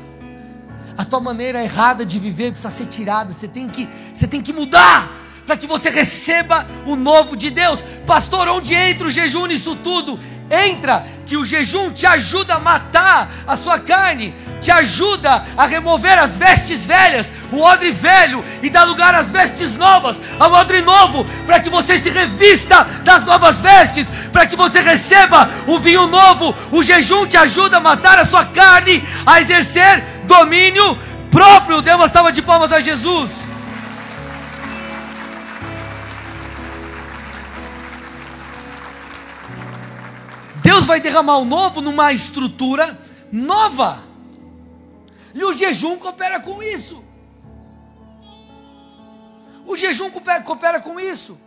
A 0.96 1.04
tua 1.04 1.20
maneira 1.20 1.62
errada 1.62 2.06
de 2.06 2.18
viver 2.18 2.50
precisa 2.50 2.70
ser 2.70 2.86
tirada. 2.86 3.30
Você 3.30 3.46
tem 3.46 3.68
que, 3.68 3.86
você 4.14 4.26
tem 4.26 4.40
que 4.40 4.54
mudar 4.54 5.12
para 5.44 5.54
que 5.54 5.66
você 5.66 5.90
receba 5.90 6.66
o 6.86 6.96
novo 6.96 7.36
de 7.36 7.50
Deus. 7.50 7.84
Pastor, 8.06 8.48
onde 8.48 8.72
entra 8.72 9.06
o 9.06 9.10
jejum 9.10 9.44
nisso 9.44 9.76
tudo? 9.76 10.18
Entra, 10.50 11.04
que 11.26 11.36
o 11.36 11.44
jejum 11.44 11.90
te 11.90 12.06
ajuda 12.06 12.56
a 12.56 12.60
matar 12.60 13.30
a 13.46 13.56
sua 13.56 13.78
carne, 13.78 14.34
te 14.60 14.70
ajuda 14.70 15.44
a 15.56 15.66
remover 15.66 16.18
as 16.18 16.32
vestes 16.32 16.84
velhas, 16.84 17.32
o 17.50 17.60
odre 17.60 17.90
velho, 17.90 18.44
e 18.62 18.68
dar 18.68 18.84
lugar 18.84 19.14
às 19.14 19.30
vestes 19.30 19.74
novas, 19.76 20.20
ao 20.38 20.52
odre 20.52 20.82
novo, 20.82 21.24
para 21.46 21.60
que 21.60 21.70
você 21.70 21.98
se 21.98 22.10
revista 22.10 22.84
das 23.02 23.24
novas 23.24 23.60
vestes, 23.60 24.06
para 24.32 24.46
que 24.46 24.54
você 24.54 24.80
receba 24.80 25.48
o 25.66 25.78
vinho 25.78 26.06
novo. 26.06 26.54
O 26.70 26.82
jejum 26.82 27.26
te 27.26 27.36
ajuda 27.36 27.78
a 27.78 27.80
matar 27.80 28.18
a 28.18 28.26
sua 28.26 28.44
carne, 28.44 29.02
a 29.24 29.40
exercer 29.40 30.04
domínio 30.24 30.98
próprio. 31.30 31.80
Dê 31.80 31.92
uma 31.94 32.08
salva 32.08 32.30
de 32.30 32.42
palmas 32.42 32.72
a 32.72 32.80
Jesus. 32.80 33.53
Deus 40.64 40.86
vai 40.86 40.98
derramar 40.98 41.36
o 41.36 41.44
novo 41.44 41.82
numa 41.82 42.10
estrutura 42.10 42.98
nova. 43.30 44.02
E 45.34 45.44
o 45.44 45.52
jejum 45.52 45.98
coopera 45.98 46.40
com 46.40 46.62
isso. 46.62 47.04
O 49.66 49.76
jejum 49.76 50.10
coopera, 50.10 50.42
coopera 50.42 50.80
com 50.80 50.98
isso. 50.98 51.38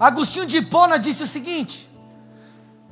Agostinho 0.00 0.46
de 0.46 0.56
Hipona 0.56 0.98
disse 0.98 1.22
o 1.22 1.28
seguinte: 1.28 1.88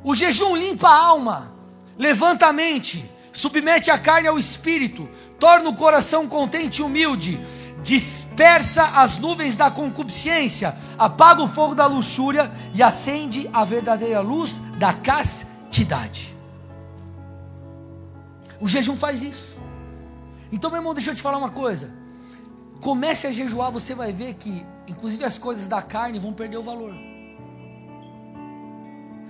o 0.05 0.15
jejum 0.15 0.55
limpa 0.55 0.89
a 0.89 1.07
alma, 1.07 1.53
levanta 1.99 2.47
a 2.47 2.53
mente, 2.53 3.05
submete 3.33 3.91
a 3.91 3.99
carne 3.99 4.29
ao 4.29 4.39
espírito, 4.39 5.11
torna 5.41 5.71
o 5.71 5.75
coração 5.75 6.29
contente 6.29 6.83
e 6.83 6.85
humilde, 6.85 7.41
dispersa 7.83 8.85
as 8.95 9.19
nuvens 9.19 9.57
da 9.57 9.73
concupiscência, 9.73 10.77
apaga 10.97 11.43
o 11.43 11.49
fogo 11.49 11.75
da 11.75 11.87
luxúria 11.87 12.49
e 12.73 12.81
acende 12.81 13.51
a 13.53 13.65
verdadeira 13.65 14.21
luz 14.21 14.61
da 14.81 14.95
castidade. 14.95 16.35
O 18.59 18.67
jejum 18.67 18.97
faz 18.97 19.23
isso. 19.23 19.59
Então, 20.51 20.71
meu 20.71 20.81
irmão, 20.81 20.95
deixa 20.95 21.11
eu 21.11 21.15
te 21.15 21.21
falar 21.21 21.37
uma 21.37 21.51
coisa. 21.51 21.95
Comece 22.81 23.27
a 23.27 23.33
jejuar, 23.33 23.71
você 23.71 23.95
vai 23.95 24.11
ver 24.11 24.33
que, 24.35 24.65
inclusive, 24.89 25.23
as 25.23 25.37
coisas 25.37 25.69
da 25.69 25.83
carne 25.83 26.19
vão 26.19 26.33
perder 26.33 26.57
o 26.57 26.63
valor. 26.63 26.95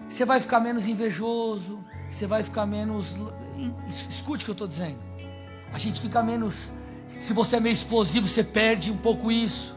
Você 0.09 0.25
vai 0.25 0.41
ficar 0.41 0.61
menos 0.61 0.87
invejoso, 0.87 1.85
você 2.09 2.29
vai 2.29 2.45
ficar 2.45 2.65
menos. 2.65 3.17
Escute 4.09 4.43
o 4.43 4.45
que 4.45 4.51
eu 4.51 4.53
estou 4.53 4.69
dizendo. 4.69 5.01
A 5.73 5.79
gente 5.79 6.01
fica 6.01 6.23
menos. 6.23 6.71
Se 7.09 7.33
você 7.33 7.57
é 7.57 7.61
meio 7.61 7.73
explosivo, 7.73 8.29
você 8.29 8.45
perde 8.45 8.93
um 8.93 8.97
pouco 8.97 9.33
isso. 9.33 9.77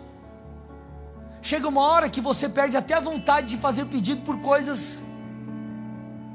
Chega 1.41 1.67
uma 1.67 1.81
hora 1.81 2.07
que 2.11 2.21
você 2.21 2.47
perde 2.47 2.77
até 2.77 2.93
a 2.93 2.99
vontade 2.99 3.47
de 3.47 3.57
fazer 3.57 3.85
pedido 3.87 4.21
por 4.21 4.39
coisas 4.39 5.03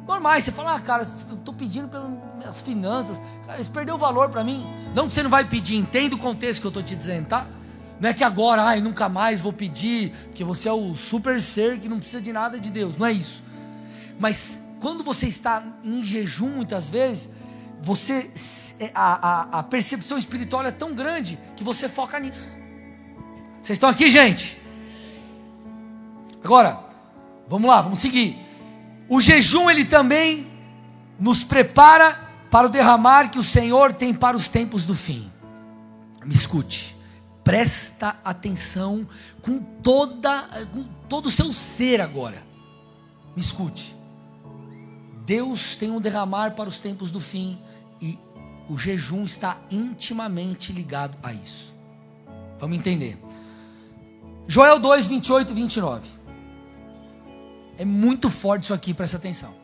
normais. 0.09 0.45
Você 0.45 0.51
fala, 0.51 0.75
ah, 0.75 0.81
cara, 0.81 1.03
estou 1.03 1.55
pedindo 1.55 1.89
pelas 1.89 2.11
minhas 2.37 2.63
finanças. 2.63 3.21
Cara, 3.47 3.61
isso 3.61 3.71
perdeu 3.71 3.99
valor 3.99 4.31
para 4.31 4.43
mim. 4.43 4.67
Não 4.95 5.07
que 5.07 5.15
você 5.15 5.23
não 5.23 5.31
vai 5.31 5.45
pedir, 5.45 5.77
entenda 5.77 6.17
o 6.17 6.19
contexto 6.19 6.61
que 6.61 6.67
eu 6.67 6.71
estou 6.71 6.83
te 6.83 6.97
dizendo, 6.97 7.27
tá? 7.27 7.47
Não 8.01 8.09
é 8.09 8.15
que 8.15 8.25
agora, 8.25 8.63
ai, 8.63 8.81
nunca 8.81 9.09
mais 9.09 9.43
vou 9.43 9.53
pedir, 9.53 10.11
porque 10.27 10.43
você 10.43 10.69
é 10.69 10.73
o 10.73 10.95
super 10.95 11.43
ser 11.43 11.79
que 11.79 11.89
não 11.89 11.99
precisa 11.99 12.23
de 12.23 12.33
nada 12.33 12.59
de 12.59 12.71
Deus. 12.71 12.97
Não 12.97 13.07
é 13.07 13.13
isso. 13.13 13.43
Mas 14.19 14.61
quando 14.81 15.05
você 15.05 15.27
está 15.27 15.63
em 15.85 16.03
jejum, 16.03 16.49
muitas 16.49 16.89
vezes, 16.89 17.31
você 17.83 18.31
é, 18.81 18.91
a, 18.95 19.59
a, 19.59 19.59
a 19.59 19.63
percepção 19.63 20.17
espiritual 20.17 20.65
é 20.65 20.71
tão 20.71 20.95
grande 20.95 21.39
que 21.57 21.65
você 21.65 21.89
foca 21.89 22.19
nisso. 22.19 22.57
Vocês 23.61 23.77
estão 23.77 23.89
aqui, 23.89 24.09
gente? 24.09 24.61
Agora, 26.43 26.79
vamos 27.49 27.69
lá, 27.69 27.83
vamos 27.83 27.99
seguir. 27.99 28.48
O 29.09 29.21
jejum 29.21 29.71
ele 29.71 29.85
também 29.85 30.47
nos 31.19 31.43
prepara 31.43 32.29
para 32.51 32.67
o 32.67 32.71
derramar 32.71 33.31
que 33.31 33.39
o 33.39 33.43
Senhor 33.43 33.93
tem 33.93 34.13
para 34.13 34.37
os 34.37 34.49
tempos 34.49 34.85
do 34.85 34.95
fim. 34.95 35.31
Me 36.25 36.35
escute, 36.35 36.97
presta 37.43 38.17
atenção 38.25 39.09
com 39.41 39.61
toda 39.61 40.67
com 40.73 40.85
todo 41.09 41.27
o 41.27 41.31
seu 41.31 41.53
ser 41.53 42.01
agora. 42.01 42.43
Me 43.35 43.43
escute. 43.43 43.97
Deus 45.25 45.77
tem 45.77 45.91
um 45.91 46.01
derramar 46.01 46.53
para 46.53 46.69
os 46.69 46.79
tempos 46.79 47.11
do 47.11 47.21
fim 47.21 47.59
e 48.01 48.19
o 48.69 48.77
jejum 48.77 49.25
está 49.25 49.57
intimamente 49.71 50.73
ligado 50.73 51.17
a 51.23 51.33
isso. 51.33 51.75
Vamos 52.59 52.77
entender. 52.77 53.19
Joel 54.47 54.79
2, 54.79 55.07
28 55.07 55.53
e 55.53 55.55
29. 55.55 56.18
É 57.79 57.85
muito 57.85 58.29
forte 58.29 58.65
isso 58.65 58.75
aqui, 58.75 58.93
presta 58.93 59.17
atenção. 59.17 59.55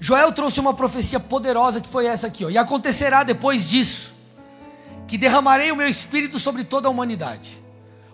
Joel 0.00 0.32
trouxe 0.32 0.58
uma 0.58 0.72
profecia 0.72 1.20
poderosa 1.20 1.80
que 1.80 1.88
foi 1.88 2.06
essa 2.06 2.26
aqui, 2.26 2.44
ó. 2.44 2.50
E 2.50 2.56
acontecerá 2.56 3.22
depois 3.22 3.68
disso 3.68 4.14
que 5.06 5.16
derramarei 5.16 5.70
o 5.70 5.76
meu 5.76 5.88
espírito 5.88 6.38
sobre 6.38 6.64
toda 6.64 6.88
a 6.88 6.90
humanidade. 6.90 7.62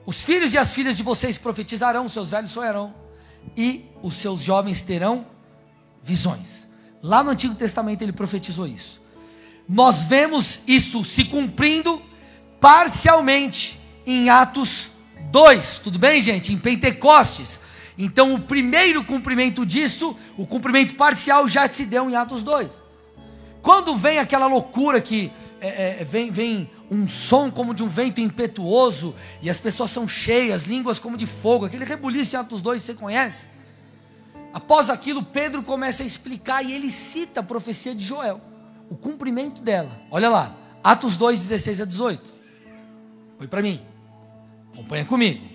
Os 0.05 0.25
filhos 0.25 0.53
e 0.53 0.59
as 0.59 0.75
filhas 0.75 0.97
de 0.97 1.03
vocês 1.03 1.39
profetizarão, 1.39 2.09
seus 2.09 2.31
velhos 2.31 2.51
sonharão, 2.51 2.95
e 3.57 3.85
os 4.03 4.15
seus 4.15 4.43
jovens 4.43 4.83
terão 4.83 5.25
visões. 6.03 6.67
Lá 7.03 7.23
no 7.23 7.31
Antigo 7.31 7.55
Testamento 7.55 8.03
ele 8.03 8.13
profetizou 8.13 8.67
isso. 8.67 9.01
Nós 9.69 10.05
vemos 10.05 10.61
isso 10.67 11.05
se 11.05 11.25
cumprindo 11.25 12.03
parcialmente 12.61 13.81
em 14.07 14.29
Atos 14.29 14.91
2. 15.31 15.79
Tudo 15.79 15.99
bem, 15.99 16.21
gente? 16.21 16.53
Em 16.53 16.59
Pentecostes. 16.59 17.61
Então, 17.97 18.35
o 18.35 18.41
primeiro 18.41 19.05
cumprimento 19.05 19.67
disso, 19.67 20.17
o 20.37 20.47
cumprimento 20.47 20.95
parcial, 20.95 21.47
já 21.47 21.69
se 21.69 21.85
deu 21.85 22.09
em 22.11 22.17
Atos 22.17 22.43
2. 22.43 22.83
Quando 23.61 23.95
vem 23.95 24.19
aquela 24.19 24.47
loucura 24.47 25.01
que 25.01 25.31
é, 25.61 26.01
é, 26.01 26.05
vem, 26.05 26.31
vem 26.31 26.71
um 26.91 27.09
som 27.09 27.51
como 27.51 27.73
de 27.73 27.83
um 27.83 27.89
vento 27.89 28.21
impetuoso, 28.21 29.15
e 29.41 29.49
as 29.49 29.61
pessoas 29.61 29.91
são 29.91 30.09
cheias, 30.09 30.65
línguas 30.65 30.99
como 30.99 31.17
de 31.17 31.27
fogo, 31.27 31.65
aquele 31.65 31.85
rebuliço 31.85 32.35
em 32.35 32.39
Atos 32.39 32.61
2, 32.61 32.83
você 32.83 32.95
conhece? 32.95 33.47
Após 34.53 34.91
aquilo, 34.91 35.23
Pedro 35.23 35.63
começa 35.63 36.03
a 36.03 36.07
explicar 36.07 36.63
e 36.63 36.73
ele 36.73 36.91
cita 36.91 37.41
a 37.41 37.43
profecia 37.43 37.95
de 37.95 38.05
Joel, 38.05 38.41
o 38.91 38.97
cumprimento 38.97 39.63
dela. 39.63 39.91
Olha 40.11 40.29
lá, 40.29 40.57
Atos 40.83 41.17
2, 41.17 41.39
16 41.39 41.81
a 41.81 41.85
18. 41.85 42.35
Foi 43.39 43.47
para 43.47 43.63
mim. 43.63 43.81
Acompanha 44.73 45.05
comigo. 45.05 45.47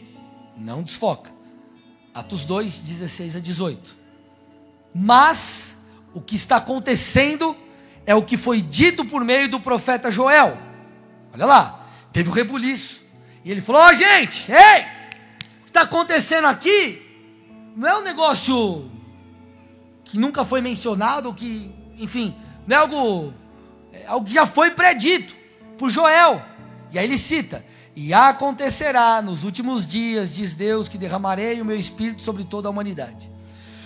Não 0.57 0.81
desfoca. 0.81 1.36
Atos 2.18 2.45
2, 2.45 2.80
16 2.80 3.36
a 3.36 3.39
18. 3.39 3.95
Mas 4.91 5.78
o 6.15 6.20
que 6.20 6.36
está 6.36 6.57
acontecendo 6.57 7.55
é 8.07 8.15
o 8.15 8.24
que 8.24 8.36
foi 8.36 8.59
dito 8.59 9.05
por 9.05 9.24
meio 9.24 9.47
do 9.47 9.59
profeta 9.59 10.09
Joel. 10.09 10.57
Olha 11.32 11.45
lá, 11.45 11.88
teve 12.11 12.30
o 12.30 12.32
um 12.32 12.36
rebuliço. 12.36 13.05
E 13.45 13.51
ele 13.51 13.61
falou: 13.61 13.84
Ó, 13.84 13.89
oh, 13.89 13.93
gente, 13.93 14.51
ei, 14.51 14.82
o 15.61 15.65
que 15.65 15.70
está 15.70 15.82
acontecendo 15.82 16.47
aqui 16.47 17.03
não 17.76 17.88
é 17.88 17.97
um 17.99 18.01
negócio 18.01 18.89
que 20.03 20.18
nunca 20.18 20.43
foi 20.43 20.59
mencionado, 20.59 21.32
que, 21.36 21.72
enfim, 21.99 22.36
não 22.65 22.76
é 22.76 22.80
algo, 22.80 23.34
é 23.93 24.07
algo 24.07 24.26
que 24.26 24.34
já 24.34 24.47
foi 24.47 24.72
predito 24.72 25.36
por 25.78 25.91
Joel. 25.91 26.43
E 26.91 26.97
aí 26.97 27.05
ele 27.05 27.15
cita: 27.15 27.63
E 27.99 28.13
acontecerá 28.13 29.23
nos 29.23 29.43
últimos 29.43 29.87
dias, 29.87 30.35
diz 30.35 30.53
Deus, 30.53 30.87
que 30.87 30.99
derramarei 30.99 31.59
o 31.59 31.65
meu 31.65 31.75
espírito 31.75 32.21
sobre 32.21 32.43
toda 32.43 32.67
a 32.67 32.71
humanidade. 32.71 33.27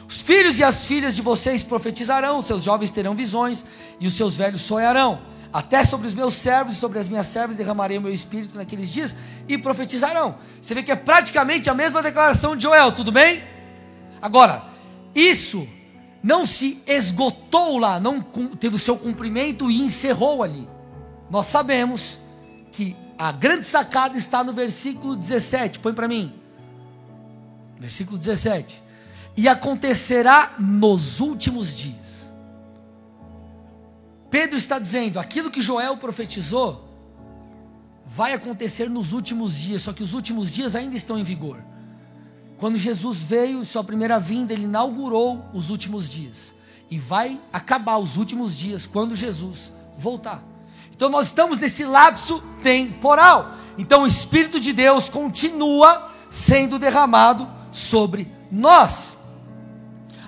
Os 0.05 0.22
filhos 0.22 0.59
e 0.59 0.66
as 0.66 0.86
filhas 0.86 1.16
de 1.16 1.22
vocês 1.22 1.64
profetizarão, 1.64 2.39
os 2.39 2.45
seus 2.45 2.62
jovens 2.62 2.91
terão 2.91 3.16
visões 3.16 3.64
e 4.01 4.07
os 4.07 4.14
seus 4.14 4.36
velhos 4.36 4.64
sonharão. 4.64 5.22
Até 5.53 5.86
sobre 5.86 6.07
os 6.07 6.14
meus 6.14 6.34
servos 6.34 6.76
e 6.76 6.78
sobre 6.78 6.99
as 6.99 7.07
minhas 7.07 7.26
servas 7.28 7.55
derramarei 7.55 7.99
o 7.99 8.01
meu 8.01 8.14
espírito 8.14 8.57
naqueles 8.57 8.91
dias 8.91 9.16
e 9.47 9.57
profetizarão. 9.57 10.36
Você 10.62 10.76
vê 10.76 10.84
que 10.84 10.91
é 10.91 10.95
praticamente 10.97 11.70
a 11.70 11.74
mesma 11.74 12.03
declaração 12.03 12.53
de 12.53 12.64
Joel, 12.64 12.91
tudo 12.91 13.14
bem? 13.14 13.41
Agora, 14.22 14.66
isso 15.16 15.66
não 16.22 16.45
se 16.45 16.84
esgotou 16.86 17.78
lá, 17.78 17.97
não 17.97 18.20
teve 18.59 18.76
o 18.76 18.80
seu 18.80 18.97
cumprimento 18.97 19.72
e 19.72 19.80
encerrou 19.80 20.43
ali. 20.43 20.68
Nós 21.30 21.47
sabemos 21.47 22.20
que 22.72 22.95
a 23.17 23.32
grande 23.32 23.65
sacada 23.65 24.17
está 24.17 24.43
no 24.43 24.53
versículo 24.53 25.15
17. 25.15 25.80
Põe 25.80 25.93
para 25.93 26.07
mim. 26.07 26.34
Versículo 27.80 28.17
17. 28.17 28.82
E 29.36 29.47
acontecerá 29.47 30.53
nos 30.57 31.19
últimos 31.19 31.76
dias. 31.76 32.32
Pedro 34.30 34.57
está 34.57 34.80
dizendo: 34.80 35.19
aquilo 35.19 35.51
que 35.51 35.61
Joel 35.61 35.97
profetizou 35.97 36.89
vai 38.05 38.34
acontecer 38.34 38.89
nos 38.89 39.13
últimos 39.13 39.55
dias, 39.55 39.84
só 39.84 39.93
que 39.93 40.03
os 40.03 40.13
últimos 40.13 40.51
dias 40.51 40.76
ainda 40.76 40.95
estão 40.95 41.19
em 41.19 41.24
vigor. 41.24 41.63
Quando 42.57 42.78
Jesus 42.78 43.24
veio, 43.24 43.65
sua 43.65 43.84
primeira 43.84 44.19
vinda, 44.19 44.53
ele 44.53 44.65
inaugurou 44.65 45.45
os 45.53 45.69
últimos 45.69 46.09
dias. 46.09 46.53
E 46.89 46.99
vai 46.99 47.41
acabar 47.51 47.97
os 47.97 48.17
últimos 48.17 48.55
dias 48.55 48.86
quando 48.86 49.15
Jesus 49.15 49.74
voltar. 49.97 50.51
Então 51.02 51.10
nós 51.10 51.26
estamos 51.26 51.58
nesse 51.58 51.84
lapso 51.84 52.43
temporal. 52.62 53.56
Então 53.76 54.04
o 54.04 54.08
Espírito 54.08 54.60
de 54.60 54.72
Deus 54.72 55.10
continua 55.10 56.12
sendo 56.30 56.78
derramado 56.78 57.49
sobre 57.72 58.32
nós. 58.52 59.18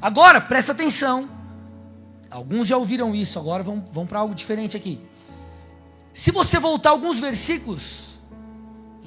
Agora, 0.02 0.42
presta 0.42 0.72
atenção. 0.72 1.30
Alguns 2.28 2.66
já 2.66 2.76
ouviram 2.76 3.14
isso, 3.14 3.38
agora 3.38 3.62
vão, 3.62 3.86
vão 3.92 4.08
para 4.08 4.18
algo 4.18 4.34
diferente 4.34 4.76
aqui. 4.76 5.00
Se 6.12 6.32
você 6.32 6.58
voltar 6.58 6.90
alguns 6.90 7.20
versículos 7.20 8.16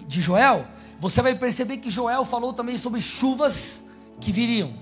de 0.07 0.23
Joel, 0.23 0.69
você 1.01 1.21
vai 1.21 1.35
perceber 1.35 1.79
que 1.79 1.91
Joel 1.91 2.25
falou 2.25 2.53
também 2.53 2.79
sobre 2.79 3.01
chuvas 3.01 3.83
que 4.21 4.31
viriam. 4.31 4.73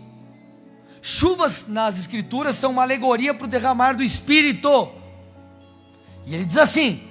Chuvas 1.00 1.66
nas 1.66 1.98
escrituras 1.98 2.56
são 2.56 2.72
uma 2.72 2.82
alegoria 2.82 3.32
para 3.32 3.46
o 3.46 3.48
derramar 3.48 3.94
do 3.94 4.02
Espírito. 4.02 5.02
E 6.26 6.34
ele 6.34 6.44
diz 6.44 6.58
assim: 6.58 7.02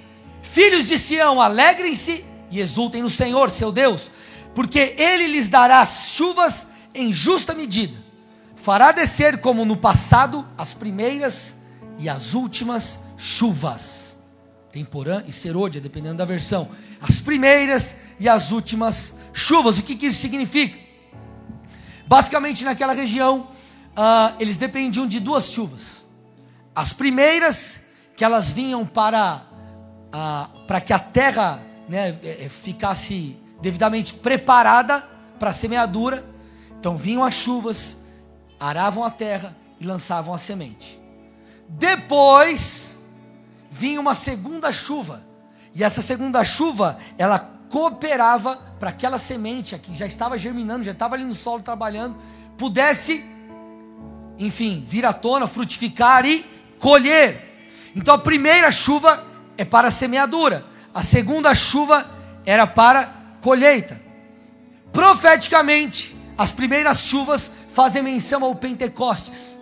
Filhos 0.42 0.86
de 0.86 0.98
Sião, 0.98 1.40
alegrem-se 1.40 2.24
e 2.50 2.60
exultem 2.60 3.02
no 3.02 3.10
Senhor, 3.10 3.50
seu 3.50 3.72
Deus, 3.72 4.10
porque 4.54 4.94
ele 4.98 5.26
lhes 5.26 5.48
dará 5.48 5.84
chuvas 5.86 6.68
em 6.94 7.12
justa 7.12 7.54
medida, 7.54 7.96
fará 8.54 8.92
descer 8.92 9.40
como 9.40 9.64
no 9.64 9.76
passado 9.76 10.46
as 10.56 10.74
primeiras 10.74 11.56
e 11.98 12.08
as 12.08 12.34
últimas 12.34 13.00
chuvas. 13.16 14.16
Temporã 14.70 15.22
e 15.26 15.32
serôdia, 15.32 15.80
dependendo 15.80 16.16
da 16.16 16.24
versão. 16.24 16.68
As 17.00 17.20
primeiras 17.20 17.96
e 18.18 18.28
as 18.28 18.50
últimas 18.50 19.14
chuvas. 19.32 19.78
O 19.78 19.82
que, 19.82 19.94
que 19.94 20.06
isso 20.06 20.20
significa? 20.20 20.78
Basicamente, 22.06 22.64
naquela 22.64 22.92
região, 22.92 23.48
uh, 23.96 24.34
eles 24.40 24.56
dependiam 24.56 25.06
de 25.06 25.20
duas 25.20 25.50
chuvas. 25.50 26.06
As 26.74 26.92
primeiras, 26.92 27.83
que 28.16 28.24
elas 28.24 28.52
vinham 28.52 28.86
para, 28.86 29.42
uh, 30.14 30.66
para 30.66 30.80
que 30.80 30.92
a 30.92 30.98
terra 30.98 31.60
né, 31.88 32.16
é, 32.22 32.44
é, 32.44 32.48
ficasse 32.48 33.36
devidamente 33.60 34.14
preparada 34.14 35.00
para 35.38 35.50
a 35.50 35.52
semeadura. 35.52 36.24
Então 36.78 36.96
vinham 36.96 37.24
as 37.24 37.34
chuvas, 37.34 37.98
aravam 38.58 39.04
a 39.04 39.10
terra 39.10 39.56
e 39.80 39.86
lançavam 39.86 40.34
a 40.34 40.38
semente. 40.38 41.00
Depois 41.68 42.98
vinha 43.70 44.00
uma 44.00 44.14
segunda 44.14 44.70
chuva. 44.70 45.22
E 45.74 45.82
essa 45.82 46.02
segunda 46.02 46.44
chuva, 46.44 46.98
ela 47.18 47.38
cooperava 47.68 48.56
para 48.78 48.90
aquela 48.90 49.18
semente 49.18 49.76
que 49.78 49.92
já 49.94 50.06
estava 50.06 50.38
germinando, 50.38 50.84
já 50.84 50.92
estava 50.92 51.16
ali 51.16 51.24
no 51.24 51.34
solo 51.34 51.62
trabalhando, 51.62 52.16
pudesse, 52.56 53.24
enfim, 54.38 54.84
vir 54.86 55.04
à 55.04 55.12
tona, 55.12 55.48
frutificar 55.48 56.24
e 56.24 56.44
colher. 56.78 57.53
Então 57.94 58.14
a 58.14 58.18
primeira 58.18 58.70
chuva 58.72 59.24
é 59.56 59.64
para 59.64 59.88
a 59.88 59.90
semeadura, 59.90 60.64
a 60.92 61.02
segunda 61.02 61.54
chuva 61.54 62.04
era 62.44 62.66
para 62.66 63.12
colheita. 63.40 64.00
Profeticamente, 64.92 66.16
as 66.36 66.52
primeiras 66.52 67.00
chuvas 67.06 67.50
fazem 67.68 68.02
menção 68.02 68.44
ao 68.44 68.54
Pentecostes. 68.54 69.56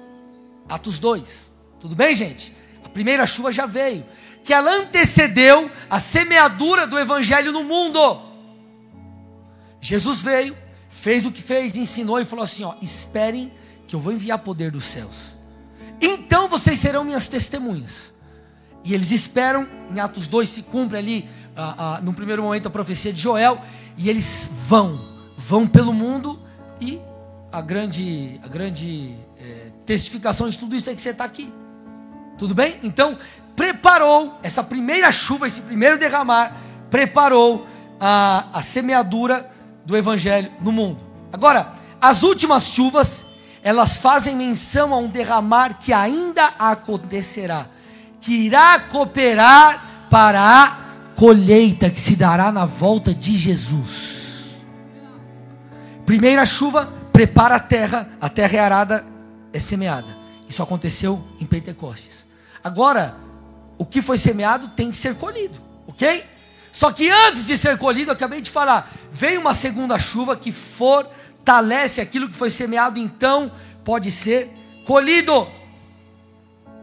Atos 0.69 0.99
2. 0.99 1.51
Tudo 1.81 1.95
bem, 1.95 2.15
gente? 2.15 2.55
A 2.85 2.89
primeira 2.89 3.27
chuva 3.27 3.51
já 3.51 3.67
veio. 3.67 4.05
Que 4.45 4.53
ela 4.53 4.73
antecedeu 4.73 5.71
a 5.89 6.01
semeadura 6.01 6.87
do 6.87 6.99
evangelho 6.99 7.53
no 7.53 7.65
mundo. 7.65 8.21
Jesus 9.81 10.23
veio, 10.23 10.57
fez 10.89 11.27
o 11.27 11.33
que 11.33 11.43
fez, 11.43 11.75
ensinou 11.75 12.21
e 12.21 12.25
falou 12.25 12.45
assim: 12.45 12.65
ó, 12.65 12.75
esperem 12.83 13.53
que 13.87 13.95
eu 13.95 14.01
vou 14.01 14.13
enviar 14.13 14.39
poder 14.39 14.71
dos 14.71 14.85
céus. 14.85 15.37
Então 16.01 16.49
vocês 16.49 16.79
serão 16.79 17.05
minhas 17.05 17.29
testemunhas. 17.29 18.12
E 18.85 18.95
eles 18.95 19.11
esperam, 19.11 19.67
em 19.91 20.01
Atos 20.01 20.27
2 20.27 20.49
se 20.49 20.63
cumpre 20.63 20.99
ali, 20.99 21.29
ah, 21.57 21.75
ah, 21.79 22.01
no 22.03 22.13
primeiro 22.13 22.43
momento, 22.43 22.67
a 22.67 22.71
profecia 22.71 23.13
de 23.13 23.21
Joel, 23.21 23.61
e 23.97 24.09
eles 24.09 24.51
vão, 24.67 25.01
vão 25.37 25.67
pelo 25.67 25.93
mundo, 25.93 26.41
e 26.81 27.01
a 27.53 27.61
grande, 27.61 28.41
a 28.43 28.49
grande 28.49 29.15
é, 29.39 29.71
testificação 29.85 30.49
de 30.49 30.59
tudo 30.59 30.75
isso 30.75 30.89
é 30.91 30.95
que 30.95 31.01
você 31.01 31.11
está 31.11 31.25
aqui. 31.25 31.53
Tudo 32.39 32.55
bem? 32.55 32.79
Então, 32.83 33.17
preparou 33.55 34.39
essa 34.43 34.65
primeira 34.65 35.13
chuva, 35.13 35.47
esse 35.47 35.61
primeiro 35.61 35.99
derramar, 35.99 36.57
preparou 36.91 37.67
a, 38.01 38.47
a 38.53 38.63
semeadura 38.63 39.49
do 39.85 39.97
evangelho 39.97 40.51
no 40.61 40.73
mundo. 40.73 40.99
Agora, 41.33 41.73
as 42.01 42.23
últimas 42.23 42.65
chuvas, 42.67 43.25
elas 43.63 43.99
fazem 43.99 44.35
menção 44.35 44.93
a 44.93 44.97
um 44.97 45.07
derramar 45.07 45.79
que 45.79 45.93
ainda 45.93 46.47
acontecerá, 46.59 47.67
que 48.23 48.33
irá 48.33 48.79
cooperar 48.79 50.07
para 50.09 50.41
a 50.41 50.79
colheita 51.17 51.91
que 51.91 52.01
se 52.01 52.17
dará 52.17 52.51
na 52.51 52.65
volta 52.65 53.13
de 53.13 53.37
Jesus. 53.37 54.63
Primeira 56.07 56.47
chuva 56.47 56.91
prepara 57.13 57.57
a 57.57 57.61
terra, 57.61 58.09
a 58.21 58.29
terra 58.29 58.57
é 58.57 58.61
arada, 58.61 59.05
é 59.53 59.59
semeada. 59.59 60.17
Isso 60.49 60.63
aconteceu 60.63 61.23
em 61.41 61.47
Pentecostes. 61.47 62.25
Agora, 62.63 63.17
o 63.77 63.85
que 63.85 64.01
foi 64.01 64.19
semeado 64.19 64.69
tem 64.69 64.91
que 64.91 64.97
ser 64.97 65.17
colhido, 65.17 65.59
ok? 65.87 66.25
Só 66.71 66.91
que 66.93 67.11
antes 67.11 67.47
de 67.47 67.59
ser 67.59 67.77
colhido, 67.77 68.11
eu 68.11 68.15
acabei 68.15 68.41
de 68.41 68.51
falar, 68.51 68.91
vem 69.11 69.37
uma 69.37 69.55
segunda 69.55 69.99
chuva 69.99 70.37
que 70.37 70.53
fortalece 70.53 72.01
aquilo 72.01 72.29
que 72.29 72.37
foi 72.37 72.51
semeado, 72.51 72.99
então 72.99 73.51
pode 73.85 74.11
ser 74.11 74.49
colhido. 74.87 75.47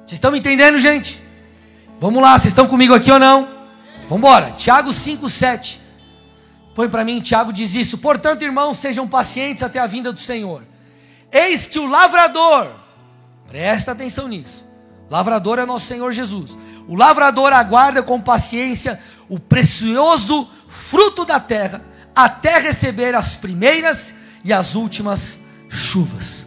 Vocês 0.05 0.13
estão 0.13 0.31
me 0.31 0.39
entendendo, 0.39 0.77
gente? 0.77 1.18
Vamos 1.99 2.21
lá, 2.21 2.31
vocês 2.39 2.51
estão 2.51 2.65
comigo 2.65 2.93
aqui 2.93 3.11
ou 3.11 3.19
não? 3.19 3.45
Vamos 4.03 4.19
embora. 4.19 4.51
Tiago 4.51 4.89
5,7. 4.89 5.79
Põe 6.73 6.87
para 6.87 7.03
mim, 7.03 7.19
Tiago 7.19 7.51
diz 7.51 7.75
isso. 7.75 7.97
Portanto, 7.97 8.41
irmãos, 8.41 8.77
sejam 8.77 9.05
pacientes 9.05 9.63
até 9.63 9.79
a 9.79 9.87
vinda 9.87 10.13
do 10.13 10.19
Senhor. 10.19 10.63
Eis 11.29 11.67
que 11.67 11.77
o 11.77 11.85
lavrador, 11.85 12.73
presta 13.47 13.91
atenção 13.91 14.29
nisso. 14.29 14.65
Lavrador 15.09 15.59
é 15.59 15.65
nosso 15.65 15.87
Senhor 15.87 16.13
Jesus. 16.13 16.57
O 16.87 16.95
lavrador 16.95 17.51
aguarda 17.51 18.01
com 18.01 18.21
paciência 18.21 18.97
o 19.27 19.37
precioso 19.37 20.49
fruto 20.69 21.25
da 21.25 21.39
terra, 21.39 21.83
até 22.15 22.59
receber 22.59 23.13
as 23.13 23.35
primeiras 23.35 24.13
e 24.45 24.53
as 24.53 24.73
últimas 24.73 25.41
chuvas. 25.67 26.38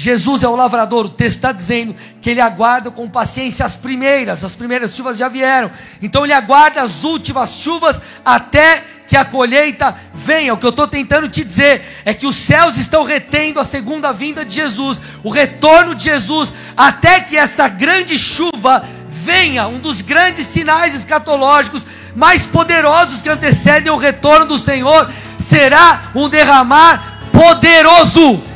Jesus 0.00 0.42
é 0.42 0.48
o 0.48 0.56
lavrador, 0.56 1.04
o 1.04 1.10
texto 1.10 1.36
está 1.36 1.52
dizendo 1.52 1.94
que 2.22 2.30
ele 2.30 2.40
aguarda 2.40 2.90
com 2.90 3.06
paciência 3.06 3.66
as 3.66 3.76
primeiras, 3.76 4.42
as 4.42 4.56
primeiras 4.56 4.96
chuvas 4.96 5.18
já 5.18 5.28
vieram, 5.28 5.70
então 6.00 6.24
ele 6.24 6.32
aguarda 6.32 6.80
as 6.80 7.04
últimas 7.04 7.56
chuvas 7.56 8.00
até 8.24 8.82
que 9.06 9.14
a 9.14 9.26
colheita 9.26 9.94
venha. 10.14 10.54
O 10.54 10.56
que 10.56 10.64
eu 10.64 10.70
estou 10.70 10.88
tentando 10.88 11.28
te 11.28 11.44
dizer 11.44 11.82
é 12.06 12.14
que 12.14 12.26
os 12.26 12.34
céus 12.34 12.78
estão 12.78 13.04
retendo 13.04 13.60
a 13.60 13.64
segunda 13.64 14.10
vinda 14.10 14.42
de 14.42 14.54
Jesus, 14.54 15.02
o 15.22 15.28
retorno 15.28 15.94
de 15.94 16.04
Jesus, 16.04 16.54
até 16.74 17.20
que 17.20 17.36
essa 17.36 17.68
grande 17.68 18.18
chuva 18.18 18.82
venha, 19.06 19.68
um 19.68 19.80
dos 19.80 20.00
grandes 20.00 20.46
sinais 20.46 20.94
escatológicos 20.94 21.82
mais 22.16 22.46
poderosos 22.46 23.20
que 23.20 23.28
antecedem 23.28 23.92
o 23.92 23.98
retorno 23.98 24.46
do 24.46 24.58
Senhor, 24.58 25.12
será 25.38 26.10
um 26.14 26.26
derramar 26.26 27.28
poderoso. 27.34 28.48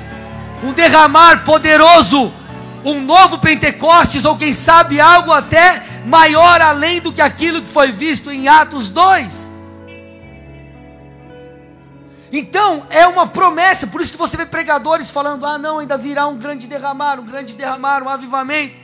Um 0.64 0.72
derramar 0.72 1.44
poderoso. 1.44 2.32
Um 2.82 3.00
novo 3.00 3.38
Pentecostes, 3.38 4.24
ou 4.24 4.36
quem 4.36 4.52
sabe 4.52 5.00
algo 5.00 5.32
até 5.32 5.82
maior 6.04 6.60
além 6.60 7.00
do 7.00 7.12
que 7.12 7.22
aquilo 7.22 7.62
que 7.62 7.68
foi 7.68 7.92
visto 7.92 8.30
em 8.30 8.48
Atos 8.48 8.90
2. 8.90 9.52
Então, 12.32 12.86
é 12.90 13.06
uma 13.06 13.26
promessa, 13.26 13.86
por 13.86 14.00
isso 14.00 14.12
que 14.12 14.18
você 14.18 14.36
vê 14.36 14.44
pregadores 14.44 15.10
falando: 15.10 15.46
ah, 15.46 15.56
não, 15.56 15.78
ainda 15.78 15.96
virá 15.96 16.26
um 16.26 16.36
grande 16.36 16.66
derramar, 16.66 17.20
um 17.20 17.24
grande 17.24 17.54
derramar, 17.54 18.02
um 18.02 18.08
avivamento. 18.08 18.74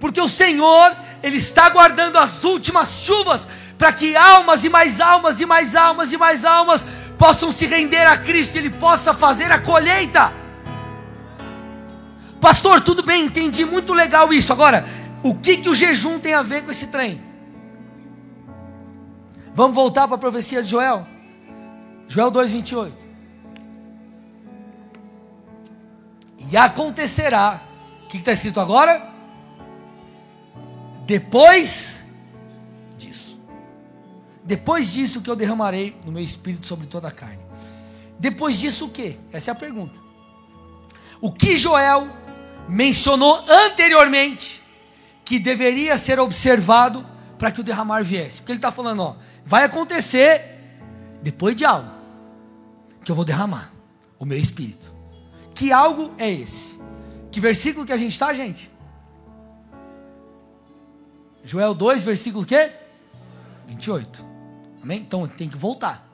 Porque 0.00 0.20
o 0.20 0.28
Senhor, 0.28 0.96
Ele 1.22 1.36
está 1.36 1.68
guardando 1.68 2.16
as 2.16 2.44
últimas 2.44 3.04
chuvas 3.04 3.46
para 3.76 3.92
que 3.92 4.16
almas 4.16 4.64
e 4.64 4.68
mais 4.68 5.00
almas 5.00 5.40
e 5.40 5.46
mais 5.46 5.76
almas 5.76 6.12
e 6.12 6.16
mais 6.16 6.44
almas 6.44 6.86
possam 7.18 7.52
se 7.52 7.66
render 7.66 8.04
a 8.04 8.16
Cristo 8.16 8.56
Ele 8.56 8.70
possa 8.70 9.12
fazer 9.12 9.52
a 9.52 9.58
colheita. 9.58 10.41
Pastor, 12.42 12.80
tudo 12.80 13.04
bem, 13.04 13.26
entendi, 13.26 13.64
muito 13.64 13.94
legal 13.94 14.32
isso. 14.32 14.52
Agora, 14.52 14.84
o 15.22 15.36
que, 15.36 15.58
que 15.58 15.68
o 15.68 15.74
jejum 15.76 16.18
tem 16.18 16.34
a 16.34 16.42
ver 16.42 16.64
com 16.64 16.72
esse 16.72 16.88
trem? 16.88 17.22
Vamos 19.54 19.76
voltar 19.76 20.08
para 20.08 20.16
a 20.16 20.18
profecia 20.18 20.60
de 20.60 20.68
Joel. 20.68 21.06
Joel 22.08 22.32
2,28. 22.32 22.92
E 26.50 26.56
acontecerá, 26.56 27.62
o 28.04 28.08
que 28.08 28.16
está 28.16 28.32
escrito 28.32 28.58
agora? 28.58 29.08
Depois 31.06 32.02
depois 34.44 34.92
disso 34.92 35.20
que 35.20 35.30
eu 35.30 35.36
derramarei 35.36 35.96
no 36.04 36.10
meu 36.10 36.22
espírito 36.22 36.66
sobre 36.66 36.88
toda 36.88 37.06
a 37.06 37.12
carne. 37.12 37.38
Depois 38.18 38.58
disso 38.58 38.86
o 38.86 38.90
que? 38.90 39.16
Essa 39.32 39.50
é 39.50 39.52
a 39.52 39.54
pergunta. 39.54 39.98
O 41.20 41.30
que 41.30 41.56
Joel 41.56 42.08
mencionou 42.72 43.44
anteriormente 43.48 44.62
que 45.24 45.38
deveria 45.38 45.98
ser 45.98 46.18
observado 46.18 47.06
para 47.38 47.52
que 47.52 47.60
o 47.60 47.64
derramar 47.64 48.02
viesse? 48.02 48.38
Porque 48.38 48.52
ele 48.52 48.58
está 48.58 48.72
falando, 48.72 49.02
ó, 49.02 49.16
vai 49.44 49.64
acontecer 49.64 50.58
depois 51.22 51.54
de 51.54 51.64
algo 51.64 51.90
que 53.04 53.10
eu 53.10 53.16
vou 53.16 53.24
derramar 53.24 53.72
o 54.18 54.24
meu 54.24 54.38
espírito. 54.38 54.92
Que 55.54 55.70
algo 55.70 56.14
é 56.16 56.30
esse? 56.30 56.80
Que 57.30 57.40
versículo 57.40 57.84
que 57.84 57.92
a 57.92 57.96
gente 57.96 58.12
está, 58.12 58.32
gente? 58.32 58.70
Joel 61.44 61.74
2, 61.74 62.04
versículo 62.04 62.46
que? 62.46 62.70
28. 63.66 64.24
Amém? 64.82 65.00
Então 65.00 65.26
tem 65.26 65.48
que 65.48 65.56
voltar. 65.56 66.08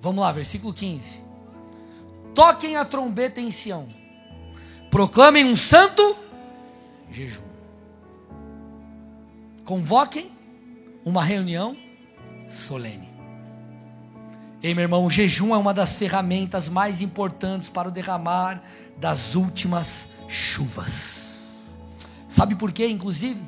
Vamos 0.00 0.22
lá, 0.22 0.32
versículo 0.32 0.72
15. 0.72 1.22
Toquem 2.34 2.76
a 2.76 2.84
trombeta 2.84 3.40
em 3.40 3.50
Sião. 3.50 4.01
Proclamem 4.92 5.46
um 5.46 5.56
santo 5.56 6.14
jejum. 7.10 7.40
Convoquem 9.64 10.30
uma 11.02 11.24
reunião 11.24 11.74
solene. 12.46 13.08
Ei, 14.62 14.74
meu 14.74 14.82
irmão, 14.82 15.06
o 15.06 15.10
jejum 15.10 15.54
é 15.54 15.56
uma 15.56 15.72
das 15.72 15.96
ferramentas 15.96 16.68
mais 16.68 17.00
importantes 17.00 17.70
para 17.70 17.88
o 17.88 17.90
derramar 17.90 18.62
das 18.98 19.34
últimas 19.34 20.10
chuvas. 20.28 21.78
Sabe 22.28 22.54
por 22.54 22.70
quê, 22.70 22.86
inclusive? 22.86 23.40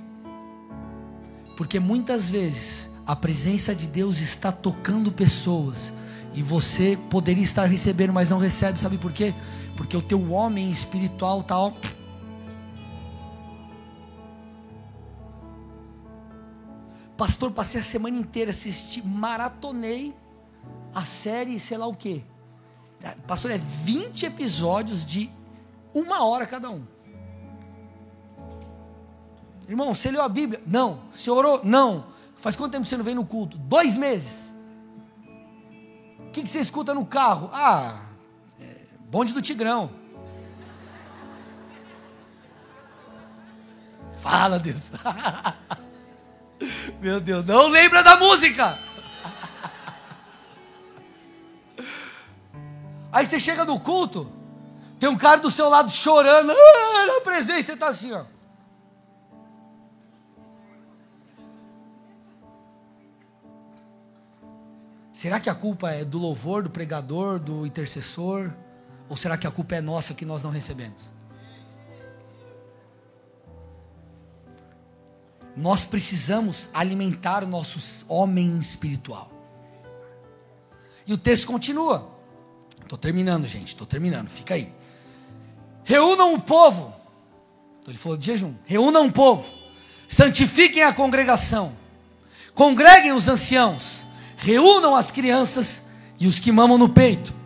Porque 1.59 1.79
muitas 1.79 2.31
vezes 2.31 2.89
a 3.07 3.15
presença 3.15 3.75
de 3.75 3.87
Deus 3.87 4.19
está 4.23 4.51
tocando 4.51 5.13
pessoas 5.13 5.93
e 6.33 6.43
você 6.43 6.99
poderia 7.11 7.45
estar 7.45 7.67
recebendo, 7.67 8.15
mas 8.15 8.31
não 8.31 8.39
recebe. 8.39 8.81
Sabe 8.81 8.97
por 8.97 9.13
quê? 9.13 9.35
Porque 9.77 9.97
o 9.97 10.03
teu 10.03 10.33
homem 10.33 10.71
espiritual 10.71 11.41
está 11.41 11.57
Pastor, 17.17 17.53
passei 17.53 17.81
a 17.81 17.85
semana 17.85 18.19
inteira 18.19 18.51
assisti, 18.51 19.07
maratonei 19.07 20.15
a 20.93 21.05
série, 21.05 21.59
sei 21.61 21.79
lá 21.79 21.87
o 21.87 21.95
quê. 21.95 22.23
Pastor, 23.27 23.51
é 23.51 23.59
20 23.59 24.27
episódios 24.27 25.05
de 25.05 25.31
uma 25.95 26.25
hora 26.25 26.47
cada 26.47 26.71
um. 26.71 26.85
Irmão, 29.69 29.95
você 29.95 30.11
leu 30.11 30.23
a 30.23 30.29
Bíblia? 30.29 30.63
Não. 30.67 31.01
Você 31.11 31.31
orou? 31.31 31.61
Não. 31.65 32.07
Faz 32.37 32.57
quanto 32.57 32.73
tempo 32.73 32.85
você 32.85 32.97
não 32.97 33.05
vem 33.05 33.15
no 33.15 33.25
culto? 33.25 33.57
Dois 33.57 33.97
meses. 33.97 34.55
O 36.19 36.31
que, 36.31 36.43
que 36.43 36.49
você 36.49 36.61
escuta 36.61 36.93
no 36.93 37.07
carro? 37.07 37.49
Ah, 37.53 37.97
é, 37.97 38.04
bonde 39.15 39.33
do 39.33 39.41
Tigrão. 39.41 39.93
Fala, 44.17 44.59
Deus. 44.59 44.91
Meu 47.01 47.21
Deus, 47.21 47.47
não 47.47 47.69
lembra 47.69 48.03
da 48.03 48.17
música. 48.17 48.77
Aí 53.13 53.25
você 53.25 53.39
chega 53.39 53.65
no 53.65 53.79
culto, 53.79 54.29
tem 54.99 55.09
um 55.09 55.17
cara 55.17 55.37
do 55.37 55.49
seu 55.49 55.69
lado 55.69 55.93
chorando, 55.93 56.51
ah, 56.51 57.07
na 57.07 57.21
presença, 57.21 57.63
você 57.63 57.73
está 57.75 57.87
assim, 57.87 58.11
ó. 58.11 58.25
Será 65.13 65.39
que 65.39 65.49
a 65.49 65.55
culpa 65.55 65.93
é 65.93 66.05
do 66.05 66.19
louvor, 66.19 66.65
do 66.65 66.71
pregador, 66.71 67.39
do 67.39 67.65
intercessor? 67.65 68.53
Ou 69.15 69.17
será 69.17 69.39
que 69.39 69.47
a 69.47 69.51
culpa 69.53 69.77
é 69.77 69.81
nossa 69.81 70.13
que 70.13 70.25
nós 70.25 70.43
não 70.43 70.51
recebemos? 70.51 71.05
Nós 75.57 75.85
precisamos 75.85 76.69
alimentar 76.75 77.45
o 77.45 77.47
nosso 77.47 78.05
homem 78.09 78.59
espiritual. 78.59 79.31
E 81.07 81.13
o 81.13 81.17
texto 81.17 81.47
continua. 81.47 82.11
Estou 82.83 82.99
terminando, 82.99 83.47
gente, 83.47 83.69
estou 83.69 83.87
terminando, 83.87 84.29
fica 84.29 84.55
aí. 84.55 84.75
Reúnam 85.85 86.35
o 86.35 86.41
povo. 86.43 86.93
Então 87.83 87.93
ele 87.93 87.99
falou 87.99 88.19
de 88.19 88.27
jejum. 88.27 88.53
Reúnam 88.65 89.07
o 89.07 89.13
povo. 89.13 89.55
Santifiquem 90.09 90.83
a 90.83 90.93
congregação. 90.93 91.73
Congreguem 92.53 93.13
os 93.13 93.29
anciãos. 93.29 94.05
Reúnam 94.37 94.97
as 94.97 95.13
crianças 95.13 95.87
e 96.19 96.27
os 96.27 96.41
que 96.41 96.51
mamam 96.51 96.77
no 96.77 96.89
peito. 96.89 97.44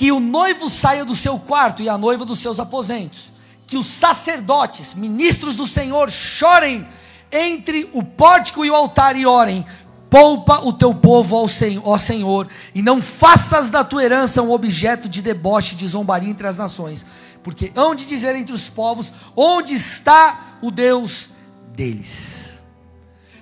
Que 0.00 0.10
o 0.10 0.18
noivo 0.18 0.70
saia 0.70 1.04
do 1.04 1.14
seu 1.14 1.38
quarto 1.38 1.82
e 1.82 1.88
a 1.90 1.98
noiva 1.98 2.24
dos 2.24 2.38
seus 2.38 2.58
aposentos 2.58 3.34
que 3.66 3.76
os 3.76 3.84
sacerdotes, 3.84 4.94
ministros 4.94 5.56
do 5.56 5.66
Senhor, 5.66 6.10
chorem 6.10 6.88
entre 7.30 7.86
o 7.92 8.02
pórtico 8.02 8.64
e 8.64 8.70
o 8.70 8.74
altar 8.74 9.14
e 9.14 9.26
orem: 9.26 9.62
poupa 10.08 10.60
o 10.64 10.72
teu 10.72 10.94
povo 10.94 11.36
ao 11.36 11.46
Senhor, 11.46 11.82
ó 11.86 11.98
Senhor, 11.98 12.48
e 12.74 12.80
não 12.80 13.02
faças 13.02 13.68
da 13.68 13.84
tua 13.84 14.02
herança 14.02 14.40
um 14.40 14.52
objeto 14.52 15.06
de 15.06 15.20
deboche, 15.20 15.74
de 15.74 15.86
zombaria 15.86 16.30
entre 16.30 16.46
as 16.46 16.56
nações, 16.56 17.04
porque 17.42 17.70
hão 17.76 17.94
de 17.94 18.06
dizer 18.06 18.34
entre 18.34 18.54
os 18.54 18.70
povos: 18.70 19.12
onde 19.36 19.74
está 19.74 20.56
o 20.62 20.70
Deus 20.70 21.28
deles? 21.76 22.64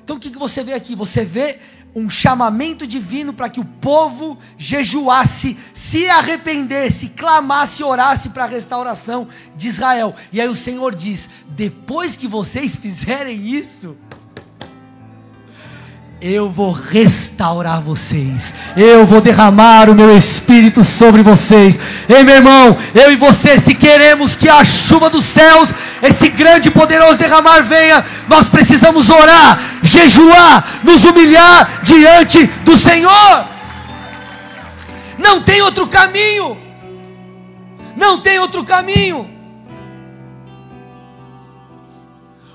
Então 0.02 0.16
o 0.16 0.18
que, 0.18 0.28
que 0.32 0.38
você 0.38 0.64
vê 0.64 0.72
aqui? 0.72 0.96
Você 0.96 1.24
vê 1.24 1.60
um 1.94 2.08
chamamento 2.08 2.86
divino 2.86 3.32
para 3.32 3.48
que 3.48 3.60
o 3.60 3.64
povo 3.64 4.38
jejuasse, 4.56 5.56
se 5.74 6.08
arrependesse, 6.08 7.10
clamasse, 7.10 7.82
orasse 7.82 8.30
para 8.30 8.44
a 8.44 8.48
restauração 8.48 9.28
de 9.56 9.68
Israel. 9.68 10.14
E 10.32 10.40
aí 10.40 10.48
o 10.48 10.54
Senhor 10.54 10.94
diz: 10.94 11.28
depois 11.48 12.16
que 12.16 12.28
vocês 12.28 12.76
fizerem 12.76 13.48
isso, 13.48 13.96
eu 16.20 16.50
vou 16.50 16.72
restaurar 16.72 17.80
vocês, 17.80 18.52
eu 18.76 19.06
vou 19.06 19.20
derramar 19.20 19.88
o 19.88 19.94
meu 19.94 20.16
espírito 20.16 20.82
sobre 20.82 21.22
vocês. 21.22 21.78
Ei, 22.08 22.24
meu 22.24 22.34
irmão, 22.34 22.76
eu 22.94 23.12
e 23.12 23.16
você, 23.16 23.58
se 23.58 23.74
queremos 23.74 24.34
que 24.34 24.48
a 24.48 24.64
chuva 24.64 25.08
dos 25.08 25.24
céus, 25.24 25.70
esse 26.02 26.28
grande 26.30 26.68
e 26.68 26.72
poderoso 26.72 27.18
derramar 27.18 27.60
venha, 27.60 28.04
nós 28.26 28.48
precisamos 28.48 29.08
orar, 29.08 29.60
jejuar, 29.82 30.66
nos 30.82 31.04
humilhar 31.04 31.82
diante 31.82 32.46
do 32.64 32.76
Senhor. 32.76 33.44
Não 35.18 35.40
tem 35.40 35.62
outro 35.62 35.86
caminho, 35.86 36.58
não 37.96 38.18
tem 38.18 38.40
outro 38.40 38.64
caminho. 38.64 39.30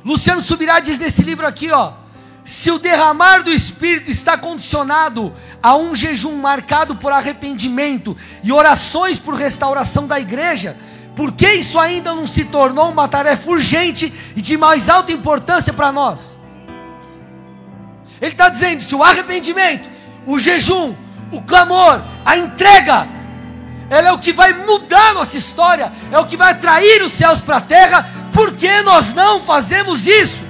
Luciano 0.04 0.42
Subirá 0.42 0.82
diz 0.82 1.00
nesse 1.00 1.24
livro 1.24 1.48
aqui, 1.48 1.72
ó 1.72 2.03
se 2.44 2.70
o 2.70 2.78
derramar 2.78 3.42
do 3.42 3.52
Espírito 3.52 4.12
está 4.12 4.38
condicionado 4.38 5.34
a 5.62 5.76
um 5.76 5.96
jejum 5.96 6.36
marcado 6.36 6.96
por 6.96 7.12
arrependimento 7.12 8.18
e 8.44 8.52
orações 8.52 9.18
por 9.18 9.34
restauração 9.34 10.06
da 10.06 10.20
igreja, 10.20 10.78
por 11.16 11.32
que 11.32 11.50
isso 11.54 11.80
ainda 11.80 12.14
não 12.14 12.28
se 12.28 12.44
tornou 12.44 12.90
uma 12.90 13.08
tarefa 13.08 13.50
urgente 13.50 14.14
e 14.36 14.42
de 14.42 14.58
mais 14.58 14.90
alta 14.90 15.12
importância 15.12 15.72
para 15.72 15.92
nós? 15.92 16.38
Ele 18.20 18.32
está 18.32 18.50
dizendo: 18.50 18.84
se 18.84 18.94
o 18.94 19.04
arrependimento, 19.04 19.88
o 20.26 20.38
jejum, 20.38 20.94
o 21.32 21.42
clamor, 21.44 22.02
a 22.26 22.38
entrega, 22.38 23.08
ela 23.90 24.10
é 24.10 24.12
o 24.12 24.20
que 24.20 24.34
vai 24.34 24.54
mudar 24.54 25.12
a 25.12 25.14
nossa 25.14 25.38
história, 25.38 25.92
é 26.12 26.20
o 26.20 26.26
que 26.26 26.36
vai 26.36 26.52
atrair 26.52 27.04
os 27.04 27.14
céus 27.14 27.40
para 27.40 27.58
a 27.58 27.62
terra, 27.62 28.10
por 28.34 28.54
que 28.54 28.82
nós 28.82 29.14
não 29.14 29.40
fazemos 29.40 30.08
isso? 30.08 30.43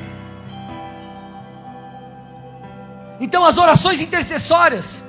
Então, 3.24 3.46
as 3.46 3.58
orações 3.58 4.02
intercessórias, 4.02 5.02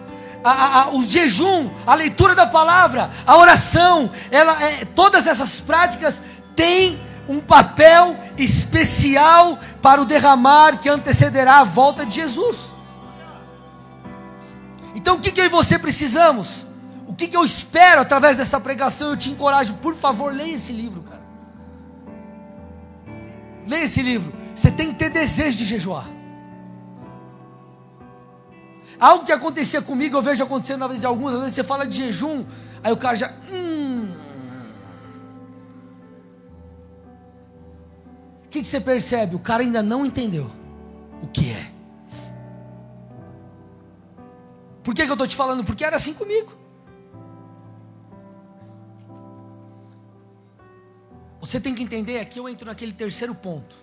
a, 0.45 0.83
a, 0.83 0.91
o 0.91 1.03
jejum, 1.03 1.69
a 1.85 1.97
leitura 1.97 2.33
da 2.33 2.47
palavra, 2.47 3.11
a 3.27 3.37
oração, 3.37 4.09
ela, 4.31 4.63
é, 4.63 4.85
todas 4.85 5.27
essas 5.27 5.61
práticas 5.61 6.23
têm 6.55 7.03
um 7.29 7.41
papel 7.41 8.17
especial 8.39 9.59
para 9.83 10.01
o 10.01 10.05
derramar 10.05 10.79
que 10.79 10.89
antecederá 10.89 11.59
a 11.59 11.65
volta 11.65 12.07
de 12.07 12.15
Jesus. 12.15 12.73
Então, 14.95 15.17
o 15.17 15.21
que, 15.21 15.33
que 15.33 15.41
eu 15.41 15.47
e 15.47 15.49
você 15.49 15.77
precisamos? 15.77 16.65
O 17.09 17.15
que, 17.15 17.27
que 17.27 17.37
eu 17.37 17.45
espero 17.45 18.01
através 18.01 18.37
dessa 18.37 18.61
pregação? 18.61 19.11
Eu 19.11 19.17
te 19.17 19.29
encorajo, 19.29 19.75
por 19.79 19.97
favor, 19.97 20.33
leia 20.33 20.55
esse 20.55 20.73
livro, 20.73 21.03
cara. 21.03 21.23
Leia 23.67 23.83
esse 23.83 24.03
livro. 24.03 24.33
Você 24.55 24.71
tem 24.71 24.93
que 24.93 24.99
ter 25.01 25.11
desejo 25.11 25.59
de 25.59 25.65
jejuar. 25.65 26.14
Algo 28.99 29.25
que 29.25 29.33
acontecia 29.33 29.83
comigo, 29.83 30.17
eu 30.17 30.23
vejo 30.23 30.43
acontecendo 30.43 30.81
na 30.81 30.89
vida 30.89 31.01
de 31.01 31.07
alguns, 31.07 31.35
às 31.35 31.41
vezes 31.41 31.55
você 31.55 31.65
fala 31.65 31.87
de 31.87 31.97
jejum, 31.97 32.45
aí 32.83 32.93
o 32.93 32.97
cara 32.97 33.17
já. 33.17 33.33
Hum. 33.53 34.15
O 38.45 38.49
que, 38.49 38.63
que 38.63 38.69
você 38.69 38.81
percebe? 38.81 39.35
O 39.35 39.41
cara 39.41 39.63
ainda 39.63 39.83
não 39.83 40.07
entendeu 40.07 40.51
o 41.21 41.27
que 41.27 41.51
é. 41.51 41.75
Por 44.85 44.95
que, 44.95 45.05
que 45.05 45.11
eu 45.11 45.15
estou 45.15 45.27
te 45.27 45.35
falando? 45.35 45.65
Porque 45.65 45.85
era 45.85 45.97
assim 45.97 46.15
comigo. 46.15 46.53
Você 51.41 51.59
tem 51.59 51.75
que 51.75 51.83
entender, 51.83 52.21
aqui 52.21 52.39
eu 52.39 52.49
entro 52.49 52.67
naquele 52.67 52.93
terceiro 52.93 53.35
ponto. 53.35 53.75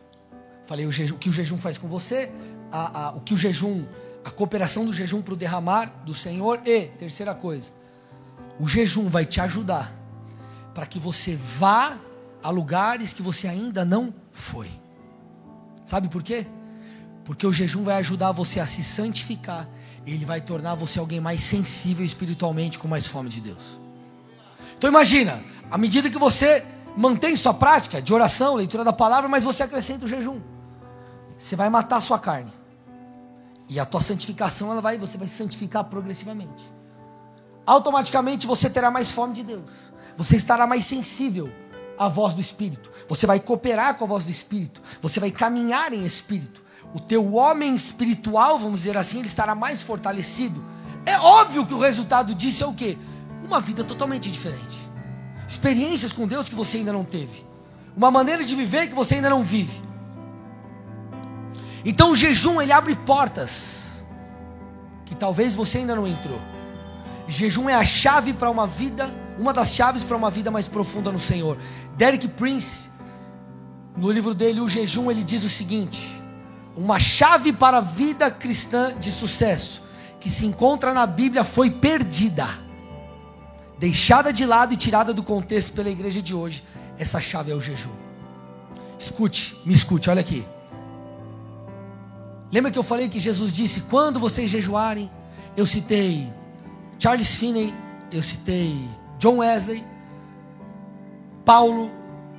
Falei 0.66 0.86
o, 0.86 0.92
jejum, 0.92 1.16
o 1.16 1.18
que 1.18 1.30
o 1.30 1.32
jejum 1.32 1.58
faz 1.58 1.78
com 1.78 1.88
você, 1.88 2.32
a, 2.72 3.08
a, 3.08 3.12
o 3.12 3.22
que 3.22 3.34
o 3.34 3.38
jejum 3.38 3.86
a 4.24 4.30
cooperação 4.30 4.86
do 4.86 4.94
jejum 4.94 5.22
para 5.22 5.34
o 5.34 5.38
derramar 5.38 5.86
do 6.06 6.14
Senhor 6.14 6.62
e, 6.66 6.88
terceira 6.88 7.34
coisa, 7.34 7.72
o 8.60 8.68
jejum 8.68 9.10
vai 9.10 9.26
te 9.26 9.42
ajudar 9.42 9.92
para 10.74 10.86
que 10.86 11.00
você 11.00 11.36
vá 11.36 11.98
a 12.44 12.50
lugares 12.50 13.14
que 13.14 13.22
você 13.22 13.48
ainda 13.48 13.84
não 13.84 14.14
foi. 14.32 14.70
Sabe 15.86 16.08
por 16.08 16.24
quê? 16.24 16.46
Porque 17.26 17.46
o 17.46 17.54
jejum 17.54 17.84
vai 17.84 17.96
ajudar 17.96 18.32
você 18.32 18.60
a 18.60 18.66
se 18.66 18.84
santificar, 18.84 19.68
ele 20.06 20.26
vai 20.26 20.42
tornar 20.42 20.76
você 20.76 21.00
alguém 21.00 21.20
mais 21.20 21.42
sensível 21.42 22.06
espiritualmente, 22.06 22.80
com 22.80 22.88
mais 22.88 23.08
fome 23.08 23.30
de 23.30 23.42
Deus. 23.42 23.80
Então 24.78 24.90
imagina, 24.90 25.44
à 25.70 25.78
medida 25.78 26.10
que 26.10 26.18
você 26.18 26.64
mantém 26.96 27.36
sua 27.36 27.54
prática 27.54 28.02
de 28.02 28.14
oração, 28.14 28.56
leitura 28.56 28.84
da 28.84 28.94
palavra, 28.94 29.30
mas 29.30 29.44
você 29.44 29.64
acrescenta 29.64 30.06
o 30.06 30.08
jejum, 30.08 30.40
você 31.38 31.56
vai 31.56 31.70
matar 31.70 31.98
a 31.98 32.02
sua 32.02 32.20
carne 32.20 32.61
E 33.72 33.80
a 33.80 33.86
tua 33.86 34.02
santificação, 34.02 34.70
ela 34.70 34.82
vai, 34.82 34.98
você 34.98 35.18
vai 35.18 35.30
santificar 35.30 35.86
progressivamente. 35.86 36.62
Automaticamente 37.66 38.46
você 38.46 38.70
terá 38.70 38.92
mais 38.92 39.12
fome 39.12 39.34
de 39.34 39.44
Deus. 39.44 39.72
Você 40.18 40.36
estará 40.36 40.68
mais 40.68 40.84
sensível 40.84 41.50
à 41.98 42.10
voz 42.10 42.34
do 42.34 42.42
Espírito. 42.42 42.92
Você 43.08 43.26
vai 43.26 43.40
cooperar 43.40 43.96
com 43.96 44.04
a 44.04 44.08
voz 44.08 44.26
do 44.26 44.30
Espírito. 44.30 44.82
Você 45.02 45.22
vai 45.22 45.32
caminhar 45.32 45.94
em 45.94 46.06
Espírito. 46.06 46.62
O 46.94 47.00
teu 47.00 47.36
homem 47.36 47.74
espiritual, 47.74 48.60
vamos 48.60 48.82
dizer 48.82 48.98
assim, 48.98 49.20
ele 49.20 49.30
estará 49.30 49.56
mais 49.56 49.82
fortalecido. 49.82 50.62
É 51.06 51.18
óbvio 51.18 51.66
que 51.66 51.74
o 51.74 51.80
resultado 51.80 52.36
disso 52.36 52.66
é 52.66 52.68
o 52.68 52.74
quê? 52.74 52.98
Uma 53.42 53.62
vida 53.62 53.86
totalmente 53.86 54.30
diferente. 54.30 54.80
Experiências 55.48 56.12
com 56.12 56.28
Deus 56.28 56.50
que 56.50 56.56
você 56.56 56.80
ainda 56.80 56.92
não 56.92 57.06
teve. 57.06 57.46
Uma 57.96 58.12
maneira 58.12 58.44
de 58.44 58.54
viver 58.54 58.88
que 58.90 58.96
você 58.96 59.16
ainda 59.16 59.30
não 59.30 59.42
vive. 59.42 59.91
Então 61.84 62.12
o 62.12 62.16
jejum 62.16 62.62
ele 62.62 62.72
abre 62.72 62.96
portas 62.96 64.04
que 65.06 65.16
talvez 65.16 65.56
você 65.56 65.80
ainda 65.80 65.96
não 65.96 66.08
entrou. 66.08 66.40
Jejum 67.28 67.70
é 67.70 67.76
a 67.76 67.86
chave 67.86 68.34
para 68.34 68.50
uma 68.50 68.68
vida, 68.68 69.10
uma 69.40 69.54
das 69.54 69.74
chaves 69.74 70.04
para 70.04 70.18
uma 70.18 70.30
vida 70.30 70.52
mais 70.52 70.68
profunda 70.68 71.12
no 71.12 71.20
Senhor. 71.20 71.58
Derek 71.96 72.28
Prince, 72.30 72.90
no 73.96 74.12
livro 74.12 74.34
dele 74.34 74.60
O 74.60 74.68
Jejum, 74.68 75.10
ele 75.10 75.24
diz 75.24 75.44
o 75.44 75.50
seguinte: 75.50 76.22
uma 76.76 77.00
chave 77.00 77.52
para 77.52 77.78
a 77.78 77.82
vida 77.82 78.30
cristã 78.30 78.94
de 79.00 79.12
sucesso 79.12 79.84
que 80.20 80.30
se 80.30 80.46
encontra 80.46 80.94
na 80.94 81.06
Bíblia 81.06 81.44
foi 81.44 81.70
perdida, 81.70 82.48
deixada 83.80 84.32
de 84.32 84.46
lado 84.46 84.74
e 84.74 84.78
tirada 84.78 85.14
do 85.14 85.24
contexto 85.24 85.74
pela 85.74 85.90
igreja 85.90 86.22
de 86.22 86.34
hoje. 86.34 86.64
Essa 86.98 87.20
chave 87.20 87.52
é 87.52 87.56
o 87.56 87.62
jejum. 87.62 87.96
Escute, 89.00 89.60
me 89.66 89.74
escute, 89.74 90.10
olha 90.10 90.22
aqui. 90.22 90.46
Lembra 92.52 92.72
que 92.72 92.78
eu 92.78 92.84
falei 92.84 93.08
que 93.08 93.20
Jesus 93.20 93.54
disse: 93.54 93.82
quando 93.82 94.20
vocês 94.20 94.52
jejuarem, 94.52 95.10
eu 95.56 95.66
citei 95.66 96.32
Charles 97.00 97.36
Finney, 97.36 97.74
eu 98.12 98.22
citei 98.22 98.76
John 99.18 99.38
Wesley, 99.38 99.84
Paulo. 101.46 101.92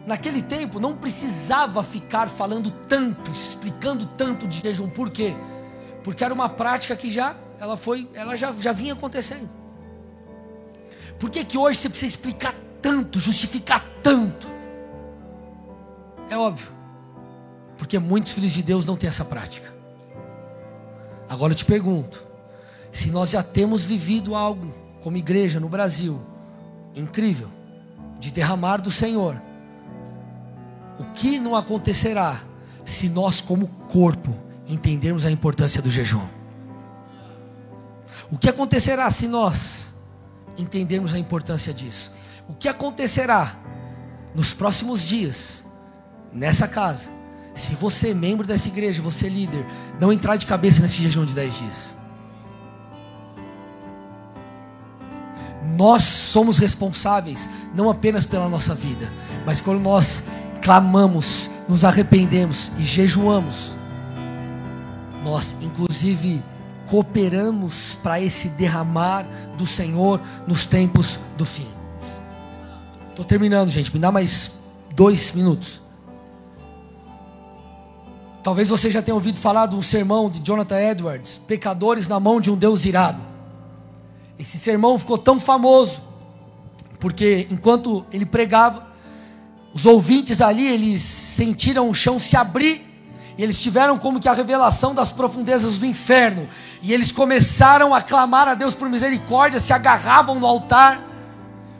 Naquele 0.04 0.42
tempo 0.42 0.80
não 0.80 0.96
precisava 0.96 1.84
ficar 1.84 2.28
falando 2.28 2.72
tanto, 2.72 3.30
explicando 3.30 4.04
tanto 4.04 4.48
de 4.48 4.58
jejum. 4.60 4.90
Por 4.90 5.10
quê? 5.10 5.32
Porque 6.02 6.24
era 6.24 6.34
uma 6.34 6.48
prática 6.48 6.96
que 6.96 7.08
já 7.08 7.36
ela 7.60 7.76
foi, 7.76 8.08
ela 8.12 8.34
já, 8.34 8.52
já 8.52 8.72
vinha 8.72 8.94
acontecendo. 8.94 9.48
Por 11.20 11.30
que, 11.30 11.44
que 11.44 11.56
hoje 11.56 11.78
você 11.78 11.88
precisa 11.88 12.10
explicar 12.10 12.52
tanto, 12.82 13.20
justificar 13.20 13.80
tanto? 14.02 14.48
É 16.28 16.36
óbvio. 16.36 16.72
Porque 17.78 17.96
muitos 18.00 18.32
filhos 18.32 18.50
de 18.50 18.64
Deus 18.64 18.84
não 18.84 18.96
têm 18.96 19.08
essa 19.08 19.24
prática. 19.24 19.71
Agora 21.32 21.54
eu 21.54 21.56
te 21.56 21.64
pergunto: 21.64 22.22
se 22.92 23.10
nós 23.10 23.30
já 23.30 23.42
temos 23.42 23.86
vivido 23.86 24.34
algo 24.34 24.70
como 25.00 25.16
igreja 25.16 25.58
no 25.58 25.66
Brasil, 25.66 26.20
incrível, 26.94 27.48
de 28.20 28.30
derramar 28.30 28.82
do 28.82 28.90
Senhor, 28.90 29.40
o 30.98 31.04
que 31.14 31.40
não 31.40 31.56
acontecerá 31.56 32.38
se 32.84 33.08
nós, 33.08 33.40
como 33.40 33.66
corpo, 33.88 34.36
entendermos 34.68 35.24
a 35.24 35.30
importância 35.30 35.80
do 35.80 35.90
jejum? 35.90 36.26
O 38.30 38.36
que 38.36 38.50
acontecerá 38.50 39.10
se 39.10 39.26
nós 39.26 39.94
entendermos 40.58 41.14
a 41.14 41.18
importância 41.18 41.72
disso? 41.72 42.12
O 42.46 42.52
que 42.52 42.68
acontecerá 42.68 43.58
nos 44.34 44.52
próximos 44.52 45.00
dias, 45.00 45.64
nessa 46.30 46.68
casa, 46.68 47.08
se 47.54 47.74
você, 47.74 48.14
membro 48.14 48.46
dessa 48.46 48.68
igreja, 48.68 49.02
você 49.02 49.28
líder, 49.28 49.66
não 50.00 50.12
entrar 50.12 50.36
de 50.36 50.46
cabeça 50.46 50.82
nesse 50.82 51.02
jejum 51.02 51.24
de 51.24 51.34
10 51.34 51.58
dias. 51.58 51.96
Nós 55.76 56.02
somos 56.02 56.58
responsáveis 56.58 57.48
não 57.74 57.90
apenas 57.90 58.26
pela 58.26 58.48
nossa 58.48 58.74
vida, 58.74 59.12
mas 59.44 59.60
quando 59.60 59.80
nós 59.80 60.24
clamamos, 60.62 61.50
nos 61.68 61.84
arrependemos 61.84 62.72
e 62.78 62.84
jejuamos, 62.84 63.76
nós 65.24 65.56
inclusive 65.60 66.42
cooperamos 66.86 67.96
para 68.02 68.20
esse 68.20 68.48
derramar 68.50 69.26
do 69.56 69.66
Senhor 69.66 70.20
nos 70.46 70.66
tempos 70.66 71.18
do 71.36 71.44
fim. 71.44 71.68
Estou 73.10 73.24
terminando, 73.24 73.68
gente, 73.70 73.92
me 73.92 74.00
dá 74.00 74.10
mais 74.10 74.52
dois 74.94 75.32
minutos. 75.32 75.81
Talvez 78.42 78.68
você 78.68 78.90
já 78.90 79.00
tenha 79.00 79.14
ouvido 79.14 79.38
falar 79.38 79.66
de 79.66 79.76
um 79.76 79.82
sermão 79.82 80.28
de 80.28 80.40
Jonathan 80.44 80.78
Edwards, 80.78 81.40
Pecadores 81.46 82.08
na 82.08 82.18
mão 82.18 82.40
de 82.40 82.50
um 82.50 82.56
Deus 82.56 82.84
irado. 82.84 83.22
Esse 84.36 84.58
sermão 84.58 84.98
ficou 84.98 85.16
tão 85.16 85.38
famoso, 85.38 86.02
porque 86.98 87.46
enquanto 87.50 88.04
ele 88.12 88.26
pregava, 88.26 88.88
os 89.72 89.86
ouvintes 89.86 90.42
ali, 90.42 90.66
eles 90.66 91.02
sentiram 91.02 91.88
o 91.88 91.94
chão 91.94 92.18
se 92.18 92.36
abrir, 92.36 92.84
e 93.38 93.42
eles 93.42 93.62
tiveram 93.62 93.96
como 93.96 94.18
que 94.18 94.28
a 94.28 94.34
revelação 94.34 94.92
das 94.92 95.12
profundezas 95.12 95.78
do 95.78 95.86
inferno, 95.86 96.48
e 96.82 96.92
eles 96.92 97.12
começaram 97.12 97.94
a 97.94 98.02
clamar 98.02 98.48
a 98.48 98.54
Deus 98.54 98.74
por 98.74 98.88
misericórdia, 98.88 99.60
se 99.60 99.72
agarravam 99.72 100.40
no 100.40 100.46
altar, 100.46 101.00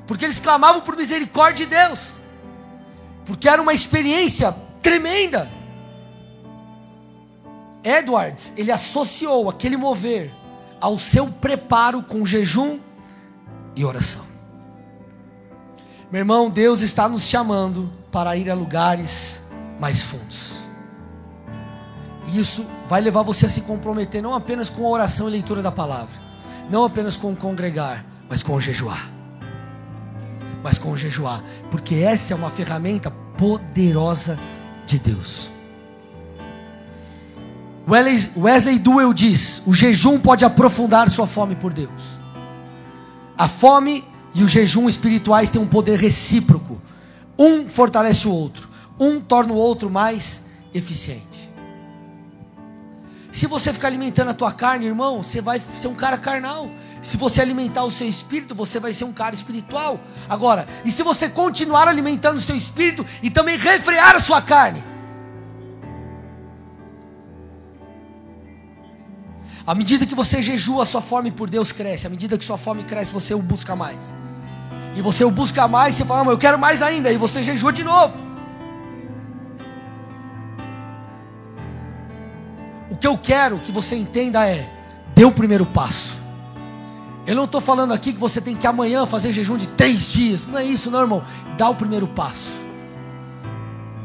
porque 0.06 0.24
eles 0.24 0.38
clamavam 0.38 0.80
por 0.80 0.96
misericórdia 0.96 1.66
de 1.66 1.74
Deus, 1.74 2.12
porque 3.26 3.48
era 3.48 3.60
uma 3.60 3.74
experiência 3.74 4.54
tremenda. 4.80 5.61
Edwards, 7.84 8.52
ele 8.56 8.70
associou 8.70 9.50
aquele 9.50 9.76
mover 9.76 10.32
ao 10.80 10.98
seu 10.98 11.28
preparo 11.28 12.02
com 12.02 12.24
jejum 12.24 12.78
e 13.76 13.84
oração. 13.84 14.24
Meu 16.10 16.20
irmão, 16.20 16.50
Deus 16.50 16.80
está 16.80 17.08
nos 17.08 17.22
chamando 17.22 17.90
para 18.10 18.36
ir 18.36 18.50
a 18.50 18.54
lugares 18.54 19.44
mais 19.78 20.02
fundos. 20.02 20.62
E 22.32 22.38
isso 22.38 22.66
vai 22.86 23.00
levar 23.00 23.22
você 23.22 23.46
a 23.46 23.50
se 23.50 23.62
comprometer 23.62 24.22
não 24.22 24.34
apenas 24.34 24.68
com 24.68 24.86
a 24.86 24.90
oração 24.90 25.28
e 25.28 25.32
leitura 25.32 25.62
da 25.62 25.72
palavra, 25.72 26.20
não 26.70 26.84
apenas 26.84 27.16
com 27.16 27.34
congregar, 27.34 28.04
mas 28.28 28.42
com 28.42 28.60
jejuar. 28.60 29.10
Mas 30.62 30.78
com 30.78 30.90
o 30.92 30.96
jejuar, 30.96 31.42
porque 31.70 31.96
essa 31.96 32.32
é 32.32 32.36
uma 32.36 32.50
ferramenta 32.50 33.10
poderosa 33.36 34.38
de 34.86 34.98
Deus. 34.98 35.51
Wesley 38.36 38.78
Duell 38.78 39.12
diz: 39.12 39.62
o 39.66 39.74
jejum 39.74 40.18
pode 40.18 40.44
aprofundar 40.44 41.10
sua 41.10 41.26
fome 41.26 41.54
por 41.54 41.72
Deus. 41.74 42.20
A 43.36 43.46
fome 43.46 44.04
e 44.34 44.42
o 44.42 44.48
jejum 44.48 44.88
espirituais 44.88 45.50
têm 45.50 45.60
um 45.60 45.66
poder 45.66 45.98
recíproco. 45.98 46.80
Um 47.38 47.68
fortalece 47.68 48.26
o 48.26 48.32
outro, 48.32 48.68
um 48.98 49.20
torna 49.20 49.52
o 49.52 49.56
outro 49.56 49.90
mais 49.90 50.46
eficiente. 50.72 51.50
Se 53.30 53.46
você 53.46 53.72
ficar 53.72 53.88
alimentando 53.88 54.30
a 54.30 54.34
tua 54.34 54.52
carne, 54.52 54.86
irmão, 54.86 55.22
você 55.22 55.40
vai 55.40 55.58
ser 55.58 55.88
um 55.88 55.94
cara 55.94 56.18
carnal. 56.18 56.70
Se 57.00 57.16
você 57.16 57.40
alimentar 57.40 57.82
o 57.82 57.90
seu 57.90 58.08
espírito, 58.08 58.54
você 58.54 58.78
vai 58.78 58.92
ser 58.92 59.04
um 59.04 59.12
cara 59.12 59.34
espiritual. 59.34 59.98
Agora, 60.28 60.68
e 60.84 60.92
se 60.92 61.02
você 61.02 61.28
continuar 61.28 61.88
alimentando 61.88 62.36
o 62.36 62.40
seu 62.40 62.54
espírito 62.54 63.04
e 63.22 63.30
também 63.30 63.56
refrear 63.56 64.14
a 64.14 64.20
sua 64.20 64.40
carne? 64.40 64.91
À 69.66 69.74
medida 69.74 70.04
que 70.04 70.14
você 70.14 70.42
jejua, 70.42 70.84
sua 70.84 71.00
fome 71.00 71.30
por 71.30 71.48
Deus 71.48 71.70
cresce. 71.70 72.06
À 72.06 72.10
medida 72.10 72.36
que 72.36 72.44
sua 72.44 72.58
fome 72.58 72.82
cresce, 72.82 73.14
você 73.14 73.34
o 73.34 73.38
busca 73.38 73.76
mais. 73.76 74.14
E 74.94 75.00
você 75.00 75.24
o 75.24 75.30
busca 75.30 75.68
mais, 75.68 75.94
você 75.94 76.04
fala, 76.04 76.30
eu 76.30 76.38
quero 76.38 76.58
mais 76.58 76.82
ainda. 76.82 77.10
E 77.10 77.16
você 77.16 77.42
jejua 77.42 77.72
de 77.72 77.84
novo. 77.84 78.14
O 82.90 82.96
que 82.96 83.06
eu 83.06 83.16
quero 83.16 83.58
que 83.60 83.70
você 83.70 83.96
entenda 83.96 84.46
é: 84.46 84.68
dê 85.14 85.24
o 85.24 85.32
primeiro 85.32 85.64
passo. 85.64 86.20
Eu 87.24 87.36
não 87.36 87.44
estou 87.44 87.60
falando 87.60 87.92
aqui 87.92 88.12
que 88.12 88.18
você 88.18 88.40
tem 88.40 88.56
que 88.56 88.66
amanhã 88.66 89.06
fazer 89.06 89.32
jejum 89.32 89.56
de 89.56 89.68
três 89.68 90.12
dias. 90.12 90.44
Não 90.46 90.58
é 90.58 90.64
isso, 90.64 90.90
não, 90.90 91.02
irmão. 91.02 91.22
Dá 91.56 91.68
o 91.68 91.74
primeiro 91.74 92.08
passo. 92.08 92.60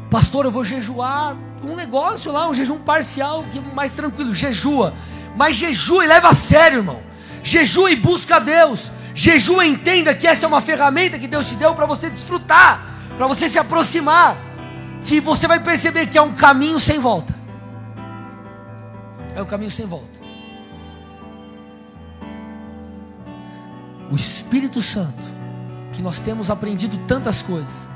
Pastor, 0.08 0.44
eu 0.44 0.52
vou 0.52 0.64
jejuar 0.64 1.36
um 1.64 1.74
negócio 1.74 2.30
lá, 2.30 2.48
um 2.48 2.54
jejum 2.54 2.78
parcial, 2.78 3.44
mais 3.74 3.92
tranquilo. 3.92 4.32
Jejua. 4.32 4.94
Mas 5.36 5.56
jejua 5.56 6.04
e 6.04 6.08
leva 6.08 6.28
a 6.28 6.34
sério, 6.34 6.78
irmão. 6.78 7.02
Jejua 7.42 7.90
e 7.90 7.96
busca 7.96 8.36
a 8.36 8.38
Deus. 8.38 8.90
Jejua 9.14 9.64
e 9.64 9.70
entenda 9.70 10.14
que 10.14 10.26
essa 10.26 10.46
é 10.46 10.48
uma 10.48 10.60
ferramenta 10.60 11.18
que 11.18 11.26
Deus 11.26 11.48
te 11.48 11.54
deu 11.56 11.74
para 11.74 11.86
você 11.86 12.10
desfrutar, 12.10 12.84
para 13.16 13.26
você 13.26 13.48
se 13.48 13.58
aproximar. 13.58 14.36
Que 15.02 15.20
você 15.20 15.46
vai 15.46 15.60
perceber 15.60 16.06
que 16.06 16.18
é 16.18 16.22
um 16.22 16.32
caminho 16.32 16.78
sem 16.78 16.98
volta. 16.98 17.34
É 19.34 19.42
um 19.42 19.46
caminho 19.46 19.70
sem 19.70 19.86
volta. 19.86 20.18
O 24.10 24.16
Espírito 24.16 24.80
Santo, 24.80 25.28
que 25.92 26.00
nós 26.00 26.18
temos 26.18 26.50
aprendido 26.50 26.96
tantas 27.06 27.42
coisas, 27.42 27.88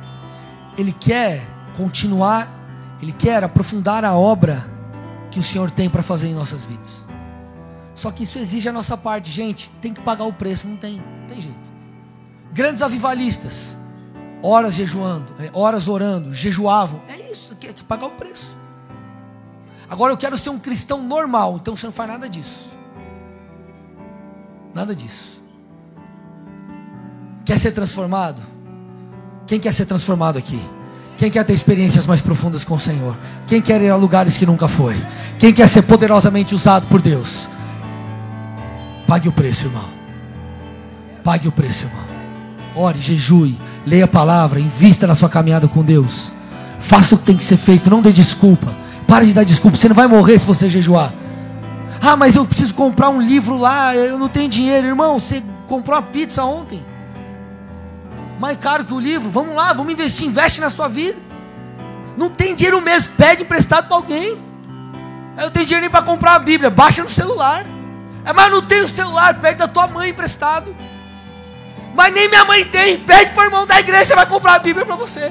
ele 0.77 0.93
quer 0.93 1.47
continuar, 1.77 2.49
ele 3.01 3.13
quer 3.13 3.43
aprofundar 3.43 4.05
a 4.05 4.15
obra 4.15 4.65
que 5.31 5.39
o 5.39 5.43
Senhor 5.43 5.71
tem 5.71 5.89
para 5.89 6.03
fazer 6.03 6.29
em 6.29 6.35
nossas 6.35 6.67
vidas. 6.67 7.02
Só 7.95 8.11
que 8.11 8.25
isso 8.25 8.39
exige 8.39 8.69
a 8.69 8.73
nossa 8.73 8.97
parte, 8.97 9.31
gente. 9.31 9.71
Tem 9.81 9.93
que 9.93 10.01
pagar 10.01 10.25
o 10.25 10.33
preço, 10.33 10.67
não 10.67 10.77
tem, 10.77 10.97
não 10.97 11.29
tem 11.29 11.41
jeito. 11.41 11.73
Grandes 12.53 12.83
avivalistas, 12.83 13.77
horas 14.43 14.75
jejuando, 14.75 15.35
é, 15.39 15.51
horas 15.53 15.89
orando, 15.89 16.33
jejuavam. 16.33 17.01
É 17.09 17.33
isso, 17.33 17.55
tem 17.55 17.73
que 17.73 17.85
pagar 17.85 18.07
o 18.07 18.11
preço. 18.11 18.57
Agora 19.89 20.13
eu 20.13 20.17
quero 20.17 20.39
ser 20.39 20.51
um 20.51 20.59
cristão 20.59 21.03
normal, 21.03 21.59
então 21.61 21.77
você 21.77 21.87
não 21.87 21.93
faz 21.93 22.09
nada 22.09 22.29
disso. 22.29 22.71
Nada 24.75 24.97
disso. 24.97 25.43
Quer 27.45 27.59
ser 27.59 27.73
transformado? 27.73 28.41
Quem 29.47 29.61
quer 29.61 29.73
ser 29.73 29.85
transformado 29.85 30.39
aqui? 30.39 30.61
Quem 31.19 31.31
quer 31.31 31.45
ter 31.45 31.53
experiências 31.53 32.07
mais 32.07 32.21
profundas 32.21 32.65
com 32.65 32.75
o 32.75 32.79
Senhor? 32.79 33.17
Quem 33.47 33.61
quer 33.61 33.81
ir 33.83 33.91
a 33.91 33.97
lugares 33.97 34.37
que 34.37 34.47
nunca 34.47 34.67
foi? 34.67 34.97
Quem 35.39 35.53
quer 35.53 35.69
ser 35.69 35.83
poderosamente 35.83 36.55
usado 36.55 36.89
por 36.89 37.01
Deus? 37.01 37.49
Pague 39.07 39.29
o 39.29 39.33
preço, 39.33 39.67
irmão. 39.67 39.85
Pague 41.23 41.49
o 41.49 41.53
preço, 41.53 41.85
irmão. 41.85 42.05
Ore, 42.75 42.99
jejue, 42.99 43.59
leia 43.87 44.05
a 44.05 44.09
palavra, 44.09 44.59
invista 44.59 45.07
na 45.07 45.15
sua 45.15 45.29
caminhada 45.29 45.69
com 45.69 45.83
Deus. 45.83 46.33
Faça 46.79 47.15
o 47.15 47.19
que 47.19 47.25
tem 47.25 47.37
que 47.37 47.45
ser 47.45 47.57
feito, 47.57 47.91
não 47.91 48.03
dê 48.03 48.13
desculpa. 48.13 48.75
Pare 49.07 49.27
de 49.27 49.33
dar 49.33 49.45
desculpa, 49.45 49.77
você 49.77 49.89
não 49.89 49.95
vai 49.95 50.07
morrer 50.07 50.39
se 50.39 50.47
você 50.47 50.69
jejuar. 50.71 51.13
Ah, 52.01 52.17
mas 52.17 52.35
eu 52.35 52.45
preciso 52.45 52.75
comprar 52.75 53.11
um 53.11 53.21
livro 53.21 53.57
lá, 53.57 53.95
eu 53.95 54.19
não 54.19 54.29
tenho 54.29 54.49
dinheiro. 54.49 54.89
Irmão, 54.89 55.19
você 55.21 55.43
comprou 55.69 55.97
uma 55.97 56.03
pizza 56.03 56.43
ontem. 56.43 56.85
Mais 58.41 58.59
caro 58.59 58.85
que 58.85 58.93
o 58.93 58.99
livro. 58.99 59.31
Vamos 59.31 59.55
lá, 59.55 59.73
vamos 59.73 59.93
investir, 59.93 60.27
investe 60.27 60.61
na 60.61 60.69
sua 60.69 60.89
vida. 60.89 61.17
Não 62.17 62.29
tem 62.29 62.57
dinheiro 62.57 62.81
mesmo, 62.81 63.13
pede 63.17 63.43
emprestado 63.43 63.87
para 63.87 63.97
alguém. 63.97 64.37
Eu 65.41 65.51
tenho 65.51 65.65
dinheiro 65.65 65.83
nem 65.83 65.91
para 65.91 66.05
comprar 66.05 66.35
a 66.35 66.39
Bíblia, 66.41 66.71
baixa 66.71 67.03
no 67.03 67.09
celular. 67.09 67.65
É, 68.25 68.33
mas 68.33 68.51
não 68.51 68.63
tenho 68.63 68.89
celular, 68.89 69.41
pede 69.41 69.59
da 69.59 69.69
tua 69.69 69.87
mãe 69.87 70.11
emprestado. 70.11 70.75
Mas 71.95 72.15
nem 72.15 72.29
minha 72.29 72.45
mãe 72.45 72.65
tem, 72.65 72.99
pede 73.01 73.33
para 73.33 73.43
o 73.43 73.47
irmão 73.47 73.67
da 73.67 73.79
igreja, 73.79 74.15
vai 74.15 74.27
comprar 74.27 74.55
a 74.55 74.59
Bíblia 74.59 74.87
para 74.87 74.97
você. 74.97 75.31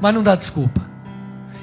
Mas 0.00 0.14
não 0.14 0.22
dá 0.22 0.34
desculpa. 0.34 0.82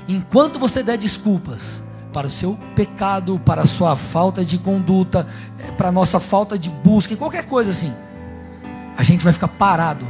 Enquanto 0.07 0.57
você 0.57 0.81
der 0.81 0.97
desculpas 0.97 1.81
para 2.11 2.27
o 2.27 2.29
seu 2.29 2.57
pecado, 2.75 3.39
para 3.39 3.61
a 3.61 3.67
sua 3.67 3.95
falta 3.95 4.43
de 4.43 4.57
conduta, 4.57 5.27
eh, 5.59 5.71
para 5.71 5.89
a 5.89 5.91
nossa 5.91 6.19
falta 6.19 6.57
de 6.57 6.69
busca, 6.69 7.15
qualquer 7.15 7.45
coisa 7.45 7.71
assim, 7.71 7.93
a 8.97 9.03
gente 9.03 9.23
vai 9.23 9.31
ficar 9.31 9.47
parado 9.47 10.07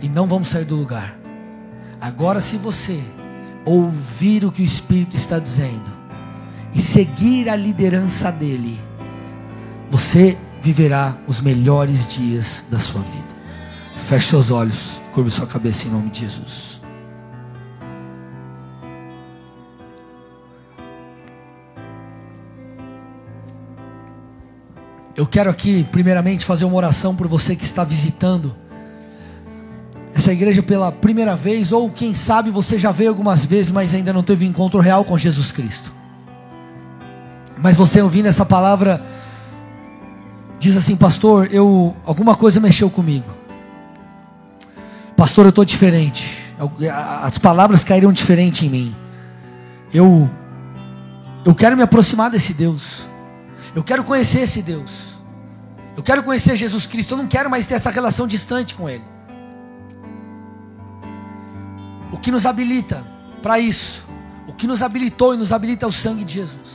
e 0.00 0.08
não 0.08 0.26
vamos 0.26 0.48
sair 0.48 0.64
do 0.64 0.76
lugar. 0.76 1.16
Agora, 2.00 2.40
se 2.40 2.56
você 2.56 3.02
ouvir 3.64 4.44
o 4.44 4.52
que 4.52 4.62
o 4.62 4.64
Espírito 4.64 5.16
está 5.16 5.38
dizendo 5.38 5.99
e 6.74 6.80
seguir 6.80 7.48
a 7.48 7.56
liderança 7.56 8.30
dele, 8.30 8.78
você 9.90 10.36
viverá 10.60 11.16
os 11.26 11.40
melhores 11.40 12.06
dias 12.06 12.64
da 12.70 12.78
sua 12.78 13.00
vida. 13.02 13.40
Feche 13.96 14.28
seus 14.28 14.50
olhos, 14.50 15.00
curve 15.12 15.30
sua 15.30 15.46
cabeça 15.46 15.88
em 15.88 15.90
nome 15.90 16.10
de 16.10 16.20
Jesus. 16.20 16.80
Eu 25.16 25.26
quero 25.26 25.50
aqui, 25.50 25.84
primeiramente, 25.92 26.44
fazer 26.44 26.64
uma 26.64 26.76
oração 26.76 27.14
por 27.14 27.26
você 27.28 27.54
que 27.54 27.64
está 27.64 27.84
visitando 27.84 28.56
essa 30.14 30.32
igreja 30.32 30.62
pela 30.62 30.90
primeira 30.90 31.36
vez, 31.36 31.72
ou 31.72 31.90
quem 31.90 32.14
sabe 32.14 32.50
você 32.50 32.78
já 32.78 32.90
veio 32.90 33.10
algumas 33.10 33.44
vezes, 33.44 33.70
mas 33.70 33.94
ainda 33.94 34.12
não 34.12 34.22
teve 34.22 34.46
encontro 34.46 34.80
real 34.80 35.04
com 35.04 35.18
Jesus 35.18 35.52
Cristo. 35.52 35.99
Mas 37.62 37.76
você 37.76 38.00
ouvindo 38.00 38.26
essa 38.26 38.44
palavra, 38.44 39.04
diz 40.58 40.76
assim, 40.76 40.96
pastor, 40.96 41.52
eu 41.52 41.94
alguma 42.04 42.34
coisa 42.34 42.60
mexeu 42.60 42.88
comigo. 42.90 43.26
Pastor, 45.16 45.44
eu 45.44 45.50
estou 45.50 45.64
diferente. 45.64 46.38
As 47.22 47.38
palavras 47.38 47.84
caíram 47.84 48.12
diferente 48.12 48.66
em 48.66 48.70
mim. 48.70 48.96
Eu, 49.92 50.28
eu 51.44 51.54
quero 51.54 51.76
me 51.76 51.82
aproximar 51.82 52.30
desse 52.30 52.54
Deus. 52.54 53.08
Eu 53.74 53.84
quero 53.84 54.04
conhecer 54.04 54.40
esse 54.40 54.62
Deus. 54.62 55.10
Eu 55.96 56.02
quero 56.02 56.22
conhecer 56.22 56.56
Jesus 56.56 56.86
Cristo, 56.86 57.12
eu 57.12 57.18
não 57.18 57.26
quero 57.26 57.50
mais 57.50 57.66
ter 57.66 57.74
essa 57.74 57.90
relação 57.90 58.26
distante 58.26 58.74
com 58.74 58.88
Ele. 58.88 59.04
O 62.12 62.16
que 62.16 62.30
nos 62.30 62.46
habilita 62.46 63.04
para 63.42 63.58
isso, 63.58 64.06
o 64.46 64.52
que 64.52 64.66
nos 64.66 64.82
habilitou 64.82 65.34
e 65.34 65.36
nos 65.36 65.52
habilita 65.52 65.84
é 65.84 65.88
o 65.88 65.92
sangue 65.92 66.24
de 66.24 66.34
Jesus. 66.34 66.69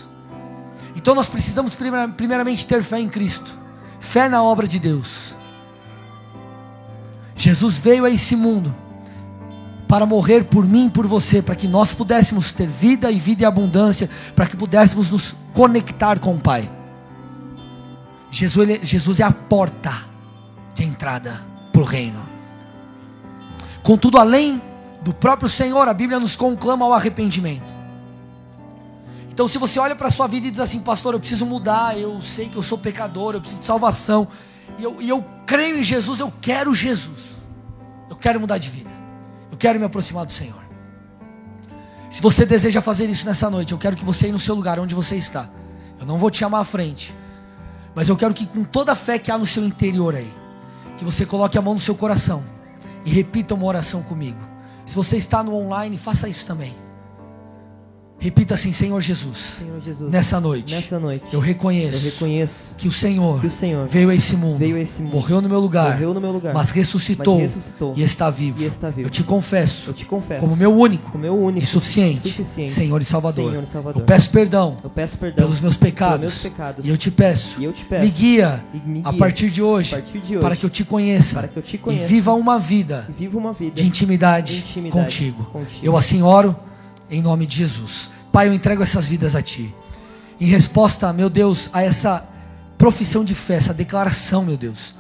Então 1.06 1.14
nós 1.14 1.28
precisamos 1.28 1.76
primeiramente 1.76 2.66
ter 2.66 2.82
fé 2.82 2.99
em 2.99 3.08
Cristo, 3.08 3.56
fé 3.99 4.28
na 4.28 4.41
obra 4.41 4.68
de 4.68 4.80
Deus. 4.80 5.36
Jesus 7.36 7.78
veio 7.78 8.06
a 8.06 8.10
esse 8.10 8.36
mundo 8.36 8.76
para 9.88 10.03
morrer 10.08 10.45
por 10.45 10.66
mim 10.66 10.88
e 10.88 10.89
por 10.89 11.06
você, 11.06 11.43
para 11.43 11.56
que 11.56 11.68
nós 11.68 11.93
pudéssemos 11.93 12.51
ter 12.51 12.68
vida 12.68 13.12
e 13.12 13.20
vida 13.20 13.43
e 13.43 13.45
abundância, 13.45 14.10
para 14.36 14.47
que 14.47 14.58
pudéssemos 14.58 15.12
nos 15.12 15.36
conectar 15.53 16.18
com 16.18 16.34
o 16.34 16.39
Pai. 16.39 16.68
Jesus, 18.32 18.68
ele, 18.68 18.84
Jesus 18.84 19.20
é 19.20 19.24
a 19.26 19.32
porta 19.32 19.93
de 20.74 20.86
entrada 20.86 21.39
para 21.72 21.84
o 21.84 21.86
reino. 21.86 22.28
Contudo, 23.84 24.18
além 24.18 24.60
do 25.03 25.14
próprio 25.14 25.49
Senhor, 25.49 25.88
a 25.88 25.93
Bíblia 25.93 26.20
nos 26.20 26.36
conclama 26.36 26.84
ao 26.84 26.93
arrependimento. 26.93 27.75
Então, 29.36 29.50
se 29.50 29.58
você 29.58 29.78
olha 29.82 29.98
para 29.98 30.08
a 30.08 30.12
sua 30.12 30.28
vida 30.28 30.48
e 30.48 30.52
diz 30.52 30.62
assim, 30.62 30.80
pastor, 30.80 31.14
eu 31.14 31.20
preciso 31.20 31.46
mudar, 31.46 32.00
eu 32.00 32.22
sei 32.22 32.48
que 32.48 32.56
eu 32.56 32.64
sou 32.64 32.78
pecador, 32.78 33.34
eu 33.34 33.42
preciso 33.42 33.60
de 33.60 33.66
salvação, 33.66 34.30
e 34.80 34.84
eu, 34.86 35.02
e 35.02 35.10
eu 35.10 35.26
creio 35.46 35.78
em 35.78 35.84
Jesus, 35.84 36.22
eu 36.22 36.34
quero 36.40 36.74
Jesus, 36.74 37.36
eu 38.10 38.16
quero 38.16 38.40
mudar 38.40 38.58
de 38.58 38.70
vida, 38.70 38.90
eu 39.52 39.58
quero 39.58 39.78
me 39.78 39.84
aproximar 39.84 40.26
do 40.26 40.32
Senhor. 40.32 40.64
Se 42.10 42.22
você 42.22 42.46
deseja 42.46 42.82
fazer 42.82 43.10
isso 43.10 43.26
nessa 43.26 43.50
noite, 43.50 43.74
eu 43.74 43.78
quero 43.78 43.98
que 43.98 44.06
você 44.06 44.30
ir 44.30 44.32
no 44.32 44.40
seu 44.40 44.56
lugar, 44.56 44.80
onde 44.80 44.96
você 44.96 45.18
está. 45.18 45.50
Eu 46.00 46.06
não 46.06 46.18
vou 46.18 46.32
te 46.32 46.38
chamar 46.38 46.60
à 46.60 46.64
frente. 46.64 47.14
Mas 47.94 48.08
eu 48.08 48.16
quero 48.16 48.34
que 48.34 48.46
com 48.46 48.64
toda 48.64 48.94
a 48.94 48.96
fé 48.96 49.20
que 49.20 49.30
há 49.30 49.38
no 49.38 49.46
seu 49.46 49.66
interior 49.66 50.16
aí, 50.16 50.32
que 50.98 51.04
você 51.04 51.26
coloque 51.26 51.58
a 51.58 51.62
mão 51.62 51.74
no 51.74 51.80
seu 51.82 51.94
coração 51.94 52.42
e 53.04 53.10
repita 53.10 53.54
uma 53.54 53.66
oração 53.66 54.02
comigo. 54.02 54.40
Se 54.86 54.96
você 54.96 55.18
está 55.18 55.44
no 55.44 55.54
online, 55.54 55.98
faça 55.98 56.30
isso 56.30 56.46
também. 56.46 56.85
Repita 58.20 58.55
assim, 58.55 58.72
Senhor 58.72 58.99
Jesus. 59.01 59.38
Senhor 59.38 59.82
Jesus 59.82 60.11
nessa 60.11 60.39
noite. 60.39 60.74
Nessa 60.74 60.99
noite. 60.99 61.26
Eu 61.32 61.39
reconheço. 61.39 61.97
Eu 61.97 62.11
reconheço 62.11 62.74
que 62.78 62.88
o 62.88 62.91
Senhor, 62.91 63.42
que 63.42 63.47
o 63.47 63.51
Senhor 63.51 63.87
veio 63.87 64.09
a 64.09 64.16
esse 64.16 64.36
mundo. 64.36 64.58
Veio 64.58 64.75
a 64.75 64.79
esse 64.79 65.01
mundo 65.01 65.16
morreu 65.16 65.42
no 65.42 65.50
meu 65.50 65.59
lugar. 65.59 65.92
Morreu 65.92 66.13
no 66.13 66.21
meu 66.21 66.32
lugar. 66.32 66.54
Mas 66.54 66.71
ressuscitou. 66.71 67.39
Mas 67.39 67.54
ressuscitou 67.54 67.93
e, 67.96 68.04
está 68.04 68.29
vivo. 68.29 68.62
e 68.62 68.66
está 68.66 68.89
vivo. 68.89 69.08
Eu 69.08 69.09
te 69.09 69.24
confesso. 69.24 69.89
Eu 69.89 69.93
te 69.93 70.05
confesso. 70.05 70.42
Como 70.42 70.55
meu 70.55 70.74
único. 70.75 71.12
Como 71.12 71.21
meu 71.21 71.37
único. 71.37 71.63
E 71.63 71.66
suficiente. 71.66 72.29
suficiente 72.29 72.71
Senhor 72.71 73.01
e 73.01 73.05
Salvador. 73.05 73.50
Senhor 73.50 73.63
e 73.63 73.66
Salvador. 73.66 74.01
Eu 74.01 74.05
peço 74.05 74.29
perdão. 74.29 74.78
Eu 74.83 74.89
peço 74.89 75.17
perdão 75.17 75.46
pelos 75.46 75.62
meus 75.62 75.78
pecados. 75.78 76.20
Pelos 76.20 76.42
meus 76.42 76.54
pecados. 76.54 76.86
E 76.86 76.89
eu 76.89 76.97
te 76.97 77.12
peço. 77.12 77.62
E 77.62 77.63
eu 77.63 77.74
te 77.74 77.86
peço. 77.86 78.04
Me 78.04 78.12
guia. 78.12 78.63
Me 78.74 78.79
guia 78.79 79.01
a 79.05 79.13
partir 79.13 79.50
de 79.50 79.62
hoje. 79.62 79.96
A 79.96 79.97
partir 80.00 80.20
de 80.20 80.36
hoje. 80.36 80.42
Para 80.42 80.55
que 80.55 80.66
eu 80.66 80.70
te 80.70 80.83
conheça. 80.83 81.39
Para 81.39 81.47
que 81.47 81.58
eu 81.58 81.63
te 81.63 81.78
conheça. 81.78 82.05
E 82.05 82.08
viva 82.08 82.33
uma 82.33 82.59
vida. 82.59 83.08
Viva 83.17 83.37
uma 83.37 83.54
vida 83.54 83.75
de 83.75 83.86
intimidade, 83.86 84.55
de 84.55 84.59
intimidade 84.62 85.04
contigo. 85.04 85.43
contigo. 85.46 85.79
Eu 85.86 85.97
assim 85.97 86.21
oro 86.21 86.55
em 87.10 87.22
nome 87.22 87.46
de 87.46 87.58
Jesus. 87.58 88.10
Pai, 88.32 88.48
eu 88.48 88.54
entrego 88.54 88.84
essas 88.84 89.08
vidas 89.08 89.36
a 89.36 89.42
Ti. 89.42 89.74
Em 90.40 90.46
resposta, 90.46 91.12
meu 91.14 91.30
Deus, 91.30 91.70
a 91.72 91.82
essa 91.82 92.28
profissão 92.78 93.24
de 93.24 93.34
fé, 93.34 93.56
essa 93.56 93.74
declaração, 93.74 94.44
meu 94.44 94.58
Deus. 94.58 94.94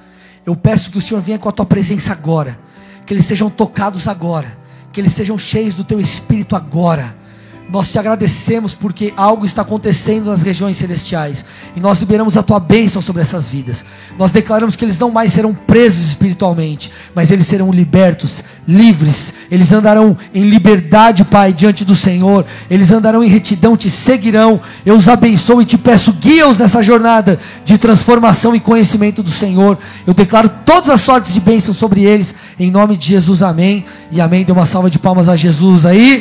Eu 0.45 0.55
peço 0.55 0.91
que 0.91 0.97
o 0.97 1.01
Senhor 1.01 1.21
venha 1.21 1.39
com 1.39 1.49
a 1.49 1.51
Tua 1.51 1.65
presença 1.65 2.11
agora. 2.11 2.57
Que 3.05 3.13
eles 3.13 3.25
sejam 3.25 3.49
tocados 3.49 4.07
agora. 4.07 4.57
Que 4.91 5.01
eles 5.01 5.13
sejam 5.13 5.37
cheios 5.37 5.75
do 5.75 5.83
Teu 5.83 5.99
Espírito 5.99 6.55
agora 6.55 7.24
nós 7.69 7.91
te 7.91 7.97
agradecemos 7.97 8.73
porque 8.73 9.13
algo 9.17 9.45
está 9.45 9.61
acontecendo 9.63 10.29
nas 10.29 10.41
regiões 10.41 10.77
celestiais. 10.77 11.43
E 11.75 11.79
nós 11.79 11.99
liberamos 11.99 12.37
a 12.37 12.43
tua 12.43 12.59
bênção 12.59 13.01
sobre 13.01 13.21
essas 13.21 13.49
vidas. 13.49 13.83
Nós 14.17 14.31
declaramos 14.31 14.75
que 14.75 14.85
eles 14.85 14.99
não 14.99 15.11
mais 15.11 15.33
serão 15.33 15.53
presos 15.53 16.05
espiritualmente, 16.05 16.91
mas 17.13 17.31
eles 17.31 17.47
serão 17.47 17.71
libertos, 17.71 18.43
livres. 18.67 19.33
Eles 19.49 19.71
andarão 19.71 20.17
em 20.33 20.43
liberdade, 20.43 21.23
Pai, 21.25 21.51
diante 21.51 21.83
do 21.83 21.95
Senhor. 21.95 22.45
Eles 22.69 22.91
andarão 22.91 23.23
em 23.23 23.27
retidão, 23.27 23.75
te 23.75 23.89
seguirão. 23.89 24.61
Eu 24.85 24.95
os 24.95 25.07
abençoo 25.07 25.61
e 25.61 25.65
te 25.65 25.77
peço, 25.77 26.13
guia-os 26.13 26.57
nessa 26.57 26.83
jornada 26.83 27.39
de 27.63 27.77
transformação 27.77 28.55
e 28.55 28.59
conhecimento 28.59 29.23
do 29.23 29.31
Senhor. 29.31 29.77
Eu 30.05 30.13
declaro 30.13 30.49
todas 30.63 30.89
as 30.89 31.01
sortes 31.01 31.33
de 31.33 31.39
bênção 31.39 31.73
sobre 31.73 32.03
eles. 32.03 32.35
Em 32.59 32.69
nome 32.69 32.95
de 32.95 33.07
Jesus, 33.07 33.41
amém. 33.41 33.85
E 34.11 34.21
amém. 34.21 34.45
Dê 34.45 34.51
uma 34.51 34.65
salva 34.65 34.89
de 34.89 34.99
palmas 34.99 35.27
a 35.27 35.35
Jesus 35.35 35.85
aí. 35.85 36.13